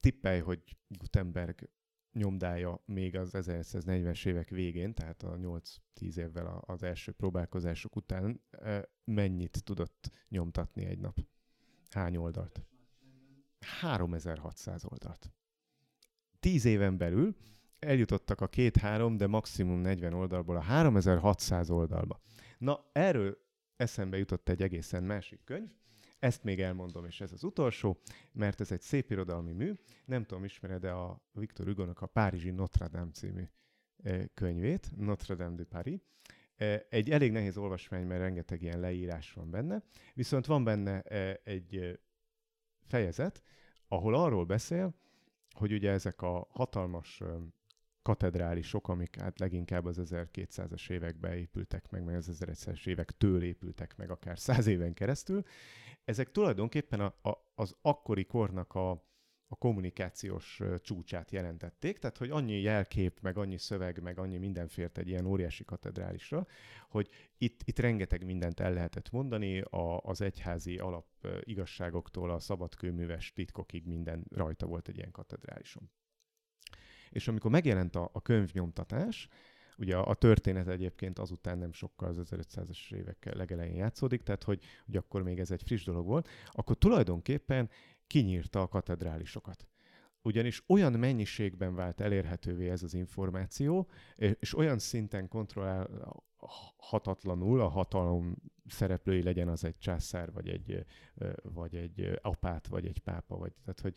Tippelj, 0.00 0.40
hogy 0.40 0.76
Gutenberg 0.88 1.68
nyomdája 2.12 2.82
még 2.84 3.16
az 3.16 3.30
1940-es 3.32 4.26
évek 4.26 4.48
végén, 4.48 4.94
tehát 4.94 5.22
a 5.22 5.36
8-10 5.36 6.16
évvel 6.16 6.62
az 6.66 6.82
első 6.82 7.12
próbálkozások 7.12 7.96
után 7.96 8.40
mennyit 9.04 9.64
tudott 9.64 10.10
nyomtatni 10.28 10.84
egy 10.84 10.98
nap? 10.98 11.18
Hány 11.90 12.16
oldalt? 12.16 12.62
3600 13.60 14.84
oldalt 14.84 15.30
tíz 16.40 16.64
éven 16.64 16.96
belül 16.96 17.36
eljutottak 17.80 18.40
a 18.40 18.48
két-három, 18.48 19.16
de 19.16 19.26
maximum 19.26 19.78
40 19.80 20.12
oldalból 20.12 20.56
a 20.56 20.60
3600 20.60 21.70
oldalba. 21.70 22.20
Na, 22.58 22.90
erről 22.92 23.38
eszembe 23.76 24.18
jutott 24.18 24.48
egy 24.48 24.62
egészen 24.62 25.02
másik 25.02 25.40
könyv, 25.44 25.68
ezt 26.20 26.44
még 26.44 26.60
elmondom, 26.60 27.04
és 27.04 27.20
ez 27.20 27.32
az 27.32 27.44
utolsó, 27.44 28.00
mert 28.32 28.60
ez 28.60 28.72
egy 28.72 28.80
szép 28.80 29.10
irodalmi 29.10 29.52
mű. 29.52 29.72
Nem 30.04 30.24
tudom, 30.24 30.44
ismered 30.44 30.80
de 30.80 30.90
a 30.90 31.22
Viktor 31.32 31.66
Hugo-nak 31.66 32.00
a 32.00 32.06
Párizsi 32.06 32.50
Notre 32.50 32.88
Dame 32.88 33.10
című 33.10 33.44
eh, 34.02 34.24
könyvét, 34.34 34.96
Notre 34.96 35.34
Dame 35.34 35.54
de 35.54 35.64
Paris. 35.64 36.00
Eh, 36.56 36.80
egy 36.88 37.10
elég 37.10 37.32
nehéz 37.32 37.56
olvasmány, 37.56 38.06
mert 38.06 38.20
rengeteg 38.20 38.62
ilyen 38.62 38.80
leírás 38.80 39.32
van 39.32 39.50
benne, 39.50 39.82
viszont 40.14 40.46
van 40.46 40.64
benne 40.64 41.00
eh, 41.00 41.34
egy 41.44 41.98
fejezet, 42.86 43.42
ahol 43.88 44.14
arról 44.14 44.44
beszél, 44.44 44.94
hogy 45.50 45.72
ugye 45.72 45.90
ezek 45.90 46.22
a 46.22 46.46
hatalmas 46.50 47.22
katedrálisok, 48.02 48.88
amik 48.88 49.20
hát 49.20 49.38
leginkább 49.38 49.84
az 49.84 50.00
1200-as 50.04 50.90
években 50.90 51.32
épültek 51.36 51.90
meg, 51.90 52.04
meg 52.04 52.14
az 52.14 52.30
1100-es 52.32 52.86
évektől 52.86 53.42
épültek 53.42 53.96
meg 53.96 54.10
akár 54.10 54.38
száz 54.38 54.66
éven 54.66 54.94
keresztül, 54.94 55.42
ezek 56.04 56.30
tulajdonképpen 56.30 57.00
a, 57.00 57.28
a, 57.28 57.52
az 57.54 57.76
akkori 57.82 58.24
kornak 58.24 58.74
a, 58.74 58.90
a 59.52 59.56
kommunikációs 59.58 60.60
csúcsát 60.80 61.30
jelentették, 61.30 61.98
tehát 61.98 62.16
hogy 62.16 62.30
annyi 62.30 62.60
jelkép, 62.60 63.20
meg 63.20 63.36
annyi 63.36 63.58
szöveg, 63.58 64.02
meg 64.02 64.18
annyi 64.18 64.36
minden 64.36 64.68
fért 64.68 64.98
egy 64.98 65.08
ilyen 65.08 65.26
óriási 65.26 65.64
katedrálisra, 65.64 66.46
hogy 66.88 67.08
itt, 67.38 67.60
itt 67.64 67.78
rengeteg 67.78 68.24
mindent 68.24 68.60
el 68.60 68.72
lehetett 68.72 69.10
mondani, 69.10 69.60
a, 69.60 69.98
az 69.98 70.20
egyházi 70.20 70.78
alap 70.78 71.06
igazságoktól 71.40 72.30
a 72.30 72.38
szabadkőműves 72.38 73.32
titkokig 73.32 73.86
minden 73.86 74.26
rajta 74.30 74.66
volt 74.66 74.88
egy 74.88 74.96
ilyen 74.96 75.10
katedrálison. 75.10 75.90
És 77.10 77.28
amikor 77.28 77.50
megjelent 77.50 77.96
a, 77.96 78.10
a 78.12 78.22
könyvnyomtatás, 78.22 79.28
ugye 79.78 79.96
a, 79.96 80.08
a 80.08 80.14
történet 80.14 80.68
egyébként 80.68 81.18
azután 81.18 81.58
nem 81.58 81.72
sokkal 81.72 82.08
az 82.08 82.20
1500-as 82.30 82.92
évek 82.92 83.34
legelején 83.34 83.74
játszódik, 83.76 84.22
tehát 84.22 84.44
hogy, 84.44 84.62
hogy 84.86 84.96
akkor 84.96 85.22
még 85.22 85.38
ez 85.38 85.50
egy 85.50 85.62
friss 85.62 85.84
dolog 85.84 86.06
volt, 86.06 86.28
akkor 86.52 86.76
tulajdonképpen 86.76 87.70
kinyírta 88.06 88.60
a 88.60 88.68
katedrálisokat. 88.68 89.66
Ugyanis 90.22 90.62
olyan 90.66 90.92
mennyiségben 90.92 91.74
vált 91.74 92.00
elérhetővé 92.00 92.68
ez 92.68 92.82
az 92.82 92.94
információ, 92.94 93.88
és 94.16 94.56
olyan 94.56 94.78
szinten 94.78 95.28
kontrollálhatatlanul 96.40 97.60
a 97.60 97.68
hatalom 97.68 98.36
szereplői 98.66 99.22
legyen 99.22 99.48
az 99.48 99.64
egy 99.64 99.78
császár, 99.78 100.32
vagy 100.32 100.48
egy, 100.48 100.84
vagy 101.42 101.74
egy 101.74 102.18
apát, 102.22 102.66
vagy 102.66 102.86
egy 102.86 102.98
pápa, 102.98 103.36
vagy 103.36 103.52
tehát, 103.52 103.80
hogy 103.80 103.96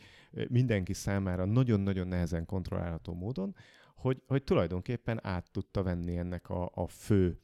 mindenki 0.49 0.94
számára 0.94 1.45
nagyon-nagyon 1.45 2.07
nehezen 2.07 2.45
kontrollálható 2.45 3.14
módon, 3.14 3.56
hogy, 3.95 4.24
hogy 4.28 4.44
tulajdonképpen 4.44 5.20
át 5.26 5.52
tudta 5.52 5.84
venni 5.84 6.18
ennek 6.18 6.49
a, 6.49 6.72
a 6.74 6.88
fő 6.88 7.41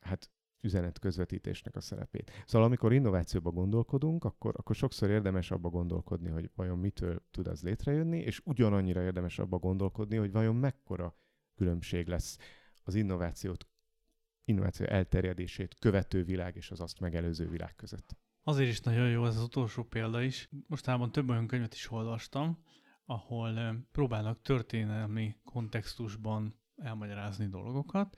hát 0.00 0.30
üzenet 0.60 0.98
közvetítésnek 0.98 1.76
a 1.76 1.80
szerepét. 1.80 2.30
Szóval 2.46 2.66
amikor 2.66 2.92
innovációba 2.92 3.50
gondolkodunk, 3.50 4.24
akkor, 4.24 4.54
akkor 4.56 4.74
sokszor 4.74 5.10
érdemes 5.10 5.50
abba 5.50 5.68
gondolkodni, 5.68 6.30
hogy 6.30 6.50
vajon 6.54 6.78
mitől 6.78 7.22
tud 7.30 7.46
az 7.46 7.62
létrejönni, 7.62 8.18
és 8.18 8.40
ugyanannyira 8.44 9.02
érdemes 9.02 9.38
abba 9.38 9.58
gondolkodni, 9.58 10.16
hogy 10.16 10.32
vajon 10.32 10.56
mekkora 10.56 11.16
különbség 11.54 12.06
lesz 12.06 12.38
az 12.84 12.94
innovációt, 12.94 13.66
innováció 14.48 14.86
elterjedését 14.86 15.76
követő 15.78 16.24
világ 16.24 16.56
és 16.56 16.70
az 16.70 16.80
azt 16.80 17.00
megelőző 17.00 17.48
világ 17.48 17.74
között. 17.76 18.16
Azért 18.42 18.70
is 18.70 18.80
nagyon 18.80 19.08
jó 19.08 19.26
ez 19.26 19.36
az 19.36 19.42
utolsó 19.42 19.82
példa 19.82 20.22
is. 20.22 20.48
Mostában 20.66 21.12
több 21.12 21.30
olyan 21.30 21.46
könyvet 21.46 21.74
is 21.74 21.90
olvastam, 21.90 22.62
ahol 23.04 23.76
próbálnak 23.92 24.42
történelmi 24.42 25.36
kontextusban 25.44 26.60
elmagyarázni 26.76 27.46
dolgokat, 27.46 28.16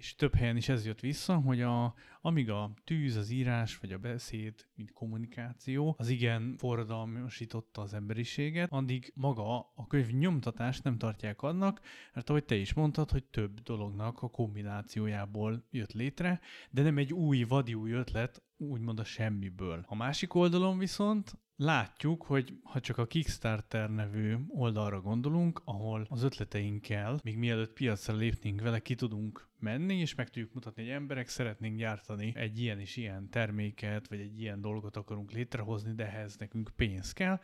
és 0.00 0.14
több 0.14 0.34
helyen 0.34 0.56
is 0.56 0.68
ez 0.68 0.86
jött 0.86 1.00
vissza, 1.00 1.36
hogy 1.36 1.60
a, 1.60 1.94
amíg 2.20 2.50
a 2.50 2.70
tűz, 2.84 3.16
az 3.16 3.30
írás 3.30 3.78
vagy 3.78 3.92
a 3.92 3.98
beszéd, 3.98 4.54
mint 4.74 4.92
kommunikáció, 4.92 5.94
az 5.98 6.08
igen 6.08 6.54
forradalmasította 6.58 7.82
az 7.82 7.94
emberiséget, 7.94 8.72
addig 8.72 9.12
maga 9.14 9.58
a 9.74 9.86
könyv 9.88 10.08
nyomtatás 10.08 10.80
nem 10.80 10.98
tartják 10.98 11.42
annak, 11.42 11.80
mert 12.14 12.30
ahogy 12.30 12.44
te 12.44 12.54
is 12.54 12.72
mondtad, 12.72 13.10
hogy 13.10 13.24
több 13.24 13.60
dolognak 13.60 14.22
a 14.22 14.28
kombinációjából 14.28 15.66
jött 15.70 15.92
létre, 15.92 16.40
de 16.70 16.82
nem 16.82 16.98
egy 16.98 17.12
új, 17.12 17.42
vadi 17.42 17.74
új 17.74 17.90
ötlet, 17.90 18.42
úgymond 18.56 18.98
a 18.98 19.04
semmiből. 19.04 19.84
A 19.88 19.94
másik 19.94 20.34
oldalon 20.34 20.78
viszont 20.78 21.38
látjuk, 21.60 22.22
hogy 22.22 22.58
ha 22.62 22.80
csak 22.80 22.98
a 22.98 23.06
Kickstarter 23.06 23.90
nevű 23.90 24.36
oldalra 24.48 25.00
gondolunk, 25.00 25.62
ahol 25.64 26.06
az 26.08 26.22
ötleteinkkel, 26.22 27.18
még 27.22 27.36
mielőtt 27.36 27.72
piacra 27.72 28.14
lépnénk 28.14 28.60
vele, 28.60 28.78
ki 28.78 28.94
tudunk 28.94 29.48
menni, 29.58 29.94
és 29.94 30.14
meg 30.14 30.28
tudjuk 30.28 30.52
mutatni, 30.52 30.82
hogy 30.82 30.92
emberek 30.92 31.28
szeretnénk 31.28 31.78
gyártani 31.78 32.32
egy 32.36 32.58
ilyen 32.58 32.80
és 32.80 32.96
ilyen 32.96 33.30
terméket, 33.30 34.08
vagy 34.08 34.20
egy 34.20 34.40
ilyen 34.40 34.60
dolgot 34.60 34.96
akarunk 34.96 35.32
létrehozni, 35.32 35.94
de 35.94 36.06
ehhez 36.06 36.36
nekünk 36.36 36.70
pénz 36.76 37.12
kell, 37.12 37.40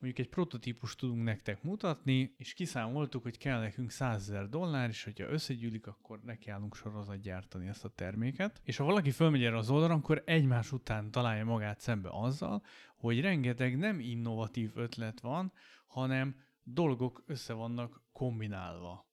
mondjuk 0.00 0.26
egy 0.26 0.32
prototípus 0.32 0.94
tudunk 0.94 1.22
nektek 1.22 1.62
mutatni, 1.62 2.34
és 2.36 2.54
kiszámoltuk, 2.54 3.22
hogy 3.22 3.38
kell 3.38 3.60
nekünk 3.60 3.90
100 3.90 4.22
ezer 4.22 4.48
dollár, 4.48 4.88
és 4.88 5.04
hogyha 5.04 5.28
összegyűlik, 5.28 5.86
akkor 5.86 6.20
nekiállunk 6.22 6.74
sorozat 6.74 7.20
gyártani 7.20 7.68
ezt 7.68 7.84
a 7.84 7.88
terméket. 7.88 8.60
És 8.64 8.76
ha 8.76 8.84
valaki 8.84 9.10
fölmegy 9.10 9.44
erre 9.44 9.56
az 9.56 9.70
oldalra, 9.70 9.94
akkor 9.94 10.22
egymás 10.26 10.72
után 10.72 11.10
találja 11.10 11.44
magát 11.44 11.80
szembe 11.80 12.08
azzal, 12.12 12.62
hogy 12.98 13.20
rengeteg 13.20 13.78
nem 13.78 14.00
innovatív 14.00 14.70
ötlet 14.74 15.20
van, 15.20 15.52
hanem 15.86 16.36
dolgok 16.62 17.22
össze 17.26 17.52
vannak 17.52 18.02
kombinálva. 18.12 19.06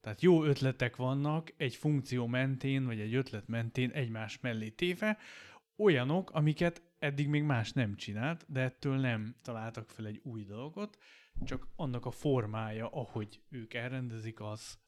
Tehát 0.00 0.20
jó 0.20 0.44
ötletek 0.44 0.96
vannak 0.96 1.52
egy 1.56 1.74
funkció 1.74 2.26
mentén, 2.26 2.86
vagy 2.86 3.00
egy 3.00 3.14
ötlet 3.14 3.48
mentén 3.48 3.90
egymás 3.90 4.40
mellé 4.40 4.70
téve, 4.70 5.18
olyanok, 5.76 6.30
amiket 6.30 6.82
eddig 6.98 7.28
még 7.28 7.42
más 7.42 7.72
nem 7.72 7.96
csinált, 7.96 8.44
de 8.48 8.60
ettől 8.60 8.96
nem 8.96 9.36
találtak 9.42 9.90
fel 9.90 10.06
egy 10.06 10.20
új 10.22 10.44
dolgot, 10.44 10.98
csak 11.44 11.68
annak 11.76 12.06
a 12.06 12.10
formája, 12.10 12.88
ahogy 12.88 13.42
ők 13.48 13.74
elrendezik, 13.74 14.40
az. 14.40 14.78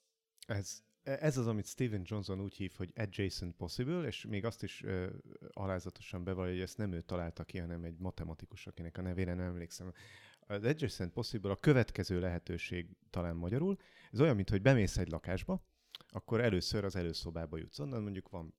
Ez, 0.47 0.85
ez 1.03 1.37
az, 1.37 1.47
amit 1.47 1.67
Steven 1.67 2.03
Johnson 2.05 2.41
úgy 2.41 2.57
hív, 2.57 2.73
hogy 2.77 2.93
adjacent 2.97 3.57
possible, 3.57 4.07
és 4.07 4.27
még 4.27 4.45
azt 4.45 4.63
is 4.63 4.83
uh, 4.83 5.07
alázatosan 5.53 6.25
bevallja, 6.25 6.53
hogy 6.53 6.63
ezt 6.63 6.79
nem 6.79 6.93
ő 6.93 7.01
találta 7.01 7.45
ki, 7.45 7.59
hanem 7.59 7.85
egy 7.85 7.99
matematikus, 7.99 8.67
akinek 8.67 8.99
a 8.99 9.03
nevére 9.03 9.35
nem 9.35 9.47
emlékszem. 9.47 9.93
Az 10.41 10.65
adjacent 10.65 11.13
possible 11.13 11.51
a 11.51 11.57
következő 11.57 12.21
lehetőség 12.21 12.89
talán 13.11 13.37
magyarul. 13.37 13.77
Ez 14.13 14.21
olyan, 14.21 14.37
mint 14.37 14.51
hogy 14.51 14.63
bemész 14.63 14.97
egy 14.97 15.09
lakásba, 15.09 15.65
akkor 16.09 16.41
először 16.41 16.85
az 16.85 16.97
előszobába 16.97 17.57
jutsz. 17.57 17.79
Onnan 17.79 18.03
mondjuk 18.03 18.29
van 18.29 18.55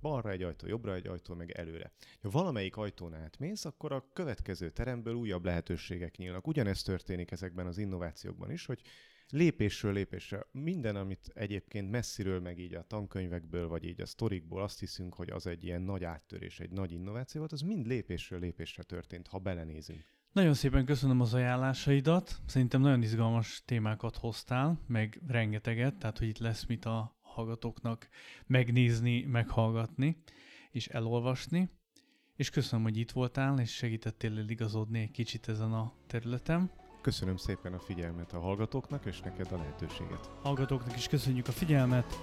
balra 0.00 0.30
egy 0.30 0.42
ajtó, 0.42 0.66
jobbra 0.66 0.94
egy 0.94 1.06
ajtó, 1.06 1.34
meg 1.34 1.50
előre. 1.50 1.92
Ha 2.20 2.30
valamelyik 2.30 2.76
ajtón 2.76 3.14
átmész, 3.14 3.64
akkor 3.64 3.92
a 3.92 4.08
következő 4.12 4.70
teremből 4.70 5.14
újabb 5.14 5.44
lehetőségek 5.44 6.16
nyílnak. 6.16 6.46
Ugyanezt 6.46 6.84
történik 6.84 7.30
ezekben 7.30 7.66
az 7.66 7.78
innovációkban 7.78 8.50
is, 8.50 8.66
hogy 8.66 8.82
lépésről 9.30 9.92
lépésre 9.92 10.46
minden, 10.50 10.96
amit 10.96 11.30
egyébként 11.34 11.90
messziről, 11.90 12.40
meg 12.40 12.58
így 12.58 12.74
a 12.74 12.82
tankönyvekből, 12.82 13.68
vagy 13.68 13.84
így 13.84 14.00
a 14.00 14.06
sztorikból 14.06 14.62
azt 14.62 14.78
hiszünk, 14.78 15.14
hogy 15.14 15.30
az 15.30 15.46
egy 15.46 15.64
ilyen 15.64 15.82
nagy 15.82 16.04
áttörés, 16.04 16.60
egy 16.60 16.70
nagy 16.70 16.92
innováció 16.92 17.40
volt, 17.40 17.52
az 17.52 17.60
mind 17.60 17.86
lépésről 17.86 18.40
lépésre 18.40 18.82
történt, 18.82 19.26
ha 19.26 19.38
belenézünk. 19.38 20.04
Nagyon 20.32 20.54
szépen 20.54 20.84
köszönöm 20.84 21.20
az 21.20 21.34
ajánlásaidat. 21.34 22.36
Szerintem 22.46 22.80
nagyon 22.80 23.02
izgalmas 23.02 23.62
témákat 23.64 24.16
hoztál, 24.16 24.80
meg 24.86 25.22
rengeteget, 25.26 25.98
tehát 25.98 26.18
hogy 26.18 26.28
itt 26.28 26.38
lesz 26.38 26.66
mit 26.66 26.84
a 26.84 27.18
hallgatóknak 27.20 28.08
megnézni, 28.46 29.24
meghallgatni 29.24 30.16
és 30.70 30.86
elolvasni. 30.86 31.70
És 32.36 32.50
köszönöm, 32.50 32.84
hogy 32.84 32.96
itt 32.96 33.10
voltál, 33.10 33.58
és 33.58 33.74
segítettél 33.74 34.38
eligazodni 34.38 35.00
egy 35.00 35.10
kicsit 35.10 35.48
ezen 35.48 35.72
a 35.72 35.92
területen. 36.06 36.70
Köszönöm 37.00 37.36
szépen 37.36 37.72
a 37.72 37.78
figyelmet 37.78 38.32
a 38.32 38.40
hallgatóknak, 38.40 39.04
és 39.04 39.20
neked 39.20 39.52
a 39.52 39.56
lehetőséget. 39.56 40.30
Hallgatóknak 40.42 40.96
is 40.96 41.08
köszönjük 41.08 41.48
a 41.48 41.52
figyelmet. 41.52 42.20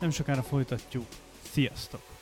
Nem 0.00 0.10
sokára 0.10 0.42
folytatjuk. 0.42 1.06
Sziasztok! 1.42 2.19